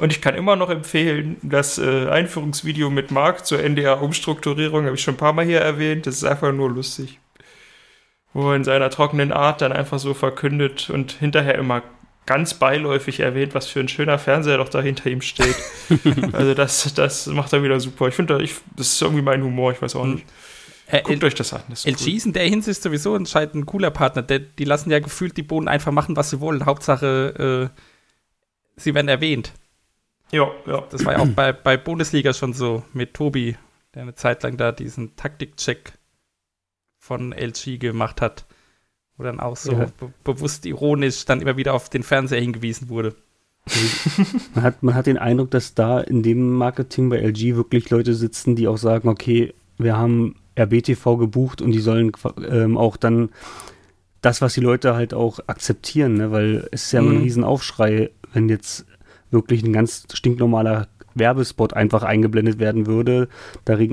Und 0.00 0.10
ich 0.10 0.22
kann 0.22 0.34
immer 0.34 0.56
noch 0.56 0.70
empfehlen, 0.70 1.36
das 1.42 1.78
äh, 1.78 2.08
Einführungsvideo 2.08 2.88
mit 2.88 3.10
Marc 3.10 3.44
zur 3.44 3.62
NDR-Umstrukturierung 3.62 4.86
habe 4.86 4.94
ich 4.94 5.02
schon 5.02 5.14
ein 5.14 5.18
paar 5.18 5.34
Mal 5.34 5.44
hier 5.44 5.60
erwähnt. 5.60 6.06
Das 6.06 6.16
ist 6.16 6.24
einfach 6.24 6.52
nur 6.52 6.70
lustig. 6.70 7.18
Wo 8.32 8.50
er 8.50 8.56
in 8.56 8.64
seiner 8.64 8.88
trockenen 8.88 9.32
Art 9.32 9.60
dann 9.60 9.72
einfach 9.72 9.98
so 9.98 10.14
verkündet 10.14 10.88
und 10.88 11.12
hinterher 11.12 11.56
immer 11.56 11.82
ganz 12.24 12.54
beiläufig 12.54 13.20
erwähnt, 13.20 13.54
was 13.54 13.66
für 13.66 13.80
ein 13.80 13.88
schöner 13.88 14.18
Fernseher 14.18 14.58
doch 14.58 14.68
da 14.68 14.80
hinter 14.80 15.10
ihm 15.10 15.20
steht. 15.20 15.56
also 16.32 16.54
das, 16.54 16.92
das 16.94 17.26
macht 17.26 17.52
er 17.52 17.62
wieder 17.62 17.78
super. 17.78 18.08
Ich 18.08 18.14
finde, 18.14 18.38
das 18.38 18.86
ist 18.86 19.02
irgendwie 19.02 19.22
mein 19.22 19.42
Humor, 19.42 19.72
ich 19.72 19.80
weiß 19.80 19.94
auch 19.96 20.06
nicht. 20.06 20.24
Äh, 20.88 21.02
Guckt 21.02 21.24
euch 21.24 21.34
das 21.34 21.52
an. 21.52 21.62
Das 21.68 21.84
LG 21.84 21.96
cool. 22.00 22.12
ist 22.14 22.26
in 22.26 22.32
der 22.32 22.44
Hinsicht 22.44 22.82
sowieso 22.82 23.14
anscheinend 23.14 23.54
ein 23.54 23.66
cooler 23.66 23.90
Partner. 23.90 24.22
Der, 24.22 24.38
die 24.38 24.64
lassen 24.64 24.90
ja 24.90 25.00
gefühlt 25.00 25.36
die 25.36 25.42
Bohnen 25.42 25.68
einfach 25.68 25.92
machen, 25.92 26.16
was 26.16 26.30
sie 26.30 26.40
wollen. 26.40 26.64
Hauptsache, 26.64 27.70
äh, 27.74 27.80
sie 28.76 28.94
werden 28.94 29.08
erwähnt. 29.08 29.52
Ja, 30.32 30.50
ja. 30.66 30.84
Das 30.90 31.04
war 31.04 31.14
ja 31.14 31.18
auch 31.20 31.28
bei, 31.28 31.52
bei 31.52 31.76
Bundesliga 31.76 32.32
schon 32.32 32.52
so 32.52 32.82
mit 32.92 33.14
Tobi, 33.14 33.56
der 33.94 34.02
eine 34.02 34.14
Zeit 34.14 34.42
lang 34.42 34.56
da 34.56 34.72
diesen 34.72 35.16
Taktikcheck 35.16 35.92
von 36.98 37.32
LG 37.32 37.78
gemacht 37.78 38.20
hat. 38.20 38.46
Wo 39.16 39.22
dann 39.22 39.40
auch 39.40 39.56
so 39.56 39.72
ja. 39.72 39.86
be 39.98 40.12
bewusst 40.24 40.66
ironisch 40.66 41.24
dann 41.24 41.40
immer 41.40 41.56
wieder 41.56 41.72
auf 41.72 41.88
den 41.88 42.02
Fernseher 42.02 42.40
hingewiesen 42.40 42.88
wurde. 42.90 43.14
man, 44.54 44.64
hat, 44.64 44.82
man 44.82 44.94
hat 44.94 45.06
den 45.06 45.18
Eindruck, 45.18 45.50
dass 45.50 45.74
da 45.74 46.00
in 46.00 46.22
dem 46.22 46.54
Marketing 46.54 47.08
bei 47.08 47.18
LG 47.18 47.56
wirklich 47.56 47.90
Leute 47.90 48.14
sitzen, 48.14 48.56
die 48.56 48.68
auch 48.68 48.76
sagen, 48.76 49.08
okay, 49.08 49.54
wir 49.78 49.96
haben 49.96 50.36
RBTV 50.58 51.16
gebucht 51.16 51.62
und 51.62 51.72
die 51.72 51.80
sollen 51.80 52.12
ähm, 52.48 52.76
auch 52.76 52.96
dann 52.96 53.30
das, 54.20 54.40
was 54.40 54.54
die 54.54 54.60
Leute 54.60 54.94
halt 54.94 55.14
auch 55.14 55.40
akzeptieren, 55.46 56.14
ne? 56.14 56.32
weil 56.32 56.68
es 56.72 56.84
ist 56.84 56.92
ja 56.92 57.02
mhm. 57.02 57.10
ein 57.10 57.22
Riesenaufschrei, 57.22 58.10
wenn 58.32 58.48
jetzt 58.48 58.86
wirklich 59.30 59.62
ein 59.62 59.72
ganz 59.72 60.06
stinknormaler 60.12 60.88
Werbespot 61.14 61.74
einfach 61.74 62.02
eingeblendet 62.02 62.58
werden 62.58 62.86
würde. 62.86 63.28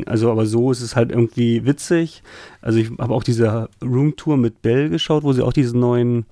also, 0.06 0.32
aber 0.32 0.46
so 0.46 0.72
ist 0.72 0.82
es 0.82 0.96
halt 0.96 1.12
irgendwie 1.12 1.66
witzig. 1.66 2.22
Also 2.62 2.80
ich 2.80 2.92
habe 3.00 3.14
auch 3.14 3.24
diese 3.24 3.70
Roomtour 3.82 4.38
mit 4.38 4.62
Bell 4.62 4.90
geschaut, 4.90 5.24
wo 5.24 5.34
sie 5.34 5.42
auch 5.42 5.54
diesen 5.54 5.80
neuen 5.80 6.26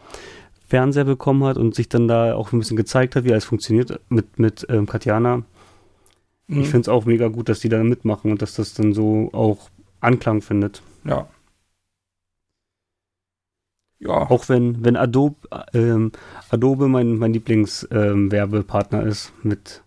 Fernseher 0.67 1.05
bekommen 1.05 1.43
hat 1.43 1.57
und 1.57 1.75
sich 1.75 1.89
dann 1.89 2.07
da 2.07 2.35
auch 2.35 2.51
ein 2.51 2.59
bisschen 2.59 2.77
gezeigt 2.77 3.15
hat, 3.15 3.23
wie 3.23 3.31
alles 3.31 3.45
funktioniert 3.45 3.99
mit, 4.09 4.39
mit 4.39 4.65
ähm, 4.69 4.85
Katjana. 4.85 5.43
Mhm. 6.47 6.61
Ich 6.61 6.69
finde 6.69 6.81
es 6.81 6.89
auch 6.89 7.05
mega 7.05 7.27
gut, 7.27 7.49
dass 7.49 7.59
die 7.59 7.69
da 7.69 7.83
mitmachen 7.83 8.31
und 8.31 8.41
dass 8.41 8.55
das 8.55 8.73
dann 8.73 8.93
so 8.93 9.29
auch 9.33 9.69
Anklang 9.99 10.41
findet. 10.41 10.81
Ja. 11.03 11.27
Ja. 14.01 14.29
Auch 14.29 14.49
wenn, 14.49 14.83
wenn 14.83 14.97
Adobe, 14.97 15.47
ähm, 15.73 16.11
Adobe 16.49 16.87
mein, 16.87 17.17
mein 17.17 17.33
Lieblingswerbepartner 17.33 19.03
ähm, 19.03 19.07
ist 19.07 19.31
mit 19.43 19.81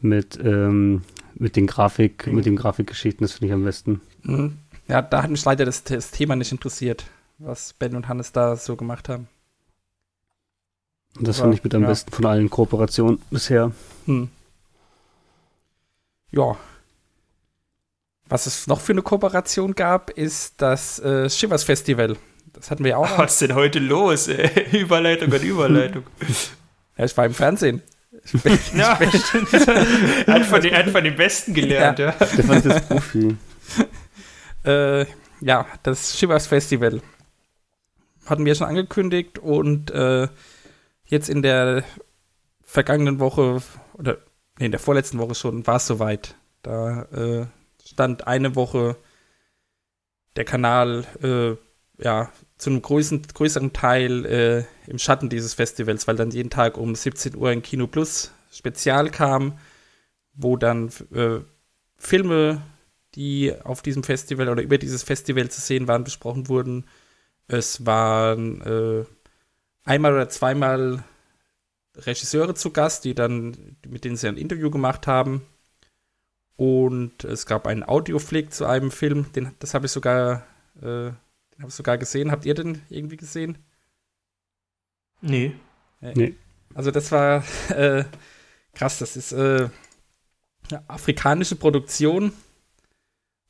mit, 0.00 0.38
ähm, 0.42 1.02
mit 1.34 1.56
den 1.56 1.66
Grafik, 1.66 2.26
mhm. 2.26 2.34
mit 2.34 2.46
den 2.46 2.56
Grafikgeschichten, 2.56 3.24
das 3.24 3.32
finde 3.32 3.46
ich 3.46 3.52
am 3.52 3.64
besten. 3.64 4.00
Mhm. 4.22 4.58
Ja, 4.86 5.02
da 5.02 5.22
hat 5.22 5.30
mich 5.30 5.44
leider 5.44 5.64
das, 5.64 5.84
das, 5.84 6.10
Thema 6.10 6.36
nicht 6.36 6.52
interessiert, 6.52 7.04
was 7.38 7.74
Ben 7.74 7.94
und 7.94 8.08
Hannes 8.08 8.32
da 8.32 8.56
so 8.56 8.76
gemacht 8.76 9.08
haben. 9.08 9.28
Und 11.16 11.28
das 11.28 11.38
fand 11.40 11.54
ich 11.54 11.64
mit 11.64 11.74
am 11.74 11.82
ja. 11.82 11.88
besten 11.88 12.12
von 12.12 12.26
allen 12.26 12.48
Kooperationen 12.48 13.20
bisher. 13.30 13.72
Hm. 14.06 14.28
Ja. 16.30 16.56
Was 18.28 18.46
es 18.46 18.66
noch 18.66 18.80
für 18.80 18.92
eine 18.92 19.02
Kooperation 19.02 19.74
gab, 19.74 20.10
ist 20.10 20.60
das 20.60 21.00
äh, 21.00 21.28
Shivers 21.28 21.64
Festival. 21.64 22.16
Das 22.52 22.70
hatten 22.70 22.84
wir 22.84 22.92
ja 22.92 22.96
auch. 22.96 23.18
Was 23.18 23.32
ist 23.32 23.42
denn 23.42 23.54
heute 23.54 23.78
los? 23.78 24.28
Ey? 24.28 24.66
Überleitung 24.80 25.32
an 25.32 25.42
Überleitung. 25.42 26.04
ja, 26.96 27.04
ich 27.04 27.16
war 27.16 27.26
im 27.26 27.34
Fernsehen. 27.34 27.82
ja, 28.74 28.98
er 28.98 30.34
hat 30.34 30.44
von, 30.44 30.60
den, 30.60 30.74
hat 30.74 30.90
von 30.90 31.04
den 31.04 31.16
Besten 31.16 31.54
gelernt, 31.54 31.98
ja. 31.98 32.14
ja. 32.18 32.48
War 32.48 32.60
das 32.60 32.86
Profi. 32.86 33.36
äh, 34.64 35.06
ja, 35.40 35.66
das 35.82 36.18
Shivers 36.18 36.46
Festival 36.46 37.00
hatten 38.26 38.44
wir 38.44 38.54
schon 38.54 38.66
angekündigt 38.66 39.38
und 39.38 39.90
äh, 39.90 40.28
jetzt 41.06 41.28
in 41.28 41.42
der 41.42 41.84
vergangenen 42.62 43.18
Woche 43.18 43.62
oder 43.94 44.18
nee, 44.58 44.66
in 44.66 44.72
der 44.72 44.80
vorletzten 44.80 45.18
Woche 45.18 45.34
schon 45.34 45.66
war 45.66 45.76
es 45.76 45.86
soweit. 45.86 46.34
Da 46.62 47.02
äh, 47.04 47.46
stand 47.86 48.26
eine 48.26 48.54
Woche 48.54 48.96
der 50.36 50.44
Kanal 50.44 51.04
äh, 51.22 51.56
ja 51.98 52.32
zu 52.56 52.70
einem 52.70 52.82
größeren, 52.82 53.22
größeren 53.22 53.72
Teil 53.72 54.26
äh, 54.26 54.90
im 54.90 54.98
Schatten 54.98 55.28
dieses 55.28 55.54
Festivals, 55.54 56.06
weil 56.06 56.16
dann 56.16 56.30
jeden 56.30 56.50
Tag 56.50 56.76
um 56.76 56.94
17 56.94 57.36
Uhr 57.36 57.50
ein 57.50 57.62
Kino 57.62 57.86
Plus 57.86 58.32
Spezial 58.50 59.10
kam, 59.10 59.58
wo 60.34 60.56
dann 60.56 60.88
äh, 61.12 61.40
Filme, 61.96 62.62
die 63.14 63.54
auf 63.64 63.82
diesem 63.82 64.02
Festival 64.02 64.48
oder 64.48 64.62
über 64.62 64.78
dieses 64.78 65.02
Festival 65.02 65.50
zu 65.50 65.60
sehen 65.60 65.88
waren, 65.88 66.04
besprochen 66.04 66.48
wurden. 66.48 66.86
Es 67.46 67.84
waren 67.86 68.60
äh, 68.62 69.04
einmal 69.84 70.12
oder 70.12 70.28
zweimal 70.28 71.04
Regisseure 71.96 72.54
zu 72.54 72.70
Gast, 72.70 73.04
die 73.04 73.14
dann, 73.14 73.76
mit 73.86 74.04
denen 74.04 74.16
sie 74.16 74.28
ein 74.28 74.36
Interview 74.36 74.70
gemacht 74.70 75.06
haben. 75.06 75.42
Und 76.56 77.24
es 77.24 77.46
gab 77.46 77.66
einen 77.66 77.84
Audioflick 77.84 78.52
zu 78.52 78.66
einem 78.66 78.90
Film, 78.90 79.32
den, 79.32 79.52
das 79.60 79.74
habe 79.74 79.86
ich 79.86 79.92
sogar 79.92 80.44
äh, 81.58 81.62
habe 81.62 81.72
sogar 81.72 81.98
gesehen. 81.98 82.30
Habt 82.30 82.44
ihr 82.44 82.54
den 82.54 82.82
irgendwie 82.88 83.16
gesehen? 83.16 83.58
Nee. 85.20 85.54
nee. 86.00 86.34
Also 86.74 86.90
das 86.90 87.10
war 87.12 87.44
äh, 87.70 88.04
krass. 88.74 88.98
Das 88.98 89.16
ist 89.16 89.32
äh, 89.32 89.68
eine 90.70 90.88
afrikanische 90.88 91.56
Produktion 91.56 92.32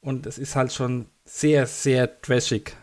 und 0.00 0.26
es 0.26 0.38
ist 0.38 0.56
halt 0.56 0.72
schon 0.72 1.06
sehr, 1.24 1.66
sehr 1.66 2.20
trashig. 2.20 2.76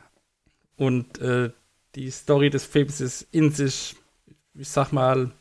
Und 0.78 1.20
äh, 1.20 1.52
die 1.96 2.12
Story 2.12 2.50
des 2.50 2.66
Films 2.66 3.00
ist 3.02 3.28
in 3.32 3.52
sich, 3.52 3.96
ich 4.54 4.70
sag 4.70 4.92
mal, 4.92 5.32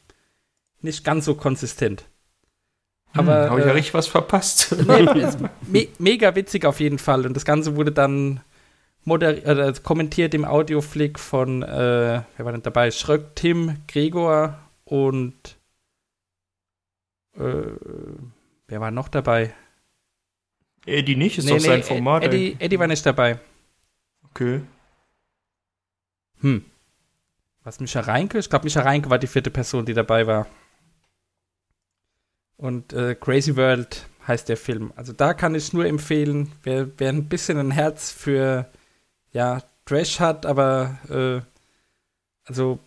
nicht 0.80 1.05
ganz 1.05 1.24
so 1.24 1.35
konsistent. 1.35 2.05
Hm, 3.12 3.20
Aber 3.20 3.45
hm, 3.45 3.51
habe 3.51 3.61
ich 3.61 3.66
ja 3.66 3.72
äh, 3.72 3.74
richtig 3.74 3.95
was 3.95 4.07
verpasst. 4.07 4.74
Nee, 4.87 5.26
me 5.68 5.89
mega 5.99 6.35
witzig 6.37 6.64
auf 6.64 6.78
jeden 6.80 6.99
Fall. 6.99 7.26
Und 7.26 7.35
das 7.35 7.45
Ganze 7.45 7.76
wurde 7.76 7.93
dann 7.93 8.41
äh, 9.07 9.73
kommentiert 9.83 10.35
im 10.35 10.45
Audioflick 10.45 11.19
von, 11.19 11.63
äh, 11.63 12.23
wer 12.37 12.45
war 12.45 12.53
denn 12.53 12.63
dabei? 12.63 12.91
Schröck, 12.91 13.35
Tim, 13.37 13.79
Gregor 13.87 14.59
und 14.85 15.57
äh, 17.37 17.63
wer 18.67 18.81
war 18.81 18.91
noch 18.91 19.09
dabei? 19.09 19.55
Eddie 20.87 21.17
nicht, 21.17 21.39
ist 21.39 21.45
nee, 21.45 21.53
doch 21.53 21.59
nee, 21.59 21.67
sein 21.67 21.83
Format. 21.83 22.25
Eddie, 22.25 22.57
Eddie 22.59 22.79
war 22.79 22.87
nicht 22.87 23.05
dabei. 23.05 23.39
Okay. 24.31 24.61
Hm. 26.41 26.65
Was, 27.63 27.81
Micha 27.81 28.01
Reinke? 28.01 28.39
Ich 28.39 28.51
glaube, 28.51 28.65
Micha 28.65 28.83
Reinke 28.83 29.09
war 29.09 29.19
die 29.19 29.27
vierte 29.27 29.51
Person, 29.51 29.87
die 29.87 29.95
dabei 29.95 30.27
war. 30.27 30.47
Und 32.57 32.93
äh, 32.93 33.15
Crazy 33.15 33.57
World 33.57 34.07
heißt 34.27 34.49
der 34.49 34.57
Film. 34.57 34.93
Also 34.97 35.13
da 35.13 35.35
kann 35.35 35.55
ich 35.55 35.73
nur 35.73 35.87
empfehlen, 35.87 36.53
wer, 36.63 36.89
wer 36.99 37.09
ein 37.11 37.29
bisschen 37.29 37.59
ein 37.59 37.71
Herz 37.71 38.11
für 38.11 38.71
ja, 39.35 39.62
Trash 39.85 40.20
hat, 40.20 40.47
aber 40.47 40.99
äh, 41.11 42.49
also, 42.49 42.78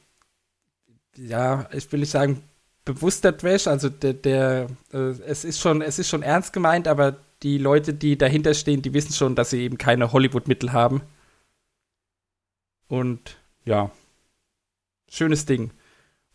ja, 1.15 1.69
ich 1.71 1.91
will 1.91 1.99
nicht 1.99 2.11
sagen, 2.11 2.41
bewusster 2.85 3.37
Trash, 3.37 3.67
also 3.67 3.89
der, 3.89 4.13
der 4.13 4.67
äh, 4.91 5.11
es 5.27 5.43
ist 5.43 5.59
schon, 5.59 5.81
es 5.81 5.99
ist 5.99 6.09
schon 6.09 6.23
ernst 6.23 6.53
gemeint, 6.53 6.87
aber 6.87 7.17
die 7.43 7.57
Leute, 7.57 7.93
die 7.93 8.17
dahinter 8.17 8.53
stehen, 8.53 8.81
die 8.81 8.93
wissen 8.93 9.13
schon, 9.13 9.35
dass 9.35 9.51
sie 9.51 9.61
eben 9.61 9.77
keine 9.77 10.11
Hollywood-Mittel 10.11 10.73
haben. 10.73 11.01
Und 12.87 13.37
ja, 13.65 13.91
schönes 15.09 15.45
Ding. 15.45 15.71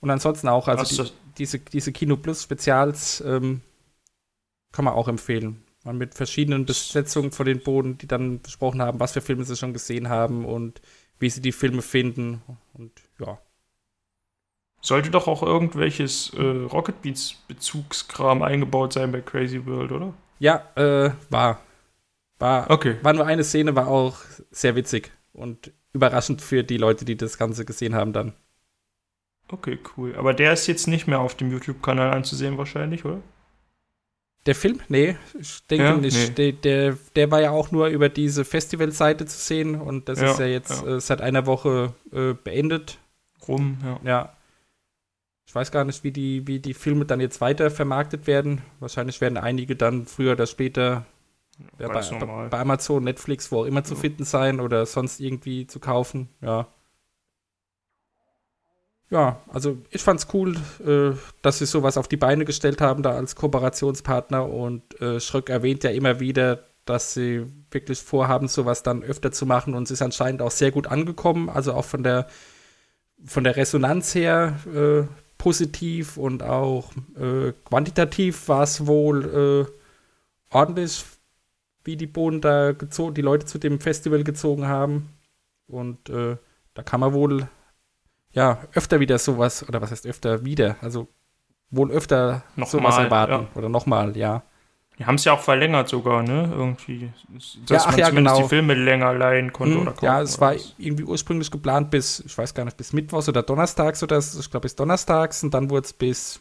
Und 0.00 0.10
ansonsten 0.10 0.48
auch, 0.48 0.68
also 0.68 1.04
die, 1.04 1.10
diese, 1.38 1.58
diese 1.58 1.92
Kino 1.92 2.16
Plus 2.16 2.42
Spezials 2.42 3.22
ähm, 3.22 3.62
kann 4.70 4.84
man 4.84 4.94
auch 4.94 5.08
empfehlen. 5.08 5.64
Man 5.84 5.98
mit 5.98 6.14
verschiedenen 6.14 6.64
Besetzungen 6.64 7.32
von 7.32 7.46
den 7.46 7.60
Boden, 7.60 7.98
die 7.98 8.06
dann 8.06 8.40
besprochen 8.40 8.80
haben, 8.80 9.00
was 9.00 9.12
für 9.12 9.20
Filme 9.20 9.44
sie 9.44 9.56
schon 9.56 9.72
gesehen 9.72 10.08
haben 10.08 10.44
und 10.44 10.80
wie 11.18 11.30
sie 11.30 11.40
die 11.40 11.52
Filme 11.52 11.82
finden. 11.82 12.42
Und 12.74 12.92
ja. 13.18 13.38
Sollte 14.80 15.10
doch 15.10 15.28
auch 15.28 15.42
irgendwelches 15.42 16.32
äh, 16.34 16.42
Rocket 16.42 17.02
Beans 17.02 17.34
Bezugskram 17.48 18.42
eingebaut 18.42 18.92
sein 18.92 19.12
bei 19.12 19.20
Crazy 19.20 19.64
World, 19.66 19.92
oder? 19.92 20.14
Ja, 20.38 20.68
äh, 20.76 21.12
war. 21.30 21.60
War, 22.38 22.68
okay. 22.70 22.96
war 23.02 23.12
nur 23.12 23.26
eine 23.26 23.44
Szene, 23.44 23.76
war 23.76 23.86
auch 23.86 24.18
sehr 24.50 24.74
witzig 24.74 25.12
und 25.32 25.72
überraschend 25.92 26.42
für 26.42 26.64
die 26.64 26.76
Leute, 26.76 27.04
die 27.04 27.16
das 27.16 27.38
Ganze 27.38 27.64
gesehen 27.64 27.94
haben 27.94 28.12
dann. 28.12 28.32
Okay, 29.48 29.78
cool. 29.96 30.16
Aber 30.16 30.34
der 30.34 30.52
ist 30.52 30.66
jetzt 30.66 30.88
nicht 30.88 31.06
mehr 31.06 31.20
auf 31.20 31.36
dem 31.36 31.52
YouTube-Kanal 31.52 32.10
anzusehen 32.10 32.58
wahrscheinlich, 32.58 33.04
oder? 33.04 33.20
Der 34.46 34.56
Film? 34.56 34.80
Nee, 34.88 35.16
ich 35.38 35.64
denke 35.66 35.84
ja, 35.84 35.96
nicht. 35.96 36.36
Nee. 36.36 36.52
Der, 36.52 36.96
der, 37.14 37.30
war 37.30 37.40
ja 37.40 37.52
auch 37.52 37.70
nur 37.70 37.86
über 37.88 38.08
diese 38.08 38.44
Festivalseite 38.44 39.24
zu 39.24 39.38
sehen 39.38 39.80
und 39.80 40.08
das 40.08 40.20
ja, 40.20 40.32
ist 40.32 40.40
ja 40.40 40.46
jetzt 40.46 40.82
ja. 40.82 40.96
Äh, 40.96 41.00
seit 41.00 41.20
einer 41.20 41.46
Woche 41.46 41.94
äh, 42.12 42.34
beendet. 42.34 42.98
Rum, 43.46 43.78
ja. 43.84 44.00
Ja. 44.04 44.36
Ich 45.46 45.54
weiß 45.54 45.70
gar 45.70 45.84
nicht, 45.84 46.02
wie 46.02 46.10
die, 46.10 46.46
wie 46.46 46.58
die 46.58 46.74
Filme 46.74 47.04
dann 47.04 47.20
jetzt 47.20 47.40
weiter 47.40 47.70
vermarktet 47.70 48.26
werden. 48.26 48.62
Wahrscheinlich 48.80 49.20
werden 49.20 49.38
einige 49.38 49.76
dann 49.76 50.06
früher 50.06 50.32
oder 50.32 50.46
später 50.46 51.06
bei, 51.78 52.48
bei, 52.48 52.58
Amazon, 52.58 53.04
Netflix, 53.04 53.52
wo 53.52 53.60
auch 53.60 53.66
immer 53.66 53.84
zu 53.84 53.94
finden 53.94 54.24
sein 54.24 54.58
oder 54.58 54.86
sonst 54.86 55.20
irgendwie 55.20 55.66
zu 55.66 55.78
kaufen. 55.78 56.28
Ja 56.40 56.68
ja, 59.12 59.42
also 59.48 59.76
ich 59.90 60.02
fand's 60.02 60.26
cool, 60.32 60.56
äh, 60.86 61.14
dass 61.42 61.58
sie 61.58 61.66
sowas 61.66 61.98
auf 61.98 62.08
die 62.08 62.16
Beine 62.16 62.46
gestellt 62.46 62.80
haben, 62.80 63.02
da 63.02 63.10
als 63.12 63.36
Kooperationspartner 63.36 64.48
und 64.48 64.98
äh, 65.02 65.20
Schröck 65.20 65.50
erwähnt 65.50 65.84
ja 65.84 65.90
immer 65.90 66.18
wieder, 66.18 66.64
dass 66.86 67.12
sie 67.12 67.44
wirklich 67.70 68.00
vorhaben, 68.00 68.48
sowas 68.48 68.82
dann 68.82 69.02
öfter 69.02 69.30
zu 69.30 69.44
machen 69.44 69.74
und 69.74 69.82
es 69.82 69.90
ist 69.90 70.02
anscheinend 70.02 70.40
auch 70.40 70.50
sehr 70.50 70.70
gut 70.70 70.86
angekommen, 70.86 71.50
also 71.50 71.74
auch 71.74 71.84
von 71.84 72.02
der 72.02 72.26
von 73.24 73.44
der 73.44 73.54
Resonanz 73.54 74.14
her 74.14 74.58
äh, 74.74 75.06
positiv 75.36 76.16
und 76.16 76.42
auch 76.42 76.90
äh, 77.14 77.52
quantitativ 77.66 78.48
war 78.48 78.62
es 78.62 78.86
wohl 78.86 79.68
äh, 79.68 80.56
ordentlich, 80.56 81.04
wie 81.84 81.96
die 81.96 82.06
Bohnen 82.06 82.40
da 82.40 82.72
gezogen, 82.72 83.12
die 83.12 83.22
Leute 83.22 83.44
zu 83.44 83.58
dem 83.58 83.78
Festival 83.78 84.24
gezogen 84.24 84.66
haben 84.66 85.10
und 85.66 86.08
äh, 86.08 86.38
da 86.72 86.82
kann 86.82 87.00
man 87.00 87.12
wohl 87.12 87.46
ja, 88.32 88.58
öfter 88.74 89.00
wieder 89.00 89.18
sowas, 89.18 89.66
oder 89.68 89.80
was 89.80 89.90
heißt 89.90 90.06
öfter 90.06 90.44
wieder? 90.44 90.76
Also 90.80 91.08
wohl 91.70 91.90
öfter 91.90 92.42
noch 92.56 92.68
sowas 92.68 92.96
mal, 92.96 93.04
erwarten. 93.04 93.32
Ja. 93.32 93.48
Oder 93.54 93.68
nochmal, 93.68 94.16
ja. 94.16 94.42
Die 94.98 95.06
haben 95.06 95.14
es 95.14 95.24
ja 95.24 95.32
auch 95.32 95.40
verlängert 95.40 95.88
sogar, 95.88 96.22
ne? 96.22 96.50
Irgendwie. 96.52 97.10
Dass 97.30 97.56
ja, 97.68 97.78
ach, 97.80 97.90
man 97.92 97.98
ja, 97.98 98.08
zumindest 98.08 98.36
genau. 98.36 98.42
die 98.42 98.48
Filme 98.48 98.74
länger 98.74 99.14
leihen 99.14 99.52
konnte 99.52 99.74
hm, 99.74 99.82
oder 99.82 99.92
kaufen, 99.92 100.04
Ja, 100.04 100.20
es 100.20 100.40
war 100.40 100.54
was. 100.54 100.74
irgendwie 100.78 101.04
ursprünglich 101.04 101.50
geplant 101.50 101.90
bis, 101.90 102.20
ich 102.20 102.36
weiß 102.36 102.52
gar 102.52 102.64
nicht, 102.64 102.76
bis 102.76 102.92
Mittwochs 102.92 103.28
oder 103.28 103.42
Donnerstags 103.42 104.02
oder 104.02 104.18
ich 104.18 104.50
glaube 104.50 104.64
bis 104.64 104.76
Donnerstags 104.76 105.42
und 105.42 105.54
dann 105.54 105.70
wurde 105.70 105.86
es 105.86 105.92
bis, 105.92 106.40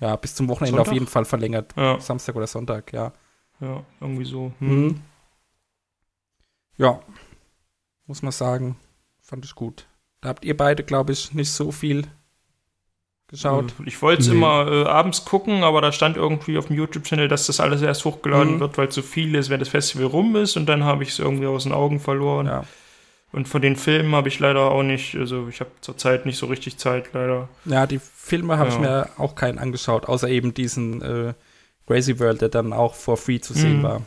ja, 0.00 0.14
bis 0.16 0.34
zum 0.34 0.48
Wochenende 0.48 0.76
Sonntag? 0.76 0.90
auf 0.90 0.94
jeden 0.94 1.06
Fall 1.08 1.24
verlängert. 1.24 1.74
Ja. 1.76 1.98
Samstag 1.98 2.36
oder 2.36 2.46
Sonntag, 2.46 2.92
ja. 2.92 3.12
Ja, 3.60 3.82
irgendwie 4.00 4.24
so. 4.24 4.52
Hm. 4.60 4.86
Mhm. 4.86 5.00
Ja, 6.76 7.00
muss 8.06 8.22
man 8.22 8.30
sagen, 8.30 8.76
fand 9.20 9.44
ich 9.44 9.54
gut. 9.56 9.88
Da 10.20 10.30
habt 10.30 10.44
ihr 10.44 10.56
beide, 10.56 10.82
glaube 10.82 11.12
ich, 11.12 11.32
nicht 11.32 11.52
so 11.52 11.70
viel 11.70 12.06
geschaut. 13.28 13.74
Ich 13.84 14.00
wollte 14.00 14.22
es 14.22 14.28
nee. 14.28 14.34
immer 14.34 14.66
äh, 14.66 14.84
abends 14.84 15.24
gucken, 15.24 15.62
aber 15.62 15.80
da 15.80 15.92
stand 15.92 16.16
irgendwie 16.16 16.58
auf 16.58 16.66
dem 16.66 16.76
YouTube-Channel, 16.76 17.28
dass 17.28 17.46
das 17.46 17.60
alles 17.60 17.82
erst 17.82 18.04
hochgeladen 18.04 18.54
mhm. 18.54 18.60
wird, 18.60 18.78
weil 18.78 18.88
zu 18.88 19.02
viel 19.02 19.34
ist, 19.34 19.50
wenn 19.50 19.60
das 19.60 19.68
Festival 19.68 20.06
rum 20.06 20.34
ist 20.36 20.56
und 20.56 20.66
dann 20.66 20.84
habe 20.84 21.02
ich 21.02 21.10
es 21.10 21.18
irgendwie 21.18 21.46
aus 21.46 21.64
den 21.64 21.72
Augen 21.72 22.00
verloren. 22.00 22.46
Ja. 22.46 22.64
Und 23.30 23.46
von 23.46 23.60
den 23.60 23.76
Filmen 23.76 24.14
habe 24.14 24.28
ich 24.28 24.38
leider 24.38 24.70
auch 24.70 24.82
nicht, 24.82 25.14
also 25.14 25.48
ich 25.48 25.60
habe 25.60 25.70
zurzeit 25.82 26.24
nicht 26.24 26.38
so 26.38 26.46
richtig 26.46 26.78
Zeit, 26.78 27.10
leider. 27.12 27.50
Ja, 27.66 27.86
die 27.86 27.98
Filme 27.98 28.56
habe 28.56 28.70
ja. 28.70 28.74
ich 28.74 28.80
mir 28.80 29.08
auch 29.18 29.34
keinen 29.34 29.58
angeschaut, 29.58 30.08
außer 30.08 30.28
eben 30.28 30.54
diesen 30.54 31.02
äh, 31.02 31.34
Crazy 31.86 32.18
World, 32.18 32.40
der 32.40 32.48
dann 32.48 32.72
auch 32.72 32.94
for 32.94 33.18
free 33.18 33.40
zu 33.40 33.52
sehen 33.52 33.78
mhm. 33.78 33.82
war. 33.82 34.02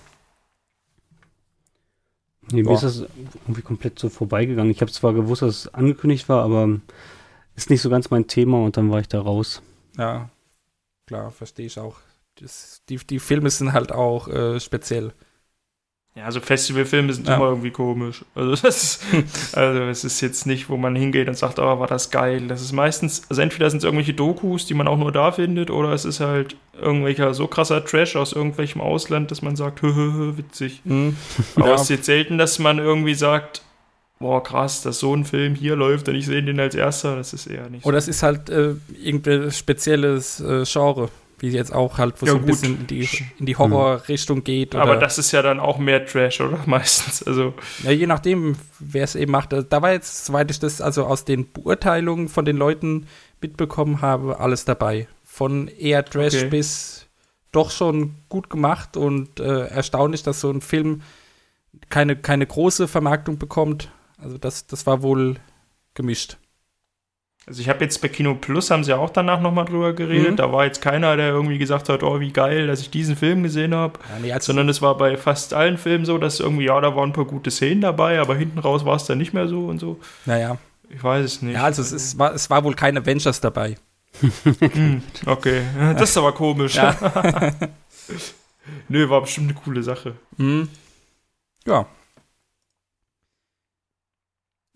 Nee, 2.52 2.64
mir 2.64 2.74
ist 2.74 2.84
das 2.84 3.06
irgendwie 3.46 3.62
komplett 3.62 4.00
so 4.00 4.10
vorbeigegangen. 4.10 4.72
Ich 4.72 4.82
habe 4.82 4.92
zwar 4.92 5.14
gewusst, 5.14 5.42
dass 5.42 5.66
es 5.66 5.74
angekündigt 5.74 6.30
war, 6.30 6.44
aber 6.44 6.80
ist 7.56 7.70
nicht 7.70 7.82
so 7.82 7.90
ganz 7.90 8.10
mein 8.10 8.28
Thema 8.28 8.64
und 8.64 8.78
dann 8.78 8.92
war 8.92 9.00
ich 9.00 9.08
da 9.08 9.22
raus. 9.22 9.62
Ja, 9.98 10.30
klar, 11.08 11.32
verstehe 11.32 11.66
ich 11.66 11.80
auch. 11.80 11.98
Das, 12.40 12.82
die, 12.90 12.98
die 12.98 13.20
Filme 13.20 13.50
sind 13.50 13.74
halt 13.74 13.92
auch 13.92 14.28
äh, 14.28 14.60
speziell. 14.60 15.14
Ja, 16.14 16.26
also 16.26 16.42
Festivalfilme 16.42 17.14
sind 17.14 17.28
ja. 17.28 17.36
immer 17.36 17.46
irgendwie 17.46 17.72
komisch. 17.72 18.26
Also 18.36 18.52
das 18.52 18.64
ist, 18.64 19.04
also 19.56 19.82
es 19.84 20.04
ist 20.04 20.20
jetzt 20.20 20.46
nicht, 20.46 20.70
wo 20.70 20.76
man 20.76 20.94
hingeht 20.94 21.30
und 21.30 21.38
sagt, 21.38 21.58
oh, 21.58 21.80
war 21.80 21.88
das 21.88 22.12
geil. 22.12 22.48
Das 22.48 22.62
ist 22.62 22.74
meistens, 22.74 23.22
also 23.30 23.42
entweder 23.42 23.70
sind 23.70 23.78
es 23.78 23.86
irgendwelche 23.86 24.14
Dokus, 24.14 24.66
die 24.66 24.74
man 24.74 24.90
auch 24.90 24.98
nur 24.98 25.14
da 25.14 25.32
findet, 25.32 25.70
oder 25.70 25.94
es 25.94 26.04
ist 26.04 26.20
halt 26.20 26.58
irgendwelcher 26.80 27.34
so 27.34 27.48
krasser 27.48 27.86
Trash 27.86 28.18
aus 28.18 28.34
irgendwelchem 28.34 28.82
Ausland, 28.82 29.32
dass 29.32 29.42
man 29.42 29.56
sagt, 29.56 29.82
hö, 29.82 29.94
hö, 29.96 30.14
hö 30.14 30.38
witzig. 30.38 30.82
Mhm. 30.84 31.16
Aber 31.56 31.70
ja. 31.70 31.76
es 31.76 31.84
ist 31.84 31.90
jetzt 31.90 32.06
selten, 32.06 32.38
dass 32.38 32.60
man 32.60 32.80
irgendwie 32.80 33.14
sagt, 33.14 33.62
boah, 34.20 34.44
krass, 34.44 34.82
dass 34.82 35.00
so 35.00 35.16
ein 35.16 35.24
Film 35.24 35.56
hier 35.56 35.78
läuft 35.78 36.10
und 36.10 36.16
ich 36.16 36.26
sehe 36.26 36.44
den 36.44 36.60
als 36.60 36.76
erster, 36.76 37.16
das 37.16 37.34
ist 37.34 37.48
eher 37.48 37.70
nicht. 37.70 37.86
Oder 37.86 37.98
es 37.98 38.10
ist 38.10 38.22
halt 38.22 38.50
äh, 38.50 38.76
irgendein 39.02 39.50
spezielles 39.52 40.42
äh, 40.42 40.66
Genre 40.66 41.10
wie 41.42 41.50
jetzt 41.50 41.74
auch 41.74 41.98
halt, 41.98 42.22
wo 42.22 42.26
ja, 42.26 42.34
so 42.34 42.38
ein 42.38 42.42
gut. 42.42 42.52
bisschen 42.52 42.80
in 42.82 42.88
die, 42.88 43.08
in 43.40 43.46
die 43.48 43.56
Horrorrichtung 43.56 44.44
geht. 44.44 44.76
Aber 44.76 44.96
das 44.96 45.18
ist 45.18 45.32
ja 45.32 45.42
dann 45.42 45.60
auch 45.60 45.80
mehr 45.80 46.06
Trash, 46.06 46.40
oder? 46.40 46.60
Meistens. 46.66 47.24
Also. 47.24 47.54
Ja, 47.84 47.92
je 47.92 48.06
nachdem, 48.06 48.56
wer 48.80 49.04
es 49.04 49.16
eben 49.16 49.32
macht. 49.32 49.52
Da 49.52 49.82
war 49.82 49.92
jetzt, 49.92 50.26
soweit 50.26 50.52
ich 50.52 50.60
das 50.60 50.82
also 50.82 51.06
aus 51.06 51.26
den 51.26 51.52
Beurteilungen 51.52 52.30
von 52.30 52.46
den 52.46 52.58
Leuten 52.58 53.08
mitbekommen 53.42 54.02
habe, 54.02 54.40
alles 54.40 54.66
dabei. 54.66 55.08
Von 55.24 55.68
eher 55.68 56.06
Trash 56.06 56.36
okay. 56.36 56.50
bis 56.50 57.08
doch 57.52 57.72
schon 57.72 58.16
gut 58.30 58.50
gemacht 58.50 58.96
und 58.96 59.40
äh, 59.40 59.66
erstaunlich, 59.68 60.24
dass 60.24 60.42
so 60.42 60.52
ein 60.52 60.62
Film 60.62 61.02
keine, 61.90 62.16
keine 62.16 62.46
große 62.46 62.88
Vermarktung 62.88 63.40
bekommt. 63.40 63.92
Also 64.18 64.38
das, 64.38 64.68
das 64.68 64.86
war 64.86 65.02
wohl 65.02 65.38
gemischt. 65.96 66.38
Also 67.48 67.60
ich 67.62 67.70
habe 67.70 67.84
jetzt 67.84 68.00
bei 68.02 68.08
Kino 68.08 68.36
Plus 68.36 68.70
haben 68.70 68.84
sie 68.84 68.94
auch 68.94 69.10
danach 69.10 69.42
nochmal 69.42 69.66
drüber 69.66 69.94
geredet. 69.94 70.32
Mhm. 70.32 70.36
Da 70.36 70.52
war 70.54 70.66
jetzt 70.66 70.82
keiner, 70.82 71.18
der 71.18 71.30
irgendwie 71.30 71.58
gesagt 71.58 71.90
hat, 71.90 72.04
oh, 72.04 72.20
wie 72.20 72.32
geil, 72.32 72.68
dass 72.68 72.82
ich 72.82 72.92
diesen 72.92 73.16
Film 73.16 73.42
gesehen 73.42 73.74
habe. 73.74 74.00
Ja, 74.10 74.36
nee, 74.36 74.40
Sondern 74.40 74.70
es 74.70 74.82
war 74.82 74.96
bei 74.96 75.18
fast 75.18 75.54
allen 75.54 75.78
Filmen 75.78 76.06
so, 76.06 76.20
dass 76.20 76.40
irgendwie, 76.40 76.66
ja, 76.66 76.80
da 76.80 76.96
waren 76.96 77.10
ein 77.10 77.14
paar 77.14 77.26
gute 77.26 77.50
Szenen 77.50 77.82
dabei, 77.82 78.20
aber 78.20 78.36
hinten 78.36 78.60
raus 78.60 78.86
war 78.86 78.96
es 78.96 79.06
dann 79.06 79.18
nicht 79.18 79.34
mehr 79.34 79.48
so 79.48 79.66
und 79.66 79.80
so. 79.80 80.00
Naja. 80.26 80.58
Ich 80.90 81.04
weiß 81.04 81.26
es 81.26 81.42
nicht. 81.42 81.56
Ja, 81.56 81.64
also 81.64 81.82
es, 81.82 81.92
ist, 81.92 82.20
war, 82.20 82.34
es 82.34 82.50
war 82.50 82.64
wohl 82.64 82.76
kein 82.76 82.98
Avengers 82.98 83.42
dabei. 83.42 83.78
hm, 84.60 85.02
okay, 85.26 85.62
das 85.98 86.12
ist 86.12 86.18
aber 86.18 86.34
komisch. 86.34 86.76
Ja. 86.76 86.96
Nö, 88.88 89.10
war 89.10 89.22
bestimmt 89.22 89.50
eine 89.50 89.60
coole 89.60 89.82
Sache. 89.82 90.14
Mhm. 90.38 90.68
Ja, 91.66 91.88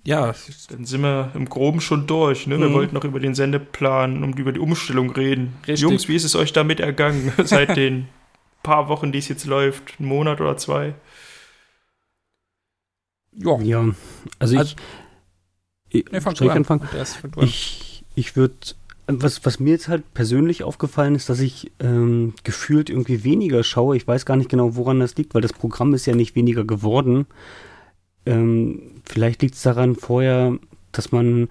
ja, 0.05 0.35
dann 0.69 0.85
sind 0.85 1.01
wir 1.01 1.31
im 1.33 1.49
Groben 1.49 1.81
schon 1.81 2.05
durch. 2.05 2.45
Ne? 2.45 2.59
Wir 2.59 2.69
mhm. 2.69 2.73
wollten 2.73 2.95
noch 2.95 3.03
über 3.03 3.19
den 3.19 3.33
Sendeplan 3.33 4.23
und 4.23 4.37
über 4.37 4.51
die 4.51 4.59
Umstellung 4.59 5.09
reden. 5.09 5.53
Richtig. 5.67 5.79
Jungs, 5.79 6.07
wie 6.07 6.15
ist 6.15 6.23
es 6.23 6.35
euch 6.35 6.53
damit 6.53 6.79
ergangen 6.79 7.33
seit 7.43 7.75
den 7.75 8.07
paar 8.61 8.87
Wochen, 8.87 9.11
die 9.11 9.17
es 9.17 9.27
jetzt 9.27 9.45
läuft? 9.45 9.99
Ein 9.99 10.05
Monat 10.05 10.39
oder 10.41 10.57
zwei? 10.57 10.93
Ja. 13.33 13.59
Ja, 13.61 13.79
also, 14.37 14.57
also 14.57 14.75
ich. 15.91 16.05
Nee, 16.11 16.19
soll 16.19 16.47
ich 16.47 16.51
anfangen? 16.51 16.87
Ich, 17.41 18.03
ich 18.13 18.35
würde. 18.35 18.55
Was, 19.07 19.45
was 19.45 19.59
mir 19.59 19.71
jetzt 19.71 19.87
halt 19.87 20.13
persönlich 20.15 20.63
aufgefallen 20.63 21.13
ist, 21.13 21.29
dass 21.29 21.39
ich 21.39 21.71
ähm, 21.79 22.33
gefühlt 22.43 22.89
irgendwie 22.89 23.23
weniger 23.23 23.63
schaue. 23.63 23.95
Ich 23.97 24.07
weiß 24.07 24.25
gar 24.25 24.35
nicht 24.35 24.49
genau, 24.49 24.75
woran 24.75 24.99
das 24.99 25.15
liegt, 25.15 25.35
weil 25.35 25.43
das 25.43 25.53
Programm 25.53 25.93
ist 25.93 26.07
ja 26.07 26.15
nicht 26.15 26.35
weniger 26.35 26.63
geworden. 26.63 27.27
Ähm, 28.25 29.01
vielleicht 29.03 29.41
liegt 29.41 29.55
es 29.55 29.61
daran 29.61 29.95
vorher, 29.95 30.57
dass 30.91 31.11
man, 31.11 31.49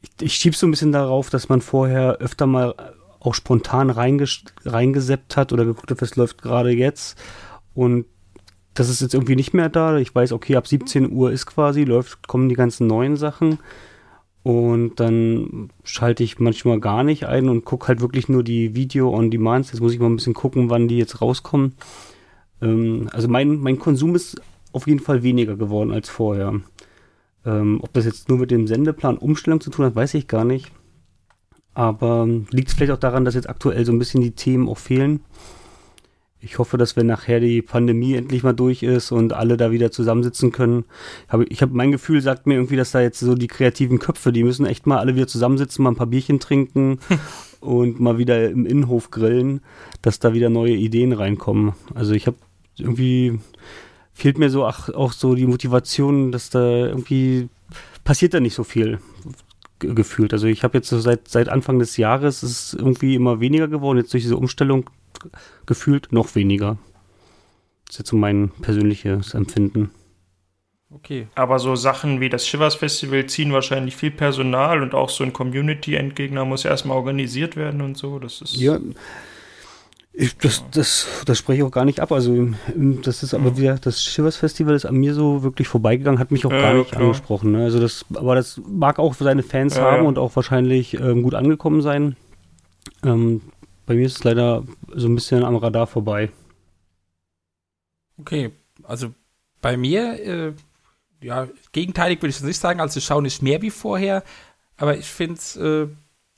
ich, 0.00 0.10
ich 0.20 0.34
schiebe 0.34 0.56
so 0.56 0.66
ein 0.66 0.70
bisschen 0.70 0.92
darauf, 0.92 1.30
dass 1.30 1.48
man 1.48 1.60
vorher 1.60 2.18
öfter 2.18 2.46
mal 2.46 2.74
auch 3.20 3.34
spontan 3.34 3.90
reingeseppt 3.90 5.36
hat 5.36 5.52
oder 5.52 5.64
geguckt 5.64 5.90
hat, 5.90 6.02
was 6.02 6.16
läuft 6.16 6.42
gerade 6.42 6.70
jetzt. 6.70 7.16
Und 7.74 8.06
das 8.74 8.88
ist 8.88 9.00
jetzt 9.00 9.14
irgendwie 9.14 9.36
nicht 9.36 9.54
mehr 9.54 9.68
da. 9.68 9.98
Ich 9.98 10.14
weiß, 10.14 10.32
okay, 10.32 10.56
ab 10.56 10.66
17 10.66 11.12
Uhr 11.12 11.30
ist 11.30 11.46
quasi, 11.46 11.84
läuft, 11.84 12.26
kommen 12.26 12.48
die 12.48 12.54
ganzen 12.54 12.86
neuen 12.86 13.16
Sachen. 13.16 13.58
Und 14.42 14.98
dann 14.98 15.70
schalte 15.84 16.24
ich 16.24 16.40
manchmal 16.40 16.80
gar 16.80 17.04
nicht 17.04 17.26
ein 17.26 17.48
und 17.48 17.64
gucke 17.64 17.86
halt 17.88 18.00
wirklich 18.00 18.28
nur 18.28 18.42
die 18.42 18.74
Video-on-Demands. 18.74 19.70
Jetzt 19.70 19.80
muss 19.80 19.92
ich 19.92 20.00
mal 20.00 20.06
ein 20.06 20.16
bisschen 20.16 20.34
gucken, 20.34 20.68
wann 20.68 20.88
die 20.88 20.98
jetzt 20.98 21.20
rauskommen. 21.20 21.74
Ähm, 22.60 23.08
also 23.12 23.28
mein, 23.28 23.58
mein 23.58 23.78
Konsum 23.78 24.16
ist 24.16 24.40
auf 24.72 24.86
jeden 24.86 25.00
Fall 25.00 25.22
weniger 25.22 25.56
geworden 25.56 25.92
als 25.92 26.08
vorher. 26.08 26.60
Ähm, 27.44 27.80
ob 27.82 27.92
das 27.92 28.04
jetzt 28.04 28.28
nur 28.28 28.38
mit 28.38 28.50
dem 28.50 28.66
Sendeplan 28.66 29.18
Umstellung 29.18 29.60
zu 29.60 29.70
tun 29.70 29.84
hat, 29.84 29.96
weiß 29.96 30.14
ich 30.14 30.28
gar 30.28 30.44
nicht. 30.44 30.72
Aber 31.74 32.28
liegt 32.50 32.68
es 32.68 32.74
vielleicht 32.74 32.92
auch 32.92 32.98
daran, 32.98 33.24
dass 33.24 33.34
jetzt 33.34 33.48
aktuell 33.48 33.84
so 33.84 33.92
ein 33.92 33.98
bisschen 33.98 34.20
die 34.20 34.32
Themen 34.32 34.68
auch 34.68 34.78
fehlen. 34.78 35.20
Ich 36.44 36.58
hoffe, 36.58 36.76
dass 36.76 36.96
wenn 36.96 37.06
nachher 37.06 37.38
die 37.38 37.62
Pandemie 37.62 38.14
endlich 38.14 38.42
mal 38.42 38.52
durch 38.52 38.82
ist 38.82 39.12
und 39.12 39.32
alle 39.32 39.56
da 39.56 39.70
wieder 39.70 39.92
zusammensitzen 39.92 40.50
können. 40.50 40.84
ich 41.48 41.62
habe 41.62 41.72
mein 41.74 41.92
Gefühl, 41.92 42.20
sagt 42.20 42.46
mir 42.48 42.54
irgendwie, 42.54 42.74
dass 42.74 42.90
da 42.90 43.00
jetzt 43.00 43.20
so 43.20 43.36
die 43.36 43.46
kreativen 43.46 44.00
Köpfe, 44.00 44.32
die 44.32 44.42
müssen 44.42 44.66
echt 44.66 44.84
mal 44.84 44.98
alle 44.98 45.14
wieder 45.14 45.28
zusammensitzen, 45.28 45.84
mal 45.84 45.92
ein 45.92 45.96
paar 45.96 46.08
Bierchen 46.08 46.40
trinken 46.40 46.98
und 47.60 48.00
mal 48.00 48.18
wieder 48.18 48.50
im 48.50 48.66
Innenhof 48.66 49.12
grillen, 49.12 49.60
dass 50.02 50.18
da 50.18 50.34
wieder 50.34 50.50
neue 50.50 50.74
Ideen 50.74 51.12
reinkommen. 51.12 51.74
Also 51.94 52.12
ich 52.12 52.26
habe 52.26 52.36
irgendwie 52.76 53.38
fehlt 54.12 54.38
mir 54.38 54.50
so 54.50 54.64
ach, 54.64 54.88
auch 54.90 55.12
so 55.12 55.34
die 55.34 55.46
Motivation, 55.46 56.32
dass 56.32 56.50
da 56.50 56.60
irgendwie 56.60 57.48
passiert 58.04 58.34
da 58.34 58.40
nicht 58.40 58.54
so 58.54 58.64
viel 58.64 58.98
gefühlt. 59.78 60.32
Also 60.32 60.46
ich 60.46 60.62
habe 60.64 60.78
jetzt 60.78 60.88
so 60.88 61.00
seit, 61.00 61.28
seit 61.28 61.48
Anfang 61.48 61.78
des 61.78 61.96
Jahres 61.96 62.42
ist 62.42 62.74
irgendwie 62.74 63.14
immer 63.14 63.40
weniger 63.40 63.68
geworden. 63.68 63.98
Jetzt 63.98 64.12
durch 64.12 64.22
diese 64.22 64.36
Umstellung 64.36 64.88
gefühlt 65.66 66.12
noch 66.12 66.34
weniger. 66.34 66.78
Das 67.86 67.94
ist 67.94 67.98
jetzt 67.98 68.10
so 68.10 68.16
mein 68.16 68.50
persönliches 68.60 69.34
Empfinden. 69.34 69.90
Okay. 70.94 71.26
Aber 71.34 71.58
so 71.58 71.74
Sachen 71.74 72.20
wie 72.20 72.28
das 72.28 72.46
Shivers 72.46 72.74
Festival 72.74 73.26
ziehen 73.26 73.52
wahrscheinlich 73.52 73.96
viel 73.96 74.10
Personal 74.10 74.82
und 74.82 74.94
auch 74.94 75.08
so 75.08 75.24
ein 75.24 75.32
Community-Endgegner 75.32 76.44
muss 76.44 76.64
erstmal 76.64 76.96
organisiert 76.96 77.56
werden 77.56 77.80
und 77.80 77.96
so. 77.96 78.18
Das 78.18 78.42
ist. 78.42 78.56
Ja. 78.56 78.78
Ich, 80.14 80.36
das, 80.36 80.62
das, 80.70 81.08
das 81.24 81.38
spreche 81.38 81.62
ich 81.62 81.64
auch 81.64 81.70
gar 81.70 81.86
nicht 81.86 82.00
ab. 82.00 82.12
Also, 82.12 82.50
das 82.74 83.22
ist 83.22 83.32
aber 83.32 83.56
wieder, 83.56 83.78
das 83.78 84.02
Shivers 84.02 84.36
Festival 84.36 84.74
ist 84.74 84.84
an 84.84 84.96
mir 84.96 85.14
so 85.14 85.42
wirklich 85.42 85.68
vorbeigegangen, 85.68 86.20
hat 86.20 86.30
mich 86.30 86.44
auch 86.44 86.52
ja, 86.52 86.60
gar 86.60 86.74
nicht 86.74 86.90
klar. 86.90 87.02
angesprochen. 87.02 87.52
Ne? 87.52 87.64
Also, 87.64 87.80
das, 87.80 88.04
aber 88.14 88.34
das 88.34 88.60
mag 88.66 88.98
auch 88.98 89.14
seine 89.14 89.42
Fans 89.42 89.76
ja, 89.76 89.82
haben 89.82 90.06
und 90.06 90.18
auch 90.18 90.36
wahrscheinlich 90.36 90.94
ähm, 90.94 91.22
gut 91.22 91.34
angekommen 91.34 91.80
sein. 91.80 92.16
Ähm, 93.04 93.40
bei 93.86 93.94
mir 93.94 94.06
ist 94.06 94.18
es 94.18 94.24
leider 94.24 94.64
so 94.94 95.08
ein 95.08 95.14
bisschen 95.14 95.44
am 95.44 95.56
Radar 95.56 95.86
vorbei. 95.86 96.30
Okay, 98.18 98.50
also 98.82 99.14
bei 99.62 99.76
mir, 99.76 100.20
äh, 100.22 100.52
ja, 101.22 101.48
gegenteilig 101.72 102.20
würde 102.20 102.30
ich 102.30 102.42
nicht 102.42 102.60
sagen, 102.60 102.80
also 102.80 102.98
ich 102.98 103.04
schaue 103.04 103.22
nicht 103.22 103.42
mehr 103.42 103.62
wie 103.62 103.70
vorher, 103.70 104.22
aber 104.76 104.98
ich 104.98 105.06
finde 105.06 105.34
es 105.34 105.56
äh, 105.56 105.88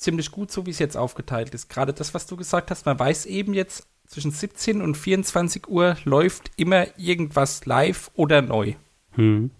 ziemlich 0.04 0.30
gut, 0.30 0.52
so 0.52 0.66
wie 0.66 0.70
es 0.70 0.78
jetzt 0.78 0.96
aufgeteilt 0.96 1.54
ist. 1.54 1.68
Gerade 1.68 1.92
das, 1.92 2.14
was 2.14 2.26
du 2.26 2.36
gesagt 2.36 2.70
hast, 2.70 2.86
man 2.86 2.98
weiß 2.98 3.26
eben 3.26 3.54
jetzt, 3.54 3.86
zwischen 4.06 4.30
17 4.30 4.82
und 4.82 4.96
24 4.96 5.66
Uhr 5.68 5.96
läuft 6.04 6.50
immer 6.56 6.86
irgendwas 6.98 7.64
live 7.64 8.10
oder 8.14 8.42
neu. 8.42 8.74
Hm. 9.12 9.50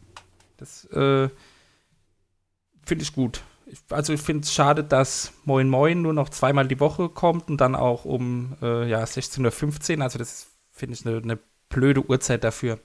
Das 0.59 0.85
äh, 0.87 1.29
finde 2.85 3.03
ich 3.03 3.15
gut. 3.15 3.43
Ich, 3.67 3.81
also 3.89 4.13
ich 4.13 4.21
finde 4.21 4.45
es 4.45 4.53
schade, 4.53 4.85
dass 4.85 5.33
Moin 5.45 5.69
Moin 5.69 6.03
nur 6.03 6.13
noch 6.13 6.29
zweimal 6.29 6.69
die 6.69 6.79
Woche 6.79 7.09
kommt 7.09 7.49
und 7.49 7.61
dann 7.61 7.75
auch 7.75 8.05
um 8.05 8.57
äh, 8.63 8.89
ja, 8.89 9.03
16.15 9.03 9.97
Uhr. 9.97 10.03
Also 10.03 10.19
das 10.19 10.49
finde 10.71 10.95
ich 10.95 11.07
eine 11.07 11.21
ne 11.23 11.39
blöde 11.71 12.07
Uhrzeit 12.07 12.45
dafür. 12.45 12.79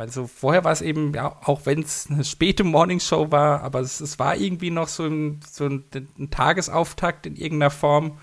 Weil 0.00 0.08
so 0.08 0.26
vorher 0.26 0.64
war 0.64 0.72
es 0.72 0.80
eben, 0.80 1.12
ja, 1.12 1.36
auch 1.44 1.66
wenn 1.66 1.80
es 1.80 2.08
eine 2.08 2.24
späte 2.24 2.64
Morningshow 2.64 3.30
war, 3.30 3.60
aber 3.60 3.80
es, 3.80 4.00
es 4.00 4.18
war 4.18 4.34
irgendwie 4.34 4.70
noch 4.70 4.88
so, 4.88 5.04
ein, 5.04 5.40
so 5.46 5.66
ein, 5.66 5.84
ein, 6.18 6.30
Tagesauftakt 6.30 7.26
in 7.26 7.36
irgendeiner 7.36 7.70
Form. 7.70 8.18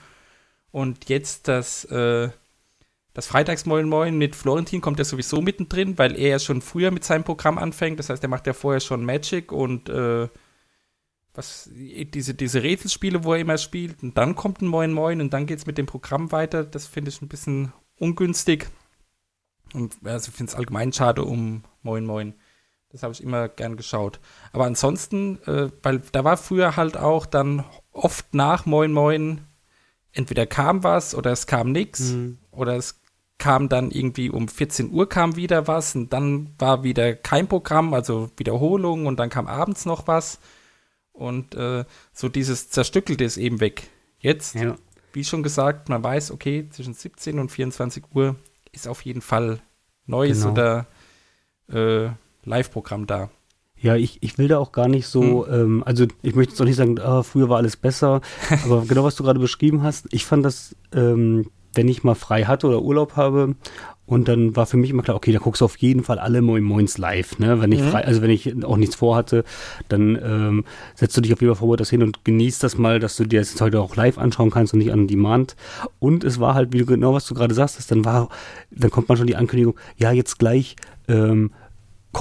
Und 0.71 1.07
jetzt 1.07 1.47
das, 1.47 1.85
äh, 1.85 2.31
das 3.13 3.27
Freitagsmoin 3.27 3.87
Moin 3.87 4.17
mit 4.17 4.35
Florentin 4.35 4.81
kommt 4.81 4.97
ja 4.97 5.05
sowieso 5.05 5.39
mittendrin, 5.39 5.99
weil 5.99 6.17
er 6.17 6.29
ja 6.29 6.39
schon 6.39 6.63
früher 6.63 6.89
mit 6.89 7.03
seinem 7.03 7.23
Programm 7.23 7.59
anfängt. 7.59 7.99
Das 7.99 8.09
heißt, 8.09 8.23
er 8.23 8.29
macht 8.29 8.47
ja 8.47 8.53
vorher 8.53 8.79
schon 8.79 9.05
Magic 9.05 9.51
und 9.51 9.87
äh, 9.87 10.29
was, 11.35 11.69
diese, 11.71 12.33
diese 12.33 12.63
Rätselspiele, 12.63 13.23
wo 13.23 13.33
er 13.35 13.39
immer 13.39 13.59
spielt. 13.59 14.01
Und 14.01 14.17
dann 14.17 14.33
kommt 14.33 14.63
ein 14.63 14.67
Moin 14.67 14.93
Moin 14.93 15.21
und 15.21 15.31
dann 15.31 15.45
geht 15.45 15.59
es 15.59 15.67
mit 15.67 15.77
dem 15.77 15.85
Programm 15.85 16.31
weiter. 16.31 16.63
Das 16.63 16.87
finde 16.87 17.09
ich 17.09 17.21
ein 17.21 17.27
bisschen 17.27 17.71
ungünstig. 17.99 18.67
Und 19.73 19.95
also 20.03 20.29
ich 20.29 20.35
finde 20.35 20.51
es 20.51 20.57
allgemein 20.57 20.93
schade 20.93 21.23
um 21.23 21.63
Moin 21.83 22.05
Moin. 22.05 22.33
Das 22.89 23.03
habe 23.03 23.13
ich 23.13 23.21
immer 23.21 23.49
gern 23.49 23.75
geschaut. 23.75 24.19
Aber 24.53 24.65
ansonsten, 24.65 25.41
äh, 25.45 25.69
weil 25.83 26.01
da 26.11 26.23
war 26.23 26.37
früher 26.37 26.77
halt 26.77 26.97
auch 26.97 27.25
dann 27.25 27.65
oft 27.91 28.33
nach 28.33 28.65
Moin 28.65 28.93
Moin, 28.93 29.41
entweder 30.13 30.45
kam 30.45 30.83
was 30.83 31.13
oder 31.13 31.31
es 31.31 31.47
kam 31.47 31.71
nichts 31.71 32.11
mhm. 32.11 32.37
oder 32.51 32.75
es 32.75 33.01
kam 33.37 33.69
dann 33.69 33.91
irgendwie 33.91 34.29
um 34.29 34.47
14 34.47 34.91
Uhr 34.91 35.07
kam 35.07 35.35
wieder 35.35 35.67
was 35.67 35.95
und 35.95 36.11
dann 36.11 36.55
war 36.57 36.83
wieder 36.83 37.15
kein 37.15 37.47
Programm, 37.47 37.93
also 37.93 38.31
Wiederholung 38.37 39.05
und 39.05 39.19
dann 39.19 39.29
kam 39.29 39.47
abends 39.47 39.85
noch 39.85 40.07
was 40.07 40.39
und 41.11 41.55
äh, 41.55 41.85
so 42.13 42.29
dieses 42.29 42.69
Zerstückelte 42.69 43.23
ist 43.23 43.37
eben 43.37 43.59
weg. 43.59 43.89
Jetzt, 44.19 44.55
ja. 44.55 44.75
wie 45.13 45.23
schon 45.23 45.43
gesagt, 45.43 45.89
man 45.89 46.03
weiß, 46.03 46.31
okay, 46.31 46.67
zwischen 46.69 46.93
17 46.93 47.37
und 47.37 47.49
24 47.49 48.03
Uhr 48.13 48.35
ist 48.77 48.87
auf 48.87 49.01
jeden 49.01 49.21
Fall 49.21 49.59
neues 50.05 50.41
genau. 50.41 50.51
oder 50.51 50.85
äh, 51.71 52.09
Live-Programm 52.45 53.07
da. 53.07 53.29
Ja, 53.79 53.95
ich, 53.95 54.23
ich 54.23 54.37
will 54.37 54.47
da 54.47 54.57
auch 54.57 54.71
gar 54.71 54.87
nicht 54.87 55.07
so, 55.07 55.45
hm. 55.45 55.53
ähm, 55.53 55.83
also 55.85 56.05
ich 56.21 56.35
möchte 56.35 56.51
jetzt 56.51 56.61
auch 56.61 56.65
nicht 56.65 56.77
sagen, 56.77 56.99
ah, 56.99 57.23
früher 57.23 57.49
war 57.49 57.57
alles 57.57 57.75
besser, 57.75 58.21
aber 58.63 58.85
genau 58.85 59.03
was 59.03 59.15
du 59.15 59.23
gerade 59.23 59.39
beschrieben 59.39 59.83
hast, 59.83 60.07
ich 60.11 60.25
fand 60.25 60.45
das, 60.45 60.75
ähm, 60.93 61.49
wenn 61.73 61.87
ich 61.87 62.03
mal 62.03 62.15
frei 62.15 62.45
hatte 62.45 62.67
oder 62.67 62.81
Urlaub 62.81 63.15
habe 63.15 63.55
und 64.07 64.29
dann 64.29 64.55
war 64.55 64.65
für 64.65 64.77
mich 64.77 64.89
immer 64.89 65.03
klar, 65.03 65.17
okay, 65.17 65.33
da 65.33 65.39
guckst 65.39 65.61
du 65.61 65.65
auf 65.65 65.77
jeden 65.77 66.01
Fall 66.01 66.17
alle 66.17 66.41
Moin 66.41 66.63
Moins 66.63 66.97
live, 66.97 67.37
ne? 67.39 67.61
Wenn 67.61 67.73
ich 67.73 67.81
mhm. 67.81 67.89
frei, 67.89 68.05
also 68.05 68.21
wenn 68.21 68.29
ich 68.29 68.63
auch 68.63 68.77
nichts 68.77 68.95
vorhatte, 68.95 69.43
dann 69.89 70.15
ähm, 70.15 70.65
setzt 70.95 71.15
du 71.17 71.21
dich 71.21 71.33
auf 71.33 71.41
jeden 71.41 71.53
Fall 71.53 71.59
vor 71.59 71.75
das 71.75 71.89
hin 71.89 72.01
und 72.01 72.23
genießt 72.23 72.63
das 72.63 72.77
mal, 72.77 72.99
dass 72.99 73.17
du 73.17 73.25
dir 73.25 73.41
das 73.41 73.51
jetzt 73.51 73.61
heute 73.61 73.81
auch 73.81 73.97
live 73.97 74.17
anschauen 74.17 74.49
kannst 74.49 74.73
und 74.73 74.79
nicht 74.79 74.93
an 74.93 75.07
Demand. 75.07 75.57
Und 75.99 76.23
es 76.23 76.39
war 76.39 76.55
halt, 76.55 76.71
wie 76.71 76.79
du 76.79 76.85
genau 76.85 77.13
was 77.13 77.27
du 77.27 77.35
gerade 77.35 77.53
sagst, 77.53 77.91
dann 77.91 78.05
war, 78.05 78.29
dann 78.71 78.89
kommt 78.89 79.09
man 79.09 79.17
schon 79.17 79.27
die 79.27 79.35
Ankündigung, 79.35 79.75
ja, 79.97 80.11
jetzt 80.13 80.39
gleich, 80.39 80.77
ähm, 81.09 81.51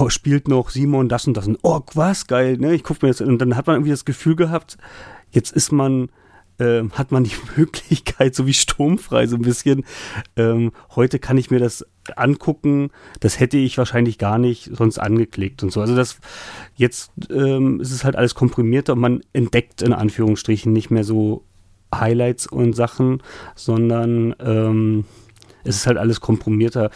spielt 0.09 0.47
noch 0.47 0.69
Simon 0.69 1.09
das 1.09 1.25
und 1.25 1.35
das 1.37 1.47
und 1.47 1.57
oh, 1.63 1.81
was 1.93 2.27
geil, 2.27 2.57
ne? 2.57 2.75
Ich 2.75 2.83
guck 2.83 3.01
mir 3.01 3.07
das 3.07 3.21
und 3.21 3.39
dann 3.39 3.55
hat 3.55 3.65
man 3.65 3.77
irgendwie 3.77 3.91
das 3.91 4.05
Gefühl 4.05 4.35
gehabt, 4.35 4.77
jetzt 5.31 5.51
ist 5.51 5.71
man 5.71 6.09
ähm, 6.59 6.91
hat 6.93 7.11
man 7.11 7.23
die 7.23 7.35
Möglichkeit, 7.57 8.35
so 8.35 8.47
wie 8.47 8.53
sturmfrei 8.53 9.27
so 9.27 9.35
ein 9.35 9.41
bisschen. 9.41 9.85
Ähm, 10.35 10.71
heute 10.95 11.19
kann 11.19 11.37
ich 11.37 11.51
mir 11.51 11.59
das 11.59 11.85
angucken. 12.15 12.89
Das 13.19 13.39
hätte 13.39 13.57
ich 13.57 13.77
wahrscheinlich 13.77 14.17
gar 14.17 14.37
nicht 14.37 14.71
sonst 14.73 14.97
angeklickt 14.97 15.63
und 15.63 15.71
so. 15.71 15.81
Also 15.81 15.95
das 15.95 16.19
jetzt 16.75 17.11
ähm, 17.29 17.79
ist 17.81 17.91
es 17.91 18.03
halt 18.03 18.15
alles 18.15 18.35
komprimierter 18.35 18.93
und 18.93 18.99
man 18.99 19.21
entdeckt 19.33 19.81
in 19.81 19.93
Anführungsstrichen 19.93 20.71
nicht 20.71 20.89
mehr 20.89 21.03
so 21.03 21.43
Highlights 21.93 22.47
und 22.47 22.73
Sachen, 22.73 23.21
sondern 23.55 24.35
ähm, 24.39 25.05
es 25.63 25.75
ist 25.75 25.87
halt 25.87 25.97
alles 25.97 26.21
komprimierter 26.21 26.91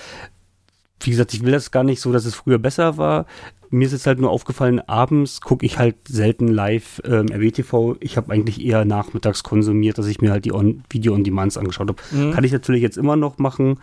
wie 1.06 1.12
gesagt, 1.12 1.34
ich 1.34 1.43
will 1.43 1.52
das 1.52 1.72
gar 1.72 1.84
nicht 1.84 2.02
so, 2.02 2.12
dass 2.12 2.26
es 2.26 2.36
früher 2.36 2.60
besser 2.60 2.97
war 2.97 3.26
mir 3.72 3.86
ist 3.86 3.93
jetzt 3.93 4.06
halt 4.06 4.20
nur 4.20 4.30
aufgefallen, 4.30 4.82
abends 4.82 5.39
gucke 5.39 5.66
ich 5.66 5.80
halt 5.80 5.95
selten 6.08 6.49
live 6.49 7.02
ähm, 7.06 7.28
RWTV. 7.32 7.95
Ich 8.02 8.18
habe 8.18 8.32
eigentlich 8.32 8.64
eher 8.64 8.84
nachmittags 8.86 9.43
konsumiert, 9.43 9.97
dass 9.97 10.08
ich 10.08 10.22
mir 10.22 10.32
halt 10.32 10.45
die 10.45 10.52
on 10.52 10.84
Video-on-Demands 10.89 11.58
angeschaut 11.58 11.88
habe. 11.88 12.02
Mhm. 12.12 12.32
Kann 12.32 12.43
ich 12.43 12.52
natürlich 12.52 12.82
jetzt 12.82 12.97
immer 12.97 13.16
noch 13.16 13.38
machen, 13.38 13.80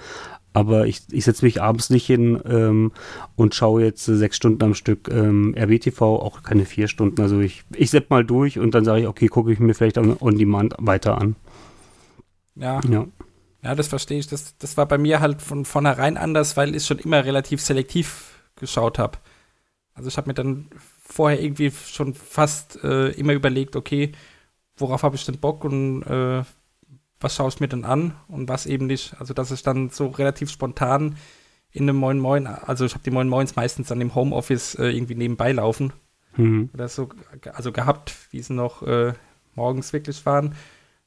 aber 0.52 0.86
ich, 0.86 1.02
ich 1.10 1.24
setze 1.24 1.44
mich 1.44 1.62
abends 1.62 1.88
nicht 1.88 2.04
hin 2.04 2.38
ähm, 2.46 2.92
und 3.34 3.54
schaue 3.54 3.82
jetzt 3.82 4.06
äh, 4.08 4.16
sechs 4.16 4.36
Stunden 4.36 4.62
am 4.62 4.74
Stück 4.74 5.08
ähm, 5.10 5.54
RWTV, 5.56 6.02
auch 6.02 6.42
keine 6.42 6.66
vier 6.66 6.86
Stunden. 6.86 7.20
Also 7.22 7.40
ich, 7.40 7.64
ich 7.74 7.90
sepp 7.90 8.10
mal 8.10 8.24
durch 8.24 8.58
und 8.58 8.74
dann 8.74 8.84
sage 8.84 9.00
ich, 9.00 9.08
okay, 9.08 9.28
gucke 9.28 9.50
ich 9.52 9.58
mir 9.58 9.72
vielleicht 9.72 9.96
on-demand 9.96 10.74
weiter 10.78 11.18
an. 11.18 11.34
Ja. 12.56 12.80
ja. 12.90 13.06
Ja, 13.62 13.74
das 13.74 13.88
verstehe 13.88 14.18
ich. 14.18 14.28
Das, 14.28 14.56
das 14.58 14.76
war 14.76 14.86
bei 14.86 14.98
mir 14.98 15.20
halt 15.20 15.42
von 15.42 15.64
vornherein 15.64 16.16
anders, 16.16 16.56
weil 16.56 16.74
ich 16.74 16.86
schon 16.86 16.98
immer 16.98 17.24
relativ 17.24 17.60
selektiv 17.60 18.38
geschaut 18.56 18.98
habe. 18.98 19.18
Also 19.94 20.08
ich 20.08 20.16
habe 20.16 20.28
mir 20.28 20.34
dann 20.34 20.68
vorher 21.02 21.42
irgendwie 21.42 21.70
schon 21.70 22.14
fast 22.14 22.82
äh, 22.84 23.08
immer 23.10 23.32
überlegt, 23.32 23.74
okay, 23.74 24.12
worauf 24.76 25.02
habe 25.02 25.16
ich 25.16 25.24
denn 25.24 25.38
Bock 25.38 25.64
und 25.64 26.02
äh, 26.02 26.44
was 27.20 27.34
schaue 27.34 27.48
ich 27.48 27.58
mir 27.58 27.68
denn 27.68 27.84
an 27.84 28.14
und 28.28 28.48
was 28.48 28.66
eben 28.66 28.86
nicht. 28.86 29.16
Also 29.18 29.34
dass 29.34 29.50
ich 29.50 29.62
dann 29.62 29.90
so 29.90 30.06
relativ 30.06 30.50
spontan 30.50 31.16
in 31.72 31.82
einem 31.82 31.96
Moin 31.96 32.20
Moin, 32.20 32.46
also 32.46 32.84
ich 32.84 32.94
habe 32.94 33.04
die 33.04 33.10
Moin 33.10 33.28
Moins 33.28 33.56
meistens 33.56 33.88
dann 33.88 34.00
im 34.00 34.14
Homeoffice 34.14 34.76
äh, 34.76 34.86
irgendwie 34.86 35.16
nebenbei 35.16 35.52
laufen. 35.52 35.92
Mhm. 36.36 36.70
Oder 36.72 36.88
so, 36.88 37.08
also 37.52 37.72
gehabt, 37.72 38.14
wie 38.30 38.40
sie 38.40 38.54
noch 38.54 38.82
äh, 38.82 39.14
morgens 39.56 39.92
wirklich 39.92 40.24
waren. 40.24 40.54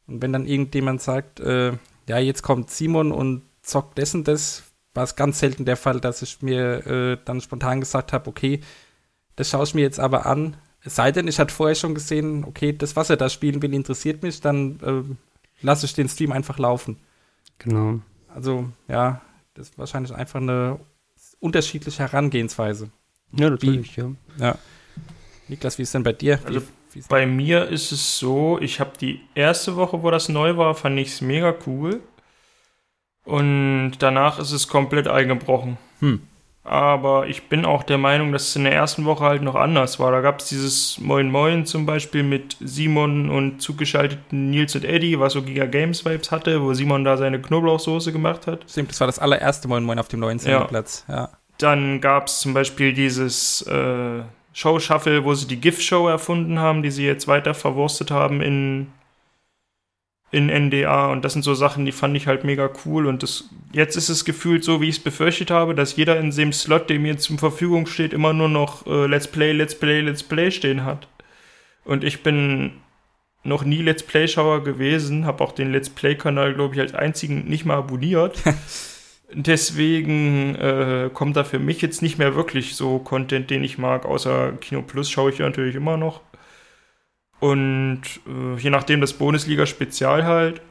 Und 0.07 0.21
wenn 0.21 0.33
dann 0.33 0.45
irgendjemand 0.45 1.01
sagt, 1.01 1.39
äh, 1.39 1.73
ja, 2.11 2.19
jetzt 2.19 2.43
kommt 2.43 2.69
Simon 2.69 3.13
und 3.13 3.43
zockt 3.61 3.97
dessen 3.97 4.25
das, 4.25 4.63
war 4.93 5.05
es 5.05 5.15
ganz 5.15 5.39
selten 5.39 5.63
der 5.63 5.77
Fall, 5.77 6.01
dass 6.01 6.21
ich 6.21 6.41
mir 6.41 6.85
äh, 6.85 7.17
dann 7.23 7.39
spontan 7.39 7.79
gesagt 7.79 8.11
habe, 8.11 8.29
okay, 8.29 8.59
das 9.37 9.49
schaue 9.49 9.63
ich 9.63 9.73
mir 9.73 9.81
jetzt 9.81 9.99
aber 9.99 10.25
an, 10.25 10.57
Es 10.83 10.95
sei 10.95 11.13
denn, 11.13 11.29
ich 11.29 11.39
hatte 11.39 11.53
vorher 11.53 11.75
schon 11.75 11.95
gesehen, 11.95 12.43
okay, 12.43 12.73
das, 12.73 12.97
was 12.97 13.09
er 13.09 13.15
da 13.15 13.29
spielen 13.29 13.61
will, 13.61 13.73
interessiert 13.73 14.23
mich, 14.23 14.41
dann 14.41 14.79
äh, 14.81 15.03
lasse 15.65 15.85
ich 15.85 15.93
den 15.93 16.09
Stream 16.09 16.33
einfach 16.33 16.57
laufen. 16.57 16.97
Genau. 17.59 18.01
Also, 18.27 18.67
ja, 18.89 19.21
das 19.53 19.69
ist 19.69 19.77
wahrscheinlich 19.77 20.13
einfach 20.13 20.41
eine 20.41 20.79
unterschiedliche 21.39 22.03
Herangehensweise. 22.03 22.89
Ja, 23.31 23.49
natürlich, 23.49 23.95
ja. 23.95 24.11
Ja. 24.37 24.57
Niklas, 25.47 25.77
wie 25.77 25.83
ist 25.83 25.93
denn 25.93 26.03
bei 26.03 26.13
dir? 26.13 26.39
Wie, 26.39 26.47
Also, 26.47 26.61
wie 26.61 26.65
Bei 27.09 27.25
mir 27.25 27.67
ist 27.67 27.91
es 27.91 28.19
so, 28.19 28.59
ich 28.59 28.79
habe 28.79 28.91
die 28.99 29.21
erste 29.35 29.75
Woche, 29.75 30.03
wo 30.03 30.11
das 30.11 30.29
neu 30.29 30.57
war, 30.57 30.75
fand 30.75 30.99
ich 30.99 31.09
es 31.09 31.21
mega 31.21 31.53
cool. 31.65 32.01
Und 33.23 33.93
danach 33.99 34.39
ist 34.39 34.51
es 34.51 34.67
komplett 34.67 35.07
eingebrochen. 35.07 35.77
Hm. 35.99 36.21
Aber 36.63 37.27
ich 37.27 37.49
bin 37.49 37.65
auch 37.65 37.81
der 37.81 37.97
Meinung, 37.97 38.31
dass 38.31 38.49
es 38.49 38.55
in 38.55 38.65
der 38.65 38.73
ersten 38.73 39.05
Woche 39.05 39.23
halt 39.23 39.41
noch 39.41 39.55
anders 39.55 39.99
war. 39.99 40.11
Da 40.11 40.21
gab 40.21 40.39
es 40.39 40.49
dieses 40.49 40.99
Moin 40.99 41.31
Moin 41.31 41.65
zum 41.65 41.87
Beispiel 41.87 42.21
mit 42.21 42.55
Simon 42.59 43.29
und 43.29 43.61
zugeschalteten 43.61 44.51
Nils 44.51 44.75
und 44.75 44.85
Eddie, 44.85 45.19
was 45.19 45.33
so 45.33 45.41
Giga 45.41 45.65
Games 45.65 46.05
Vibes 46.05 46.29
hatte, 46.29 46.61
wo 46.61 46.73
Simon 46.73 47.03
da 47.03 47.17
seine 47.17 47.41
Knoblauchsoße 47.41 48.11
gemacht 48.11 48.45
hat. 48.45 48.65
Stimmt, 48.69 48.91
das 48.91 48.99
war 48.99 49.07
das 49.07 49.17
allererste 49.17 49.67
Moin 49.67 49.83
Moin 49.83 49.97
auf 49.97 50.07
dem 50.07 50.19
neuen 50.19 50.37
Sendeplatz. 50.37 51.03
Ja. 51.07 51.29
Dann 51.57 51.99
gab 51.99 52.27
es 52.27 52.41
zum 52.41 52.53
Beispiel 52.53 52.93
dieses 52.93 53.63
äh, 53.63 54.21
Show-Shuffle, 54.53 55.23
wo 55.23 55.33
sie 55.33 55.47
die 55.47 55.61
GIF-Show 55.61 56.07
erfunden 56.07 56.59
haben, 56.59 56.83
die 56.83 56.91
sie 56.91 57.05
jetzt 57.05 57.27
weiter 57.27 57.53
verwurstet 57.53 58.11
haben 58.11 58.41
in, 58.41 58.87
in 60.31 60.47
NDA. 60.47 61.11
Und 61.11 61.23
das 61.23 61.33
sind 61.33 61.43
so 61.43 61.53
Sachen, 61.53 61.85
die 61.85 61.91
fand 61.91 62.15
ich 62.17 62.27
halt 62.27 62.43
mega 62.43 62.69
cool. 62.85 63.07
Und 63.07 63.23
das, 63.23 63.45
jetzt 63.71 63.95
ist 63.95 64.09
es 64.09 64.25
gefühlt 64.25 64.63
so, 64.63 64.81
wie 64.81 64.89
ich 64.89 64.97
es 64.97 65.03
befürchtet 65.03 65.51
habe, 65.51 65.73
dass 65.73 65.95
jeder 65.95 66.19
in 66.19 66.31
dem 66.31 66.51
Slot, 66.51 66.89
der 66.89 66.99
mir 66.99 67.17
zur 67.17 67.37
Verfügung 67.37 67.85
steht, 67.87 68.13
immer 68.13 68.33
nur 68.33 68.49
noch 68.49 68.85
äh, 68.87 69.07
Let's 69.07 69.27
Play, 69.27 69.53
Let's 69.53 69.77
Play, 69.77 70.01
Let's 70.01 70.23
Play 70.23 70.51
stehen 70.51 70.83
hat. 70.83 71.07
Und 71.85 72.03
ich 72.03 72.23
bin 72.23 72.73
noch 73.43 73.63
nie 73.63 73.81
Let's 73.81 74.03
Play-Schauer 74.03 74.63
gewesen, 74.63 75.25
habe 75.25 75.43
auch 75.43 75.53
den 75.53 75.71
Let's 75.71 75.89
Play-Kanal, 75.89 76.53
glaube 76.53 76.75
ich, 76.75 76.81
als 76.81 76.93
einzigen 76.93 77.45
nicht 77.45 77.65
mal 77.65 77.77
abonniert. 77.77 78.41
Deswegen 79.33 80.55
äh, 80.55 81.09
kommt 81.13 81.37
da 81.37 81.43
für 81.43 81.59
mich 81.59 81.81
jetzt 81.81 82.01
nicht 82.01 82.17
mehr 82.17 82.35
wirklich 82.35 82.75
so 82.75 82.99
Content, 82.99 83.49
den 83.49 83.63
ich 83.63 83.77
mag, 83.77 84.05
außer 84.05 84.53
Kino 84.53 84.81
Plus 84.81 85.09
schaue 85.09 85.31
ich 85.31 85.37
ja 85.37 85.45
natürlich 85.45 85.75
immer 85.75 85.97
noch. 85.97 86.21
Und 87.39 88.01
äh, 88.27 88.59
je 88.59 88.69
nachdem 88.69 89.01
das 89.01 89.13
Bundesliga-Spezial 89.13 90.25
halt 90.25 90.61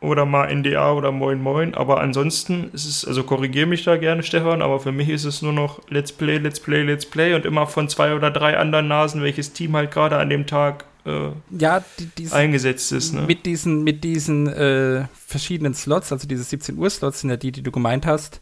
oder 0.00 0.24
mal 0.24 0.54
NDA 0.54 0.92
oder 0.92 1.12
Moin 1.12 1.42
Moin. 1.42 1.74
Aber 1.74 2.00
ansonsten 2.00 2.70
ist 2.72 2.86
es, 2.86 3.04
also 3.04 3.24
korrigiere 3.24 3.66
mich 3.66 3.84
da 3.84 3.96
gerne, 3.96 4.22
Stefan, 4.22 4.62
aber 4.62 4.80
für 4.80 4.92
mich 4.92 5.08
ist 5.08 5.24
es 5.24 5.42
nur 5.42 5.52
noch 5.52 5.80
Let's 5.88 6.12
Play, 6.12 6.38
Let's 6.38 6.60
Play, 6.60 6.82
Let's 6.82 7.06
Play 7.06 7.34
und 7.34 7.44
immer 7.44 7.66
von 7.66 7.88
zwei 7.88 8.14
oder 8.14 8.30
drei 8.30 8.56
anderen 8.58 8.88
Nasen, 8.88 9.22
welches 9.22 9.52
Team 9.52 9.76
halt 9.76 9.90
gerade 9.90 10.18
an 10.18 10.30
dem 10.30 10.46
Tag 10.46 10.84
äh, 11.06 11.30
Ja, 11.50 11.82
die, 11.98 12.06
diese, 12.18 12.34
eingesetzt 12.34 12.92
ist. 12.92 13.14
Ne? 13.14 13.22
mit 13.22 13.46
diesen, 13.46 13.84
mit 13.84 14.04
diesen 14.04 14.46
äh, 14.48 15.06
verschiedenen 15.14 15.74
Slots, 15.74 16.12
also 16.12 16.26
diese 16.28 16.44
17 16.44 16.76
Uhr 16.76 16.90
Slots 16.90 17.20
sind 17.20 17.30
ja 17.30 17.36
die, 17.36 17.52
die 17.52 17.62
du 17.62 17.70
gemeint 17.70 18.04
hast, 18.06 18.40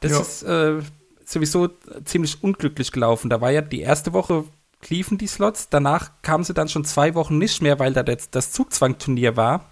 das 0.00 0.12
Ja. 0.12 0.20
ist 0.20 0.42
äh, 0.42 0.82
sowieso 1.24 1.68
ziemlich 2.04 2.42
unglücklich 2.42 2.92
gelaufen. 2.92 3.30
Da 3.30 3.40
war 3.40 3.50
ja 3.50 3.62
die 3.62 3.80
erste 3.80 4.12
Woche 4.12 4.44
liefen 4.88 5.18
die 5.18 5.28
Slots, 5.28 5.68
danach 5.68 6.10
kamen 6.22 6.44
sie 6.44 6.54
dann 6.54 6.68
schon 6.68 6.84
zwei 6.84 7.14
Wochen 7.14 7.38
nicht 7.38 7.62
mehr, 7.62 7.78
weil 7.78 7.92
da 7.92 8.02
das, 8.02 8.30
das 8.30 8.52
Zugzwangturnier 8.52 9.36
war. 9.36 9.70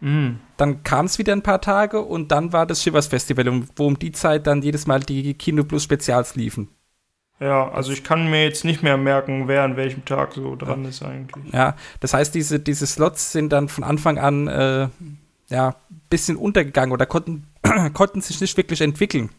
Mm. 0.00 0.36
Dann 0.56 0.82
kam 0.82 1.06
es 1.06 1.18
wieder 1.18 1.34
ein 1.34 1.42
paar 1.42 1.60
Tage 1.60 2.00
und 2.00 2.32
dann 2.32 2.52
war 2.52 2.64
das 2.66 2.82
Shivers 2.82 3.08
Festival, 3.08 3.64
wo 3.76 3.86
um 3.86 3.98
die 3.98 4.12
Zeit 4.12 4.46
dann 4.46 4.62
jedes 4.62 4.86
Mal 4.86 5.00
die 5.00 5.34
Kino 5.34 5.64
Plus 5.64 5.84
Spezials 5.84 6.36
liefen. 6.36 6.68
Ja, 7.40 7.70
also 7.70 7.90
ich 7.92 8.04
kann 8.04 8.28
mir 8.28 8.44
jetzt 8.44 8.64
nicht 8.66 8.82
mehr 8.82 8.98
merken, 8.98 9.48
wer 9.48 9.62
an 9.62 9.76
welchem 9.76 10.04
Tag 10.04 10.34
so 10.34 10.56
dran 10.56 10.84
ist 10.84 11.02
eigentlich. 11.02 11.52
Ja, 11.54 11.74
das 12.00 12.12
heißt, 12.12 12.34
diese, 12.34 12.60
diese 12.60 12.86
Slots 12.86 13.32
sind 13.32 13.50
dann 13.50 13.68
von 13.70 13.82
Anfang 13.82 14.18
an 14.18 14.46
äh, 14.46 14.88
ja, 15.48 15.76
bisschen 16.10 16.36
untergegangen 16.36 16.92
oder 16.92 17.06
konnten, 17.06 17.46
konnten 17.94 18.20
sich 18.20 18.40
nicht 18.42 18.56
wirklich 18.58 18.82
entwickeln. 18.82 19.30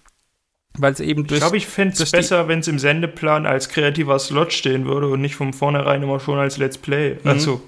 Weil 0.78 0.96
sie 0.96 1.04
eben 1.04 1.24
Ich 1.24 1.28
durch. 1.28 1.42
glaube, 1.42 1.58
ich 1.58 1.68
fände 1.68 2.02
es 2.02 2.12
besser, 2.12 2.48
wenn 2.48 2.60
es 2.60 2.68
im 2.70 2.80
Sendeplan 2.80 3.46
als 3.46 3.68
kreativer 3.70 4.18
Slot 4.20 4.54
stehen 4.54 4.86
würde 4.86 5.08
und 5.10 5.20
nicht 5.22 5.36
von 5.36 5.52
vornherein 5.54 6.02
immer 6.02 6.20
schon 6.22 6.40
als 6.40 6.58
Let's 6.58 6.78
Play. 6.78 7.18
Also, 7.26 7.62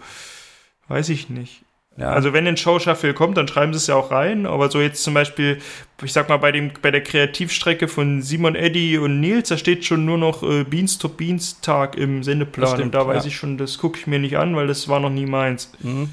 weiß 0.87 1.09
ich 1.09 1.29
nicht. 1.29 1.62
Ja, 1.97 2.09
Also 2.09 2.33
wenn 2.33 2.47
ein 2.47 2.57
Show-Shuffle 2.57 3.13
kommt, 3.13 3.37
dann 3.37 3.47
schreiben 3.47 3.71
sie 3.73 3.77
es 3.77 3.87
ja 3.87 3.95
auch 3.95 4.09
rein. 4.11 4.45
Aber 4.47 4.71
so 4.71 4.81
jetzt 4.81 5.03
zum 5.03 5.13
Beispiel, 5.13 5.59
ich 6.03 6.11
sag 6.13 6.27
mal, 6.29 6.37
bei, 6.37 6.51
dem, 6.51 6.71
bei 6.81 6.89
der 6.91 7.03
Kreativstrecke 7.03 7.87
von 7.87 8.21
Simon, 8.21 8.55
Eddie 8.55 8.97
und 8.97 9.19
Nils, 9.19 9.49
da 9.49 9.57
steht 9.57 9.85
schon 9.85 10.03
nur 10.05 10.17
noch 10.17 10.41
äh, 10.43 10.63
Beans 10.63 10.97
to 10.97 11.07
Beans 11.09 11.61
Tag 11.61 11.95
im 11.95 12.23
Sendeplan. 12.23 12.67
Stimmt, 12.69 12.83
und 12.85 12.95
da 12.95 13.05
weiß 13.05 13.23
ja. 13.23 13.27
ich 13.27 13.35
schon, 13.35 13.57
das 13.57 13.77
gucke 13.77 13.99
ich 13.99 14.07
mir 14.07 14.19
nicht 14.19 14.37
an, 14.37 14.55
weil 14.55 14.67
das 14.67 14.87
war 14.89 14.99
noch 14.99 15.09
nie 15.11 15.25
meins. 15.27 15.71
mhm. 15.81 16.09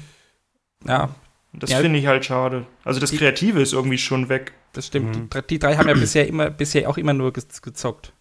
ja, 0.85 1.09
Das 1.53 1.71
Ja. 1.71 1.79
finde 1.79 1.99
ich 1.99 2.05
halt 2.07 2.23
schade. 2.25 2.65
Also 2.83 2.99
das 2.99 3.11
Die- 3.11 3.17
Kreative 3.17 3.61
ist 3.61 3.73
irgendwie 3.73 3.97
schon 3.97 4.29
weg. 4.29 4.53
das 4.73 4.87
stimmt. 4.87 5.15
Mhm. 5.15 5.21
Die, 5.23 5.29
drei- 5.29 5.41
die 5.41 5.59
drei 5.59 5.75
haben 5.77 5.87
ja 5.89 5.93
bisher 5.95 6.27
immer, 6.27 6.49
bisher 6.49 6.89
auch 6.89 6.97
immer 6.97 7.13
nur 7.13 7.31
gez- 7.31 7.61
gezockt. 7.61 8.13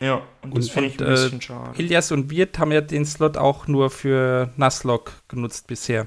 Ja, 0.00 0.22
und 0.42 0.56
das 0.56 0.70
finde 0.70 0.88
ich 0.88 0.98
ein 1.00 1.06
und, 1.06 1.08
äh, 1.08 1.14
bisschen 1.14 1.40
schade. 1.42 1.70
Ilias 1.80 2.10
und 2.10 2.30
Wirt 2.30 2.58
haben 2.58 2.72
ja 2.72 2.80
den 2.80 3.04
Slot 3.04 3.36
auch 3.36 3.68
nur 3.68 3.90
für 3.90 4.50
Naslog 4.56 5.12
genutzt 5.28 5.66
bisher. 5.66 6.06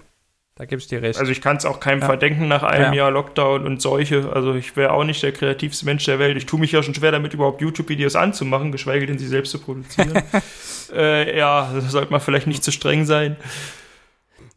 Da 0.58 0.66
gebe 0.66 0.80
ich 0.82 0.88
dir 0.88 1.04
recht. 1.04 1.20
Also 1.20 1.32
ich 1.32 1.40
kann 1.42 1.58
es 1.58 1.66
auch 1.66 1.80
keinem 1.80 2.00
Ja. 2.02 2.08
verdenken 2.08 2.48
nach 2.48 2.64
einem 2.64 2.94
Ja. 2.94 3.04
Jahr 3.04 3.12
Lockdown 3.12 3.66
und 3.68 3.80
Seuche. 3.82 4.32
Also 4.34 4.56
ich 4.56 4.76
wäre 4.76 4.92
auch 4.92 5.04
nicht 5.04 5.22
der 5.22 5.32
kreativste 5.32 5.86
Mensch 5.86 6.06
der 6.06 6.18
Welt. 6.18 6.36
Ich 6.36 6.48
tue 6.48 6.60
mich 6.60 6.72
ja 6.72 6.82
schon 6.82 6.96
schwer 6.96 7.12
damit, 7.12 7.34
überhaupt 7.36 7.62
YouTube-Videos 7.62 8.16
anzumachen, 8.16 8.72
geschweige 8.72 9.06
denn 9.06 9.20
sie 9.20 9.28
selbst 9.28 9.52
zu 9.52 9.60
produzieren. 9.60 10.14
äh, 10.96 11.38
ja, 11.38 11.72
da 11.74 11.82
sollte 11.82 12.12
man 12.12 12.22
vielleicht 12.22 12.48
nicht 12.48 12.64
zu 12.64 12.72
streng 12.72 13.06
sein. 13.06 13.36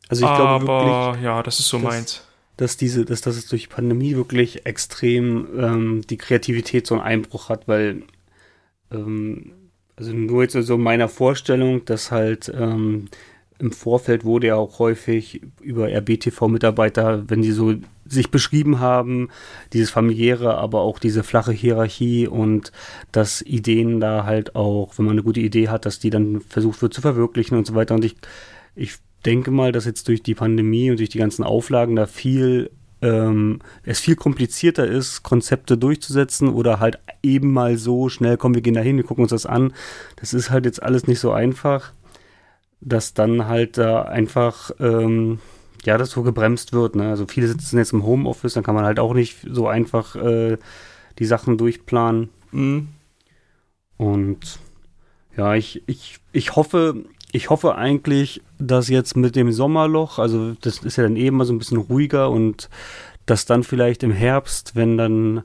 Also 0.08 0.26
ich 0.26 0.34
glaube 0.34 0.66
wirklich, 0.66 0.92
Aber 0.92 1.18
ja, 1.18 1.42
das 1.42 1.60
ist 1.60 1.68
so 1.68 1.78
das- 1.78 1.86
meins. 1.86 2.26
dass 2.56 2.76
diese, 2.78 3.04
dass 3.04 3.20
das 3.20 3.44
durch 3.46 3.62
die 3.64 3.68
Pandemie 3.68 4.16
wirklich 4.16 4.64
extrem 4.66 5.48
ähm, 5.58 6.00
die 6.08 6.16
Kreativität 6.16 6.86
so 6.86 6.94
einen 6.94 7.04
Einbruch 7.04 7.50
hat, 7.50 7.68
weil 7.68 8.02
ähm, 8.90 9.52
also 9.96 10.12
nur 10.14 10.42
jetzt 10.42 10.54
so 10.54 10.74
in 10.76 10.80
meiner 10.82 11.08
Vorstellung, 11.08 11.84
dass 11.84 12.10
halt 12.10 12.50
ähm, 12.54 13.08
im 13.60 13.72
Vorfeld 13.72 14.24
wurde 14.24 14.48
ja 14.48 14.56
auch 14.56 14.78
häufig 14.78 15.42
über 15.60 15.88
RBTV-Mitarbeiter, 15.88 17.28
wenn 17.28 17.42
die 17.42 17.52
so 17.52 17.74
sich 18.06 18.30
beschrieben 18.30 18.80
haben, 18.80 19.28
dieses 19.72 19.90
familiäre, 19.90 20.56
aber 20.56 20.80
auch 20.80 20.98
diese 20.98 21.22
flache 21.22 21.52
Hierarchie 21.52 22.26
und 22.26 22.72
dass 23.12 23.42
Ideen 23.42 24.00
da 24.00 24.24
halt 24.24 24.56
auch, 24.56 24.96
wenn 24.96 25.04
man 25.04 25.12
eine 25.12 25.22
gute 25.22 25.40
Idee 25.40 25.68
hat, 25.68 25.86
dass 25.86 25.98
die 25.98 26.10
dann 26.10 26.40
versucht 26.40 26.82
wird 26.82 26.94
zu 26.94 27.02
verwirklichen 27.02 27.56
und 27.56 27.66
so 27.66 27.74
weiter. 27.74 27.94
Und 27.94 28.04
ich, 28.04 28.16
ich 28.74 28.96
denke 29.24 29.50
mal, 29.50 29.72
dass 29.72 29.84
jetzt 29.84 30.08
durch 30.08 30.22
die 30.22 30.34
Pandemie 30.34 30.90
und 30.90 30.98
durch 30.98 31.10
die 31.10 31.18
ganzen 31.18 31.44
Auflagen 31.44 31.96
da 31.96 32.06
viel 32.06 32.70
ähm, 33.02 33.60
es 33.82 34.00
viel 34.00 34.16
komplizierter 34.16 34.86
ist, 34.86 35.22
Konzepte 35.22 35.78
durchzusetzen 35.78 36.48
oder 36.48 36.80
halt 36.80 36.98
eben 37.22 37.52
mal 37.52 37.76
so 37.78 38.08
schnell, 38.08 38.36
komm, 38.36 38.54
wir 38.54 38.62
gehen 38.62 38.74
da 38.74 38.80
hin, 38.80 38.96
wir 38.96 39.04
gucken 39.04 39.22
uns 39.22 39.30
das 39.30 39.46
an. 39.46 39.72
Das 40.16 40.34
ist 40.34 40.50
halt 40.50 40.66
jetzt 40.66 40.82
alles 40.82 41.06
nicht 41.06 41.20
so 41.20 41.32
einfach, 41.32 41.92
dass 42.80 43.14
dann 43.14 43.46
halt 43.46 43.78
da 43.78 44.02
einfach, 44.02 44.70
ähm, 44.80 45.38
ja, 45.84 45.98
das 45.98 46.10
so 46.10 46.22
gebremst 46.22 46.72
wird. 46.72 46.96
Ne? 46.96 47.08
Also 47.08 47.26
viele 47.26 47.48
sitzen 47.48 47.78
jetzt 47.78 47.92
im 47.92 48.04
Homeoffice, 48.04 48.54
dann 48.54 48.64
kann 48.64 48.74
man 48.74 48.84
halt 48.84 48.98
auch 48.98 49.14
nicht 49.14 49.38
so 49.50 49.68
einfach 49.68 50.16
äh, 50.16 50.58
die 51.18 51.24
Sachen 51.24 51.58
durchplanen. 51.58 52.30
Mhm. 52.52 52.88
Und 53.96 54.58
ja, 55.36 55.54
ich, 55.54 55.82
ich, 55.86 56.18
ich 56.32 56.56
hoffe, 56.56 57.04
ich 57.32 57.50
hoffe 57.50 57.76
eigentlich, 57.76 58.42
dass 58.58 58.88
jetzt 58.88 59.16
mit 59.16 59.36
dem 59.36 59.52
Sommerloch, 59.52 60.18
also 60.18 60.54
das 60.60 60.78
ist 60.78 60.96
ja 60.96 61.04
dann 61.04 61.16
eben 61.16 61.36
mal 61.36 61.44
so 61.44 61.52
ein 61.52 61.58
bisschen 61.58 61.78
ruhiger 61.78 62.30
und 62.30 62.68
dass 63.26 63.46
dann 63.46 63.62
vielleicht 63.62 64.02
im 64.02 64.10
Herbst, 64.10 64.74
wenn 64.74 64.96
dann 64.96 65.42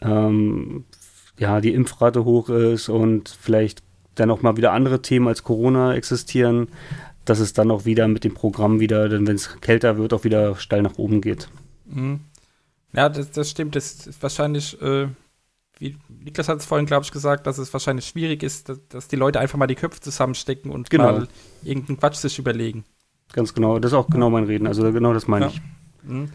ähm, 0.00 0.84
ja 1.38 1.60
die 1.60 1.74
Impfrate 1.74 2.24
hoch 2.24 2.48
ist 2.48 2.88
und 2.88 3.28
vielleicht 3.28 3.82
dann 4.20 4.30
auch 4.30 4.42
mal 4.42 4.56
wieder 4.56 4.72
andere 4.72 5.02
Themen 5.02 5.28
als 5.28 5.42
Corona 5.44 5.94
existieren, 5.94 6.68
dass 7.24 7.40
es 7.40 7.52
dann 7.52 7.70
auch 7.70 7.84
wieder 7.84 8.08
mit 8.08 8.24
dem 8.24 8.34
Programm 8.34 8.80
wieder, 8.80 9.10
wenn 9.10 9.26
es 9.28 9.60
kälter 9.60 9.98
wird, 9.98 10.12
auch 10.12 10.24
wieder 10.24 10.56
steil 10.56 10.82
nach 10.82 10.96
oben 10.98 11.20
geht. 11.20 11.48
Mhm. 11.86 12.20
Ja, 12.94 13.08
das, 13.08 13.30
das 13.30 13.50
stimmt. 13.50 13.76
Das 13.76 14.06
ist 14.06 14.22
wahrscheinlich, 14.22 14.80
äh, 14.80 15.08
wie 15.78 15.96
Niklas 16.08 16.48
hat 16.48 16.58
es 16.58 16.64
vorhin, 16.66 16.86
glaube 16.86 17.04
ich, 17.04 17.12
gesagt, 17.12 17.46
dass 17.46 17.58
es 17.58 17.72
wahrscheinlich 17.72 18.06
schwierig 18.06 18.42
ist, 18.42 18.68
dass, 18.68 18.78
dass 18.88 19.08
die 19.08 19.16
Leute 19.16 19.40
einfach 19.40 19.58
mal 19.58 19.66
die 19.66 19.74
Köpfe 19.74 20.00
zusammenstecken 20.00 20.70
und 20.70 20.88
Genau. 20.90 21.04
mal 21.04 21.28
irgendeinen 21.62 21.98
Quatsch 21.98 22.16
sich 22.16 22.38
überlegen. 22.38 22.84
Ganz 23.32 23.52
genau, 23.52 23.78
das 23.78 23.92
ist 23.92 23.96
auch 23.98 24.08
genau 24.08 24.30
mein 24.30 24.44
Reden. 24.44 24.66
Also 24.66 24.90
genau 24.90 25.12
das 25.12 25.28
meine 25.28 25.46
Ja. 25.46 25.52
ich. 25.52 25.60
Mhm. 26.02 26.30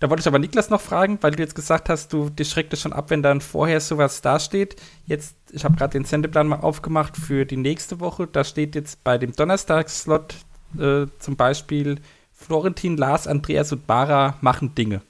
Da 0.00 0.08
wollte 0.08 0.22
ich 0.22 0.26
aber 0.26 0.38
Niklas 0.38 0.70
noch 0.70 0.80
fragen, 0.80 1.18
weil 1.20 1.32
du 1.32 1.42
jetzt 1.42 1.54
gesagt 1.54 1.90
hast, 1.90 2.14
du 2.14 2.30
dich 2.30 2.48
schreckt 2.48 2.72
es 2.72 2.80
schon 2.80 2.94
ab, 2.94 3.10
wenn 3.10 3.22
dann 3.22 3.42
vorher 3.42 3.80
sowas 3.80 4.22
dasteht. 4.22 4.76
Jetzt, 5.04 5.36
ich 5.52 5.62
habe 5.62 5.76
gerade 5.76 5.92
den 5.92 6.06
Sendeplan 6.06 6.48
mal 6.48 6.60
aufgemacht 6.60 7.18
für 7.18 7.44
die 7.44 7.58
nächste 7.58 8.00
Woche. 8.00 8.26
Da 8.26 8.42
steht 8.42 8.74
jetzt 8.74 9.04
bei 9.04 9.18
dem 9.18 9.32
Donnerstagsslot 9.32 10.36
äh, 10.78 11.06
zum 11.18 11.36
Beispiel 11.36 12.00
Florentin, 12.32 12.96
Lars, 12.96 13.26
Andreas 13.26 13.72
und 13.72 13.86
Bara 13.86 14.38
machen 14.40 14.74
Dinge. 14.74 15.02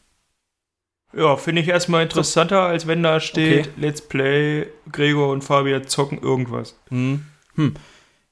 Ja, 1.12 1.36
finde 1.36 1.62
ich 1.62 1.68
erstmal 1.68 2.02
interessanter, 2.02 2.62
als 2.62 2.88
wenn 2.88 3.02
da 3.02 3.20
steht, 3.20 3.68
Okay. 3.68 3.70
Let's 3.76 4.00
Play, 4.00 4.66
Gregor 4.90 5.30
und 5.30 5.42
Fabian 5.42 5.86
zocken 5.86 6.18
irgendwas. 6.18 6.76
Hm. 6.88 7.26
Hm. 7.54 7.74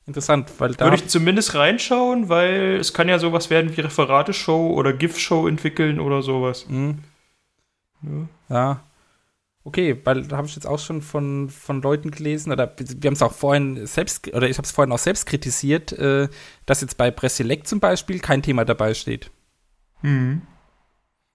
Interessant, 0.09 0.51
weil 0.59 0.75
da. 0.75 0.87
Würde 0.87 0.97
ich 0.97 1.07
zumindest 1.07 1.55
reinschauen, 1.55 2.29
weil 2.29 2.77
es 2.81 2.93
kann 2.93 3.09
ja 3.09 3.19
sowas 3.19 3.51
werden 3.51 3.77
wie 3.77 3.81
Referate-Show 3.83 4.73
oder 4.73 4.93
GIF-Show 4.93 5.47
entwickeln 5.47 6.01
oder 6.01 6.23
sowas. 6.23 6.67
Mhm. 6.69 6.99
Ja. 8.49 8.81
Okay, 9.65 10.01
weil 10.05 10.23
da 10.23 10.39
habe 10.39 10.47
ich 10.47 10.55
jetzt 10.55 10.67
auch 10.67 10.79
schon 10.79 11.03
von, 11.03 11.51
von 11.51 11.83
Leuten 11.83 12.11
gelesen, 12.11 12.51
oder 12.51 12.75
wir 12.79 13.09
haben 13.09 13.15
es 13.15 13.23
auch 13.23 13.35
vorhin 13.35 13.87
selbst, 13.87 14.27
oder 14.33 14.49
ich 14.49 14.57
habe 14.57 14.65
es 14.65 14.73
vorhin 14.73 14.93
auch 14.93 14.99
selbst 14.99 15.27
kritisiert, 15.27 15.93
äh, 15.93 16.29
dass 16.65 16.81
jetzt 16.81 16.97
bei 16.97 17.11
Presselect 17.11 17.69
zum 17.69 17.79
Beispiel 17.79 18.19
kein 18.19 18.43
Thema 18.43 18.65
dabei 18.65 18.95
steht. 18.95 19.31
Mhm. 20.01 20.43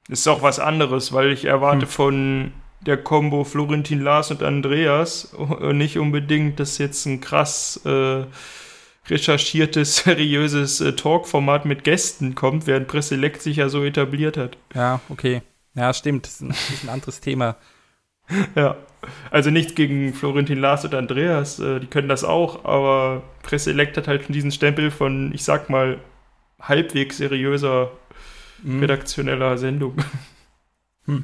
Ist 0.10 0.28
auch 0.28 0.42
was 0.42 0.60
anderes, 0.60 1.14
weil 1.14 1.32
ich 1.32 1.46
erwarte 1.46 1.86
Hm. 1.86 1.88
von 1.88 2.52
der 2.82 2.98
Combo 2.98 3.44
Florentin 3.44 4.02
Lars 4.02 4.32
und 4.32 4.44
Andreas 4.44 5.34
äh, 5.62 5.72
nicht 5.72 5.98
unbedingt, 5.98 6.60
dass 6.60 6.78
jetzt 6.80 7.06
ein 7.06 7.22
krass 7.22 7.80
äh, 7.86 8.26
recherchiertes, 9.08 9.98
seriöses 10.04 10.82
äh, 10.82 10.94
Talk-Format 10.94 11.66
mit 11.66 11.84
Gästen 11.84 12.36
kommt, 12.36 12.68
während 12.68 12.88
Presselect 12.88 13.42
sich 13.42 13.58
ja 13.58 13.70
so 13.70 13.84
etabliert 13.84 14.38
hat. 14.38 14.58
Ja, 14.74 15.02
okay. 15.10 15.42
Ja, 15.76 15.94
stimmt. 15.94 16.26
Das 16.26 16.34
ist 16.34 16.42
ein, 16.42 16.50
das 16.50 16.70
ist 16.70 16.84
ein 16.84 16.90
anderes 16.90 17.20
Thema. 17.20 17.56
Ja. 18.56 18.78
Also 19.32 19.50
nichts 19.50 19.76
gegen 19.76 20.14
Florentin 20.14 20.58
Lars 20.58 20.86
und 20.86 20.96
Andreas, 20.96 21.60
äh, 21.60 21.82
die 21.82 21.88
können 21.88 22.08
das 22.08 22.24
auch, 22.24 22.64
aber 22.64 23.22
Presselect 23.42 23.98
hat 23.98 24.08
halt 24.08 24.24
schon 24.24 24.32
diesen 24.32 24.50
Stempel 24.54 24.92
von, 24.92 25.34
ich 25.34 25.44
sag 25.44 25.70
mal, 25.70 26.00
halbwegs 26.62 27.18
seriöser 27.18 27.92
Mhm. 28.64 28.80
redaktioneller 28.80 29.58
Sendung. 29.58 29.98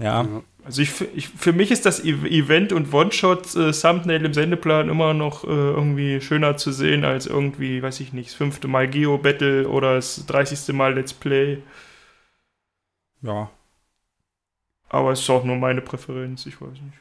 Ja. 0.00 0.24
Also 0.64 0.82
ich, 0.82 1.00
ich, 1.14 1.28
für 1.28 1.52
mich 1.52 1.70
ist 1.70 1.86
das 1.86 2.04
E- 2.04 2.10
Event 2.28 2.72
und 2.72 2.92
One-Shot 2.92 3.56
äh, 3.56 3.72
Thumbnail 3.72 4.24
im 4.24 4.34
Sendeplan 4.34 4.88
immer 4.90 5.14
noch 5.14 5.44
äh, 5.44 5.48
irgendwie 5.48 6.20
schöner 6.20 6.56
zu 6.56 6.72
sehen 6.72 7.04
als 7.04 7.26
irgendwie, 7.26 7.82
weiß 7.82 8.00
ich 8.00 8.12
nicht, 8.12 8.28
das 8.28 8.34
fünfte 8.34 8.68
Mal 8.68 8.88
Geo 8.88 9.16
Battle 9.18 9.68
oder 9.68 9.94
das 9.94 10.26
30. 10.26 10.74
Mal 10.74 10.94
Let's 10.94 11.14
Play. 11.14 11.62
Ja. 13.22 13.50
Aber 14.90 15.12
es 15.12 15.20
ist 15.20 15.30
auch 15.30 15.44
nur 15.44 15.56
meine 15.56 15.80
Präferenz, 15.80 16.44
ich 16.46 16.60
weiß 16.60 16.72
nicht. 16.72 16.98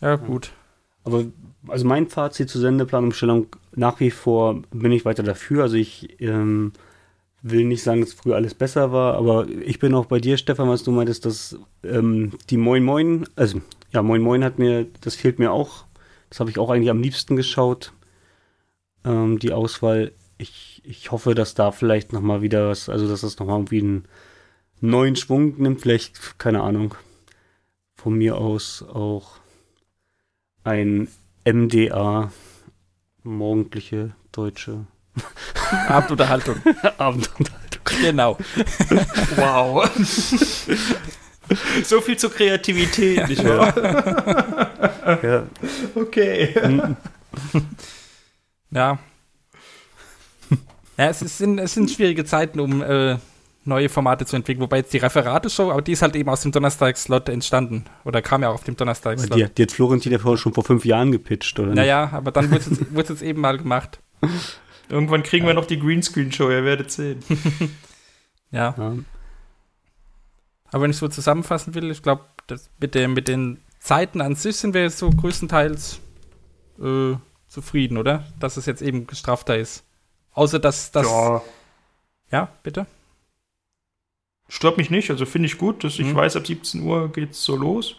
Ja, 0.00 0.16
gut. 0.16 0.52
Aber 1.04 1.24
also 1.68 1.86
mein 1.86 2.08
Fazit 2.08 2.48
zur 2.50 2.60
Sendeplanumstellung, 2.60 3.46
nach 3.74 4.00
wie 4.00 4.10
vor 4.10 4.62
bin 4.72 4.92
ich 4.92 5.04
weiter 5.04 5.22
dafür. 5.22 5.62
Also 5.62 5.76
ich 5.76 6.20
ähm, 6.20 6.72
will 7.42 7.64
nicht 7.64 7.82
sagen, 7.82 8.00
dass 8.00 8.12
früher 8.12 8.36
alles 8.36 8.54
besser 8.54 8.92
war, 8.92 9.14
aber 9.14 9.48
ich 9.48 9.78
bin 9.80 9.94
auch 9.94 10.06
bei 10.06 10.20
dir, 10.20 10.36
Stefan, 10.36 10.68
was 10.68 10.84
du 10.84 10.92
meintest, 10.92 11.26
dass 11.26 11.58
ähm, 11.82 12.32
die 12.50 12.56
Moin 12.56 12.84
Moin, 12.84 13.26
also 13.34 13.60
ja, 13.92 14.02
Moin 14.02 14.22
Moin 14.22 14.44
hat 14.44 14.58
mir, 14.58 14.86
das 15.00 15.16
fehlt 15.16 15.38
mir 15.38 15.52
auch. 15.52 15.84
Das 16.30 16.40
habe 16.40 16.50
ich 16.50 16.58
auch 16.58 16.70
eigentlich 16.70 16.90
am 16.90 17.02
liebsten 17.02 17.36
geschaut. 17.36 17.92
Ähm, 19.04 19.38
die 19.38 19.52
Auswahl. 19.52 20.12
Ich, 20.38 20.80
ich 20.84 21.12
hoffe, 21.12 21.34
dass 21.34 21.54
da 21.54 21.72
vielleicht 21.72 22.12
nochmal 22.12 22.42
wieder 22.42 22.68
was, 22.68 22.88
also 22.88 23.06
dass 23.08 23.20
das 23.20 23.38
nochmal 23.38 23.58
irgendwie 23.58 23.80
einen 23.80 24.08
neuen 24.80 25.14
Schwung 25.16 25.60
nimmt. 25.60 25.82
Vielleicht, 25.82 26.38
keine 26.38 26.62
Ahnung, 26.62 26.94
von 27.94 28.14
mir 28.14 28.38
aus 28.38 28.82
auch 28.82 29.38
ein 30.64 31.08
MDA, 31.44 32.32
morgendliche 33.24 34.14
deutsche 34.32 34.86
Abendunterhaltung. 35.88 36.56
Abendunterhaltung. 36.98 37.82
genau. 38.00 38.38
Wow. 39.36 39.88
so 41.84 42.00
viel 42.00 42.16
zur 42.16 42.32
Kreativität, 42.32 43.28
nicht 43.28 43.44
wahr? 43.44 43.74
Ja. 45.22 45.46
Okay. 45.94 46.54
Ja. 48.70 48.98
Ja, 50.98 51.08
es, 51.08 51.22
ist, 51.22 51.38
sind, 51.38 51.58
es 51.58 51.72
sind 51.74 51.90
schwierige 51.90 52.24
Zeiten, 52.24 52.60
um 52.60 52.82
äh, 52.82 53.16
neue 53.64 53.88
Formate 53.88 54.26
zu 54.26 54.36
entwickeln. 54.36 54.62
Wobei 54.62 54.78
jetzt 54.78 54.92
die 54.92 54.98
Referate-Show, 54.98 55.70
aber 55.70 55.82
die 55.82 55.92
ist 55.92 56.02
halt 56.02 56.14
eben 56.16 56.28
aus 56.28 56.42
dem 56.42 56.52
Donnerstag-Slot 56.52 57.28
entstanden. 57.30 57.84
Oder 58.04 58.20
kam 58.22 58.42
ja 58.42 58.50
auch 58.50 58.54
auf 58.54 58.64
dem 58.64 58.76
Donnerstag-Slot. 58.76 59.38
Die, 59.38 59.46
die 59.54 59.62
hat 59.62 59.72
Florentin 59.72 60.12
ja 60.12 60.18
vorher 60.18 60.38
schon 60.38 60.52
vor 60.52 60.64
fünf 60.64 60.84
Jahren 60.84 61.10
gepitcht, 61.10 61.58
oder? 61.58 61.68
nicht? 61.68 61.76
Naja, 61.76 62.10
aber 62.12 62.30
dann 62.30 62.50
wurde 62.50 62.60
es 62.60 62.78
jetzt- 62.78 63.08
jetzt 63.10 63.22
eben 63.22 63.40
mal 63.40 63.56
gemacht. 63.58 63.98
Irgendwann 64.92 65.22
kriegen 65.22 65.46
wir 65.46 65.54
noch 65.54 65.64
die 65.66 65.80
Greenscreen-Show, 65.80 66.50
ihr 66.50 66.64
werdet 66.64 66.90
sehen. 66.92 67.22
Ja. 68.50 68.74
Ja. 68.76 68.96
Aber 70.66 70.82
wenn 70.82 70.90
ich 70.90 70.98
so 70.98 71.08
zusammenfassen 71.08 71.74
will, 71.74 71.90
ich 71.90 72.02
glaube, 72.02 72.24
mit, 72.78 72.94
den- 72.94 73.14
mit 73.14 73.26
den 73.26 73.62
Zeiten 73.80 74.20
an 74.20 74.34
sich 74.34 74.56
sind 74.56 74.74
wir 74.74 74.82
jetzt 74.82 74.98
so 74.98 75.08
größtenteils 75.08 75.98
äh, 76.78 77.14
zufrieden, 77.48 77.96
oder? 77.96 78.26
Dass 78.38 78.58
es 78.58 78.66
jetzt 78.66 78.82
eben 78.82 79.06
gestrafter 79.06 79.56
ist. 79.56 79.84
Außer 80.32 80.58
dass 80.58 80.92
das. 80.92 81.06
Ja, 81.06 81.42
Ja, 82.30 82.48
bitte? 82.62 82.86
stört 84.48 84.76
mich 84.76 84.90
nicht, 84.90 85.08
also 85.10 85.24
finde 85.24 85.46
ich 85.46 85.56
gut, 85.56 85.82
dass 85.82 85.98
ich 85.98 86.08
Mhm. 86.08 86.14
weiß, 86.16 86.36
ab 86.36 86.46
17 86.46 86.82
Uhr 86.82 87.10
geht's 87.10 87.42
so 87.42 87.56
los. 87.56 87.96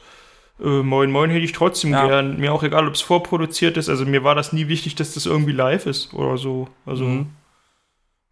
Äh, 0.59 0.83
moin 0.83 1.11
Moin 1.11 1.29
hätte 1.29 1.43
ich 1.45 1.51
trotzdem 1.51 1.91
Ja. 1.91 2.07
gern. 2.07 2.37
Mir 2.37 2.53
auch 2.53 2.63
egal, 2.63 2.87
ob 2.87 2.93
es 2.93 3.01
vorproduziert 3.01 3.77
ist. 3.77 3.89
Also 3.89 4.05
mir 4.05 4.23
war 4.23 4.35
das 4.35 4.53
nie 4.53 4.67
wichtig, 4.67 4.95
dass 4.95 5.13
das 5.13 5.25
irgendwie 5.25 5.51
live 5.51 5.85
ist 5.85 6.13
oder 6.13 6.37
so. 6.37 6.67
Also 6.85 7.05
Mhm. 7.05 7.29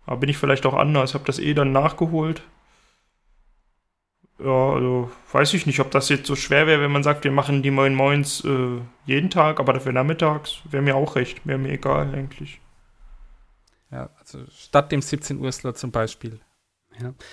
da 0.05 0.15
bin 0.15 0.29
ich 0.29 0.37
vielleicht 0.37 0.65
auch 0.65 0.73
anders. 0.75 1.13
Habe 1.13 1.25
das 1.25 1.39
eh 1.39 1.53
dann 1.53 1.71
nachgeholt. 1.71 2.43
Ja, 4.39 4.71
also 4.73 5.11
weiß 5.31 5.53
ich 5.53 5.65
nicht, 5.67 5.79
ob 5.79 5.91
das 5.91 6.09
jetzt 6.09 6.25
so 6.25 6.35
schwer 6.35 6.65
wäre, 6.65 6.81
wenn 6.81 6.91
man 6.91 7.03
sagt, 7.03 7.23
wir 7.23 7.31
machen 7.31 7.61
die 7.61 7.69
Moin 7.71 7.93
Moins 7.93 8.43
äh, 8.43 8.79
jeden 9.05 9.29
Tag, 9.29 9.59
aber 9.59 9.73
dafür 9.73 9.91
nachmittags. 9.91 10.61
Wäre 10.69 10.81
mir 10.83 10.95
auch 10.95 11.15
recht. 11.15 11.45
Wäre 11.45 11.59
mir 11.59 11.71
egal 11.73 12.13
eigentlich. 12.13 12.59
Ja, 13.91 14.09
also 14.19 14.39
statt 14.55 14.91
dem 14.91 15.01
17 15.01 15.39
Uhr 15.39 15.51
Slot 15.51 15.77
zum 15.77 15.91
Beispiel. 15.91 16.39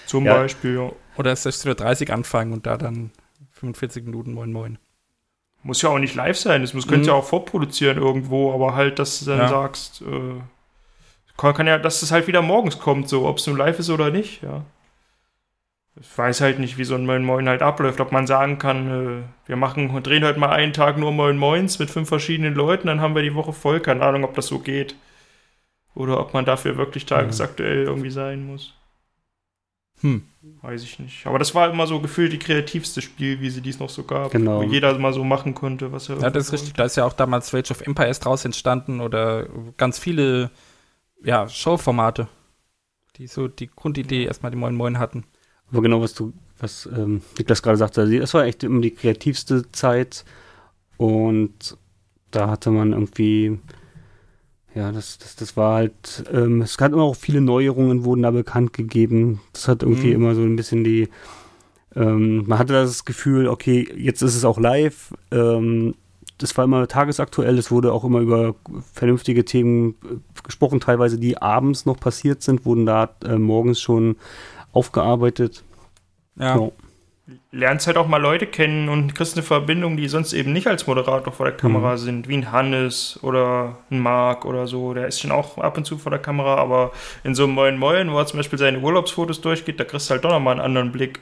Zum 0.06 0.24
Ja. 0.26 0.34
Beispiel, 0.34 0.76
ja. 0.76 0.92
Oder 1.16 1.32
16.30 1.34 2.08
Uhr 2.08 2.14
anfangen 2.14 2.52
und 2.52 2.66
da 2.66 2.76
dann 2.76 3.10
45 3.58 4.04
Minuten 4.04 4.32
Moin 4.32 4.52
Moin. 4.52 4.78
Muss 5.62 5.82
ja 5.82 5.88
auch 5.90 5.98
nicht 5.98 6.14
live 6.14 6.36
sein, 6.38 6.62
das 6.62 6.72
muss, 6.74 6.86
könnt 6.86 7.02
Mhm. 7.04 7.08
ihr 7.10 7.14
auch 7.14 7.24
vorproduzieren 7.26 7.98
irgendwo, 7.98 8.52
aber 8.54 8.74
halt, 8.74 8.98
dass 8.98 9.18
du 9.20 9.26
dann 9.26 9.40
Ja. 9.40 9.48
sagst, 9.48 10.02
äh, 10.02 10.40
kann, 11.36 11.54
kann 11.54 11.66
ja, 11.66 11.78
dass 11.78 12.02
es 12.02 12.10
halt 12.12 12.26
wieder 12.26 12.42
morgens 12.42 12.78
kommt, 12.78 13.08
so, 13.08 13.26
ob 13.26 13.38
es 13.38 13.46
nun 13.46 13.56
live 13.56 13.78
ist 13.78 13.90
oder 13.90 14.10
nicht, 14.10 14.42
ja. 14.42 14.64
Ich 16.00 16.16
weiß 16.16 16.40
halt 16.42 16.60
nicht, 16.60 16.78
wie 16.78 16.84
so 16.84 16.94
ein 16.94 17.06
Moin 17.06 17.24
Moin 17.24 17.48
halt 17.48 17.60
abläuft, 17.60 18.00
ob 18.00 18.12
man 18.12 18.28
sagen 18.28 18.58
kann, 18.58 18.88
äh, 18.88 19.22
wir 19.48 19.56
machen, 19.56 20.00
drehen 20.04 20.24
heute 20.24 20.38
mal 20.38 20.50
einen 20.50 20.72
Tag 20.72 20.96
nur 20.96 21.10
Moin 21.10 21.36
Moins 21.36 21.80
mit 21.80 21.90
fünf 21.90 22.08
verschiedenen 22.08 22.54
Leuten, 22.54 22.86
dann 22.86 23.00
haben 23.00 23.16
wir 23.16 23.22
die 23.22 23.34
Woche 23.34 23.52
voll, 23.52 23.80
keine 23.80 24.02
Ahnung, 24.02 24.22
ob 24.22 24.34
das 24.34 24.46
so 24.46 24.60
geht. 24.60 24.94
Oder 25.96 26.20
ob 26.20 26.32
man 26.34 26.44
dafür 26.44 26.76
wirklich 26.76 27.06
tagesaktuell 27.06 27.82
irgendwie 27.82 28.10
sein 28.10 28.46
muss. 28.46 28.74
Hm. 30.00 30.22
Weiß 30.62 30.82
ich 30.82 30.98
nicht. 30.98 31.26
Aber 31.26 31.38
das 31.38 31.54
war 31.54 31.70
immer 31.70 31.86
so 31.86 32.00
gefühlt 32.00 32.32
die 32.32 32.38
kreativste 32.38 33.02
Spielwiese, 33.02 33.60
die 33.60 33.70
es 33.70 33.78
noch 33.78 33.90
so 33.90 34.04
gab. 34.04 34.30
Genau. 34.32 34.60
Wo 34.60 34.62
jeder 34.62 34.96
mal 34.98 35.12
so 35.12 35.24
machen 35.24 35.54
konnte, 35.54 35.92
was 35.92 36.08
er 36.08 36.18
Ja, 36.18 36.30
das 36.30 36.46
ist 36.46 36.52
richtig. 36.52 36.74
Da 36.74 36.84
ist 36.84 36.96
ja 36.96 37.04
auch 37.04 37.12
damals 37.12 37.52
Rage 37.52 37.70
of 37.70 37.80
Empires 37.82 38.20
draus 38.20 38.44
entstanden 38.44 39.00
oder 39.00 39.46
ganz 39.76 39.98
viele 39.98 40.50
ja, 41.22 41.48
Showformate, 41.48 42.28
die 43.16 43.26
so 43.26 43.48
die 43.48 43.68
Grundidee 43.68 44.24
erstmal 44.24 44.50
die 44.50 44.58
Moin 44.58 44.74
Moin 44.74 44.98
hatten. 44.98 45.24
Aber 45.70 45.82
genau, 45.82 46.00
was 46.00 46.14
du, 46.14 46.32
was 46.58 46.86
ähm, 46.86 47.22
Niklas 47.36 47.62
gerade 47.62 47.76
sagte, 47.76 48.18
das 48.18 48.34
war 48.34 48.44
echt 48.44 48.64
immer 48.64 48.80
die 48.80 48.94
kreativste 48.94 49.70
Zeit 49.72 50.24
und 50.96 51.76
da 52.30 52.50
hatte 52.50 52.70
man 52.70 52.92
irgendwie, 52.92 53.58
ja, 54.78 54.92
das, 54.92 55.18
das, 55.18 55.34
das 55.34 55.56
war 55.56 55.74
halt, 55.74 56.24
ähm, 56.32 56.62
es 56.62 56.76
gab 56.78 56.92
immer 56.92 57.02
auch 57.02 57.16
viele 57.16 57.40
Neuerungen, 57.40 58.04
wurden 58.04 58.22
da 58.22 58.30
bekannt 58.30 58.72
gegeben. 58.72 59.40
Das 59.52 59.66
hat 59.66 59.82
irgendwie 59.82 60.08
Mhm. 60.08 60.14
immer 60.14 60.34
so 60.36 60.42
ein 60.42 60.54
bisschen 60.56 60.84
die, 60.84 61.08
ähm, 61.96 62.44
man 62.46 62.58
hatte 62.60 62.74
das 62.74 63.04
Gefühl, 63.04 63.48
okay, 63.48 63.88
jetzt 63.96 64.22
ist 64.22 64.36
es 64.36 64.44
auch 64.44 64.58
live. 64.60 65.12
Ähm, 65.32 65.94
das 66.38 66.56
war 66.56 66.64
immer 66.64 66.86
tagesaktuell, 66.86 67.58
es 67.58 67.72
wurde 67.72 67.92
auch 67.92 68.04
immer 68.04 68.20
über 68.20 68.54
vernünftige 68.92 69.44
Themen 69.44 69.96
äh, 70.04 70.16
gesprochen, 70.44 70.78
teilweise 70.78 71.18
die 71.18 71.36
abends 71.38 71.84
noch 71.84 71.98
passiert 71.98 72.42
sind, 72.42 72.64
wurden 72.64 72.86
da 72.86 73.10
äh, 73.24 73.36
morgens 73.36 73.80
schon 73.80 74.14
aufgearbeitet. 74.72 75.64
Ja, 76.38 76.56
Ja. 76.56 76.70
Lernst 77.52 77.86
halt 77.86 77.96
auch 77.98 78.08
mal 78.08 78.16
Leute 78.20 78.46
kennen 78.46 78.88
und 78.88 79.14
kriegst 79.14 79.36
eine 79.36 79.42
Verbindung, 79.42 79.96
die 79.96 80.08
sonst 80.08 80.32
eben 80.32 80.52
nicht 80.52 80.66
als 80.66 80.86
Moderator 80.86 81.32
vor 81.32 81.44
der 81.46 81.56
Kamera 81.56 81.92
Mhm. 81.92 81.98
sind, 81.98 82.28
wie 82.28 82.36
ein 82.36 82.52
Hannes 82.52 83.18
oder 83.22 83.78
ein 83.90 84.00
Marc 84.00 84.44
oder 84.46 84.66
so. 84.66 84.94
Der 84.94 85.06
ist 85.08 85.20
schon 85.20 85.30
auch 85.30 85.58
ab 85.58 85.76
und 85.76 85.84
zu 85.84 85.98
vor 85.98 86.10
der 86.10 86.20
Kamera, 86.20 86.56
aber 86.56 86.92
in 87.24 87.34
so 87.34 87.44
einem 87.44 87.52
Moin 87.54 87.78
Moin, 87.78 88.10
wo 88.12 88.18
er 88.18 88.26
zum 88.26 88.38
Beispiel 88.38 88.58
seine 88.58 88.78
Urlaubsfotos 88.80 89.40
durchgeht, 89.42 89.78
da 89.78 89.84
kriegst 89.84 90.08
du 90.08 90.12
halt 90.12 90.24
doch 90.24 90.30
nochmal 90.30 90.52
einen 90.54 90.62
anderen 90.64 90.90
Blick 90.92 91.20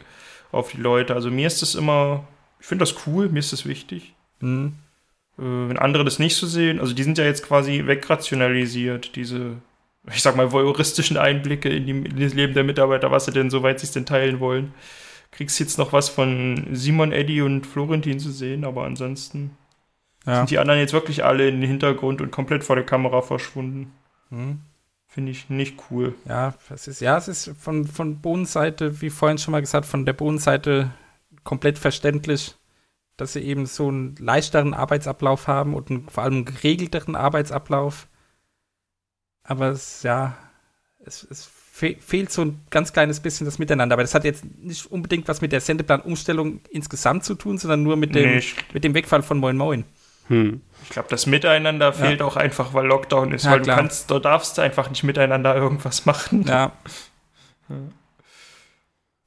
auf 0.53 0.71
die 0.71 0.81
Leute. 0.81 1.15
Also 1.15 1.31
mir 1.31 1.47
ist 1.49 1.61
das 1.63 1.75
immer, 1.75 2.25
ich 2.61 2.67
finde 2.67 2.85
das 2.85 2.95
cool, 3.07 3.29
mir 3.29 3.41
ist 3.41 3.53
das 3.53 3.67
wichtig. 3.67 4.15
Mhm. 4.41 4.75
Äh, 5.39 5.43
wenn 5.43 5.79
andere 5.79 6.05
das 6.05 6.19
nicht 6.21 6.37
so 6.37 6.47
sehen, 6.47 6.79
also 6.79 6.95
die 6.95 7.03
sind 7.03 7.19
ja 7.19 7.25
jetzt 7.25 7.45
quasi 7.45 7.85
wegrationalisiert, 7.85 9.17
diese, 9.17 9.57
ich 10.15 10.23
sag 10.23 10.37
mal, 10.37 10.53
voyeuristischen 10.53 11.17
Einblicke 11.17 11.69
in, 11.69 11.87
die, 11.87 11.91
in 11.93 12.21
das 12.21 12.35
Leben 12.35 12.55
der 12.55 12.65
Mitarbeiter, 12.65 13.11
was 13.11 13.25
sie 13.25 13.33
denn, 13.33 13.51
soweit 13.51 13.81
sie 13.81 13.87
es 13.87 13.93
denn 13.93 14.07
teilen 14.07 14.39
wollen. 14.41 14.73
Kriegst 15.37 15.61
jetzt 15.61 15.77
noch 15.77 15.93
was 15.93 16.09
von 16.09 16.67
Simon, 16.73 17.13
Eddie 17.13 17.43
und 17.43 17.67
Florentin 17.67 18.19
zu 18.19 18.31
sehen, 18.31 18.65
aber 18.65 18.85
ansonsten. 18.85 19.51
Ja. 20.25 20.37
Sind 20.39 20.51
die 20.51 20.59
anderen 20.59 20.81
jetzt 20.81 20.95
wirklich 20.95 21.27
alle 21.27 21.47
in 21.47 21.61
den 21.61 21.69
Hintergrund 21.69 22.23
und 22.23 22.31
komplett 22.31 22.65
vor 22.65 22.75
der 22.75 22.87
Kamera 22.87 23.21
verschwunden? 23.21 23.93
Hm. 24.31 24.63
Finde 25.07 25.33
ich 25.33 25.51
nicht 25.51 25.77
cool. 25.91 26.15
Ja, 26.27 26.55
es 26.71 26.89
ist, 26.89 27.01
ja, 27.01 27.19
es 27.19 27.29
ist 27.29 27.51
von, 27.59 27.85
von 27.85 28.23
Bodenseite, 28.23 29.03
wie 29.03 29.11
vorhin 29.11 29.37
schon 29.37 29.53
mal 29.53 29.61
gesagt, 29.61 29.85
von 29.85 30.07
der 30.07 30.15
Bodenseite 30.15 30.91
komplett 31.45 31.79
verständlich, 31.79 32.55
dass 33.19 33.35
sie 33.35 33.41
eben 33.41 33.67
so 33.67 33.89
einen 33.89 34.17
leichteren 34.17 34.73
Arbeitsablauf 34.73 35.49
haben 35.49 35.75
und 35.75 35.91
einen, 35.91 36.09
vor 36.09 36.25
allem 36.25 36.33
einen 36.33 36.45
geregelteren 36.47 37.15
Arbeitsablauf. 37.15 38.09
Aber 39.43 39.69
es, 39.69 40.03
ja, 40.03 40.35
es, 41.05 41.23
es 41.25 41.45
fe 41.77 41.95
fehlt 42.01 42.33
so 42.33 42.43
ein 42.43 42.61
ganz 42.71 42.95
kleines 42.95 43.21
bisschen 43.21 43.45
das 43.45 43.59
Miteinander. 43.59 43.93
Aber 43.93 44.03
das 44.03 44.15
hat 44.15 44.25
jetzt 44.25 44.45
nicht 44.63 44.91
unbedingt 44.91 45.29
was 45.29 45.43
mit 45.43 45.53
der 45.53 45.61
Sendeplanumstellung 45.61 46.61
insgesamt 46.71 47.25
zu 47.25 47.35
tun, 47.35 47.59
sondern 47.59 47.83
nur 47.83 47.97
mit 47.97 48.15
dem, 48.15 48.37
Nee, 48.37 48.43
mit 48.73 48.83
dem 48.83 48.95
Wegfall 48.95 49.23
von 49.23 49.37
Moin 49.37 49.59
Moin. 49.59 49.85
Hm. 50.29 50.63
ich 50.83 50.89
glaube, 50.89 51.09
das 51.11 51.27
Miteinander 51.27 51.93
fehlt 51.93 52.21
auch 52.23 52.35
einfach, 52.37 52.73
weil 52.75 52.87
Lockdown 52.87 53.33
ist, 53.33 53.45
Ja, 53.45 53.53
weil 53.53 53.61
klar. 53.63 53.77
du 53.77 53.83
kannst, 53.83 54.11
du 54.11 54.19
darfst 54.19 54.59
einfach 54.59 54.89
nicht 54.89 55.05
miteinander 55.05 55.55
irgendwas 55.55 56.07
machen. 56.07 56.45
Ja. 56.49 56.73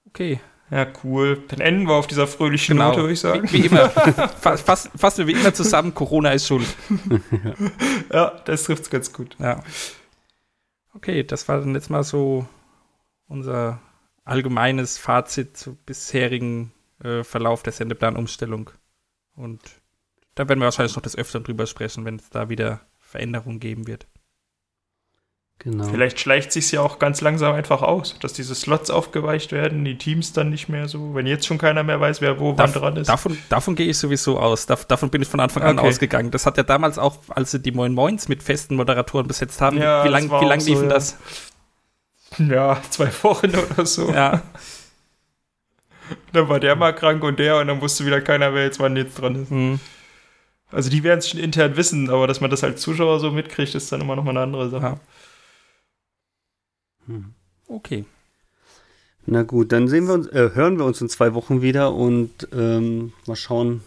Okay. 0.07 0.39
Ja, 0.71 0.87
cool. 1.03 1.43
Dann 1.49 1.59
enden 1.61 1.87
wir 1.87 1.93
auf 1.93 2.07
dieser 2.07 2.25
fröhlichen 2.27 2.75
Genau. 2.77 2.89
Note, 2.89 3.01
würde 3.01 3.13
ich 3.13 3.19
sagen. 3.19 3.47
Wie, 3.51 3.63
wie 3.63 3.67
immer. 3.67 3.89
Fassen 4.41 5.17
wir 5.17 5.27
wie 5.27 5.39
immer 5.39 5.53
zusammen, 5.53 5.93
Corona 5.93 6.31
ist 6.31 6.47
schuld. 6.47 6.65
Ja, 8.13 8.33
das 8.45 8.63
trifft's 8.63 8.89
ganz 8.89 9.13
gut. 9.13 9.35
Ja. 9.39 9.63
Okay, 10.93 11.23
das 11.23 11.47
war 11.47 11.59
dann 11.59 11.75
jetzt 11.75 11.89
mal 11.89 12.03
so 12.03 12.47
unser 13.27 13.79
allgemeines 14.25 14.97
Fazit 14.97 15.57
zum 15.57 15.77
bisherigen 15.85 16.71
äh, 17.03 17.23
Verlauf 17.23 17.63
der 17.63 17.73
Sendeplanumstellung. 17.73 18.71
Und 19.35 19.61
da 20.35 20.47
werden 20.47 20.59
wir 20.59 20.65
wahrscheinlich 20.65 20.95
noch 20.95 21.03
des 21.03 21.17
Öfteren 21.17 21.43
drüber 21.43 21.67
sprechen, 21.67 22.05
wenn 22.05 22.15
es 22.15 22.29
da 22.29 22.49
wieder 22.49 22.81
Veränderungen 22.99 23.59
geben 23.59 23.87
wird. 23.87 24.07
Genau. 25.61 25.83
Vielleicht 25.83 26.21
schleicht 26.21 26.53
sich's 26.53 26.71
ja 26.71 26.79
auch 26.81 26.99
ganz 26.99 27.19
langsam 27.19 27.53
einfach 27.53 27.81
aus, 27.81 28.15
dass 28.21 28.31
diese 28.31 28.55
Slots 28.55 28.89
aufgeweicht 28.89 29.51
werden, 29.51 29.83
die 29.83 29.97
Teams 29.97 30.31
dann 30.31 30.49
nicht 30.49 30.69
mehr 30.69 30.87
so, 30.87 31.13
wenn 31.15 31.27
jetzt 31.27 31.45
schon 31.45 31.57
keiner 31.57 31.83
mehr 31.83 31.99
weiß, 31.99 32.21
wer 32.21 32.39
wo 32.39 32.51
wann 32.51 32.55
Dav- 32.71 32.73
dran 32.73 32.95
ist. 32.95 33.07
Davon, 33.09 33.37
davon 33.49 33.75
gehe 33.75 33.87
ich 33.89 33.97
sowieso 33.97 34.39
aus. 34.39 34.67
Dav 34.67 34.85
davon 34.85 35.09
bin 35.09 35.21
ich 35.21 35.27
von 35.27 35.41
Anfang 35.41 35.63
an 35.63 35.77
Okay. 35.77 35.89
ausgegangen. 35.89 36.31
Das 36.31 36.45
hat 36.45 36.55
ja 36.55 36.63
damals 36.63 36.97
auch, 36.97 37.17
als 37.27 37.51
sie 37.51 37.59
die 37.59 37.73
Moin 37.73 37.93
Moins 37.93 38.29
mit 38.29 38.41
festen 38.41 38.77
Moderatoren 38.77 39.27
besetzt 39.27 39.59
haben, 39.59 39.77
Ja, 39.81 40.05
wie 40.05 40.07
lange 40.07 40.27
lang 40.27 40.61
so, 40.61 40.69
liefen 40.71 40.83
ja. 40.85 40.89
das? 40.93 41.17
Ja, 42.37 42.81
zwei 42.89 43.09
Wochen 43.23 43.51
oder 43.53 43.85
so. 43.85 44.09
Ja, 44.13 44.41
Dann 46.33 46.47
war 46.47 46.59
der 46.59 46.75
mal 46.75 46.93
krank 46.93 47.21
und 47.23 47.37
der 47.37 47.57
und 47.57 47.67
dann 47.67 47.81
wusste 47.81 48.05
wieder 48.05 48.21
keiner, 48.21 48.53
wer 48.53 48.63
jetzt 48.63 48.79
wann 48.79 48.95
jetzt 48.95 49.19
dran 49.19 49.35
ist. 49.35 49.49
hm. 49.51 49.79
Also 50.71 50.89
die 50.89 51.03
werden 51.03 51.19
es 51.19 51.27
schon 51.29 51.39
intern 51.39 51.75
wissen, 51.75 52.09
aber 52.09 52.27
dass 52.27 52.39
man 52.41 52.49
das 52.49 52.63
als 52.63 52.81
Zuschauer 52.81 53.19
so 53.19 53.31
mitkriegt, 53.31 53.75
ist 53.75 53.91
dann 53.91 54.01
immer 54.01 54.15
noch 54.15 54.23
mal 54.23 54.31
eine 54.31 54.41
andere 54.41 54.69
Sache. 54.69 54.83
Ja. 54.85 54.99
Hm. 57.09 57.33
okay. 57.67 58.05
Na 59.25 59.43
gut, 59.43 59.71
dann 59.71 59.87
sehen 59.87 60.07
wir 60.07 60.13
uns, 60.13 60.27
äh, 60.27 60.51
hören 60.53 60.77
wir 60.77 60.85
uns 60.85 61.01
in 61.01 61.09
zwei 61.09 61.33
Wochen 61.33 61.61
wieder 61.61 61.93
und 61.93 62.47
ähm, 62.53 63.13
mal 63.25 63.35
schauen, 63.35 63.81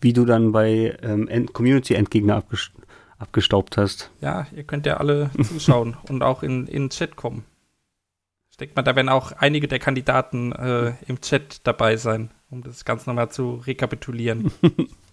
wie 0.00 0.12
du 0.12 0.24
dann 0.24 0.52
bei 0.52 0.96
ähm, 1.02 1.26
End 1.28 1.52
Community 1.52 1.94
Endgegner 1.94 2.36
abgest 2.36 2.72
abgestaubt 3.18 3.78
hast. 3.78 4.10
Ja, 4.20 4.46
ihr 4.54 4.64
könnt 4.64 4.84
ja 4.84 4.98
alle 4.98 5.30
zuschauen 5.42 5.96
und 6.10 6.22
auch 6.22 6.42
in, 6.42 6.66
in 6.66 6.84
den 6.84 6.90
Chat 6.90 7.16
kommen. 7.16 7.44
Ich 8.50 8.58
denke 8.58 8.74
mal, 8.76 8.82
da 8.82 8.94
werden 8.94 9.08
auch 9.08 9.32
einige 9.32 9.68
der 9.68 9.78
Kandidaten 9.78 10.52
äh, 10.52 10.92
im 11.06 11.20
Chat 11.22 11.66
dabei 11.66 11.96
sein, 11.96 12.30
um 12.50 12.62
das 12.62 12.84
Ganze 12.84 13.08
nochmal 13.08 13.30
zu 13.30 13.54
rekapitulieren. 13.54 14.52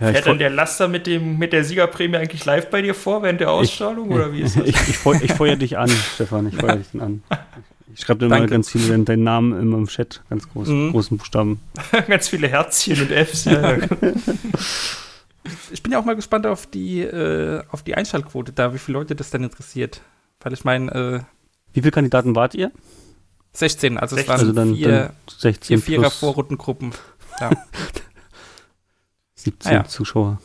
Ja, 0.00 0.08
ich, 0.08 0.14
Fährt 0.14 0.26
dann 0.28 0.38
der 0.38 0.50
Laster 0.50 0.88
mit, 0.88 1.06
dem, 1.06 1.36
mit 1.38 1.52
der 1.52 1.62
Siegerprämie 1.64 2.16
eigentlich 2.16 2.44
live 2.46 2.70
bei 2.70 2.80
dir 2.80 2.94
vor 2.94 3.22
während 3.22 3.40
der 3.40 3.50
Ausstrahlung 3.50 4.10
oder 4.10 4.32
wie 4.32 4.40
ist 4.40 4.56
das? 4.58 4.66
ich, 4.66 4.76
ich, 4.88 4.96
feu 4.96 5.14
ich 5.22 5.32
feuer 5.32 5.56
dich 5.56 5.76
an, 5.76 5.90
Stefan, 6.14 6.46
ich 6.48 6.56
feuer 6.56 6.76
dich 6.92 7.00
an. 7.00 7.22
Ich 7.92 8.00
schreibe 8.00 8.20
dir 8.20 8.28
mal 8.28 8.38
Danke. 8.38 8.52
ganz 8.52 8.70
viel 8.70 9.04
deinen, 9.04 9.22
Namen 9.24 9.60
immer 9.60 9.76
im 9.76 9.88
Chat, 9.88 10.22
ganz 10.30 10.48
groß, 10.48 10.68
Mhm. 10.68 10.92
großen 10.92 11.18
Buchstaben. 11.18 11.60
Ganz 12.08 12.28
viele 12.28 12.48
Herzchen 12.48 13.00
und 13.02 13.10
Fs. 13.10 13.44
Ja. 13.46 13.76
Ich 15.72 15.82
bin 15.82 15.92
ja 15.92 15.98
auch 15.98 16.04
mal 16.04 16.14
gespannt 16.16 16.46
auf 16.46 16.66
die, 16.66 17.00
äh, 17.00 17.62
auf 17.70 17.82
die 17.82 17.94
Einschaltquote 17.94 18.52
da, 18.52 18.72
wie 18.74 18.78
viele 18.78 18.98
Leute 18.98 19.14
das 19.16 19.30
denn 19.30 19.42
interessiert. 19.42 20.02
Weil 20.40 20.52
ich 20.52 20.64
meine, 20.64 20.92
äh, 20.92 21.20
Wie 21.72 21.80
viele 21.80 21.90
Kandidaten 21.90 22.36
wart 22.36 22.54
ihr? 22.54 22.70
16, 23.52 23.98
also 23.98 24.16
es 24.16 24.26
16. 24.26 24.28
waren 24.28 24.40
Also 24.40 24.52
dann, 24.52 24.74
vier, 24.76 24.88
dann 24.88 25.10
16 25.38 25.78
vier 25.78 25.84
Vierer 25.84 26.02
plus 26.02 26.18
Vorrundengruppen. 26.18 26.92
17 29.42 29.70
Ah 29.70 29.74
ja. 29.74 29.84
Zuschauer. 29.84 30.38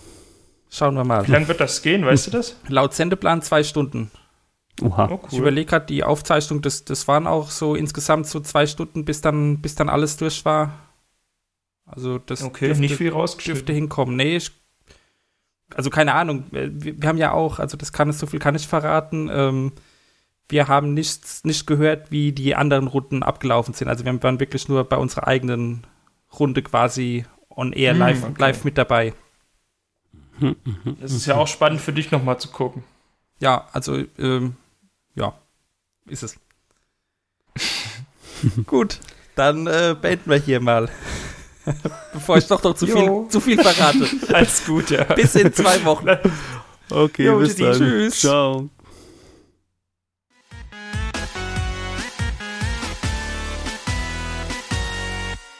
Schauen 0.70 0.96
wir 0.96 1.04
mal. 1.04 1.26
Wie 1.28 1.32
lange 1.32 1.48
wird 1.48 1.60
das 1.60 1.82
gehen, 1.82 2.06
weißt 2.06 2.28
du 2.28 2.32
das? 2.32 2.58
Laut 2.68 2.94
Sendeplan 2.94 3.42
zwei 3.42 3.64
Stunden. 3.64 4.12
Oha. 4.82 5.10
Oh, 5.10 5.22
Ich 5.32 5.38
überlege 5.38 5.70
gerade, 5.70 5.86
die 5.86 6.04
Aufzeichnung, 6.04 6.62
das, 6.62 6.84
das 6.84 7.08
waren 7.08 7.28
auch 7.28 7.50
so 7.50 7.76
insgesamt 7.76 8.28
so 8.28 8.42
zwei 8.42 8.68
Stunden, 8.68 9.06
bis 9.06 9.22
dann, 9.22 9.62
bis 9.62 9.76
dann 9.76 9.88
alles 9.88 10.18
durch 10.18 10.44
war. 10.44 10.74
Also 11.86 12.18
das 12.18 12.44
Okay, 12.44 12.68
dürfte, 12.68 12.82
nicht 12.82 12.96
viel 12.96 13.12
dürfte 13.12 13.72
hinkommen. 13.72 14.16
Nee, 14.16 14.38
ich, 14.38 14.52
also 15.74 15.90
keine 15.90 16.14
Ahnung. 16.14 16.46
Wir, 16.52 17.02
wir 17.02 17.08
haben 17.08 17.18
ja 17.18 17.32
auch, 17.32 17.60
also 17.60 17.78
das 17.78 17.94
kann 17.94 18.12
so 18.12 18.26
viel 18.26 18.40
kann 18.40 18.56
ich 18.56 18.68
verraten. 18.68 19.30
Ähm, 19.32 19.72
wir 20.50 20.68
haben 20.68 20.94
nichts, 20.94 21.44
nicht 21.44 21.68
gehört, 21.68 22.12
wie 22.12 22.32
die 22.32 22.56
anderen 22.56 22.88
Runden 22.88 23.24
abgelaufen 23.24 23.74
sind. 23.74 23.88
Also 23.88 24.04
wir 24.04 24.24
waren 24.24 24.40
wirklich 24.40 24.68
nur 24.68 24.84
bei 24.84 24.98
unserer 24.98 25.28
eigenen 25.28 25.88
Runde 26.38 26.62
quasi 26.62 27.26
on 27.56 27.74
air 27.74 27.94
Hm, 27.94 28.00
live, 28.00 28.24
okay. 28.24 28.34
live 28.42 28.64
mit 28.64 28.78
dabei. 28.78 29.14
Das 31.00 31.14
ist 31.14 31.26
ja 31.26 31.36
auch 31.36 31.48
spannend 31.48 31.82
für 31.82 31.94
dich 31.94 32.12
nochmal 32.12 32.40
zu 32.40 32.50
gucken. 32.50 32.84
Ja, 33.40 33.68
also, 33.72 34.04
ähm, 34.18 34.56
ja, 35.16 35.34
ist 36.08 36.24
es. 36.24 36.36
Gut, 38.66 39.00
dann 39.36 39.68
äh, 39.68 39.96
beenden 40.00 40.30
wir 40.30 40.38
hier 40.38 40.60
mal. 40.60 40.90
Bevor 42.14 42.38
ich 42.38 42.48
doch 42.48 42.62
noch 42.64 42.76
zu 42.76 42.86
viel, 42.86 43.28
zu 43.30 43.40
viel 43.40 43.62
verrate. 43.62 44.08
Alles 44.34 44.66
gut, 44.66 44.92
ja. 44.92 45.04
Bis 45.04 45.34
in 45.36 45.52
zwei 45.52 45.84
Wochen. 45.84 46.08
Okay, 46.92 47.26
Jo, 47.26 47.40
bis 47.40 47.56
dann. 47.56 47.74
Tschüss. 47.74 48.20
Ciao. 48.20 48.70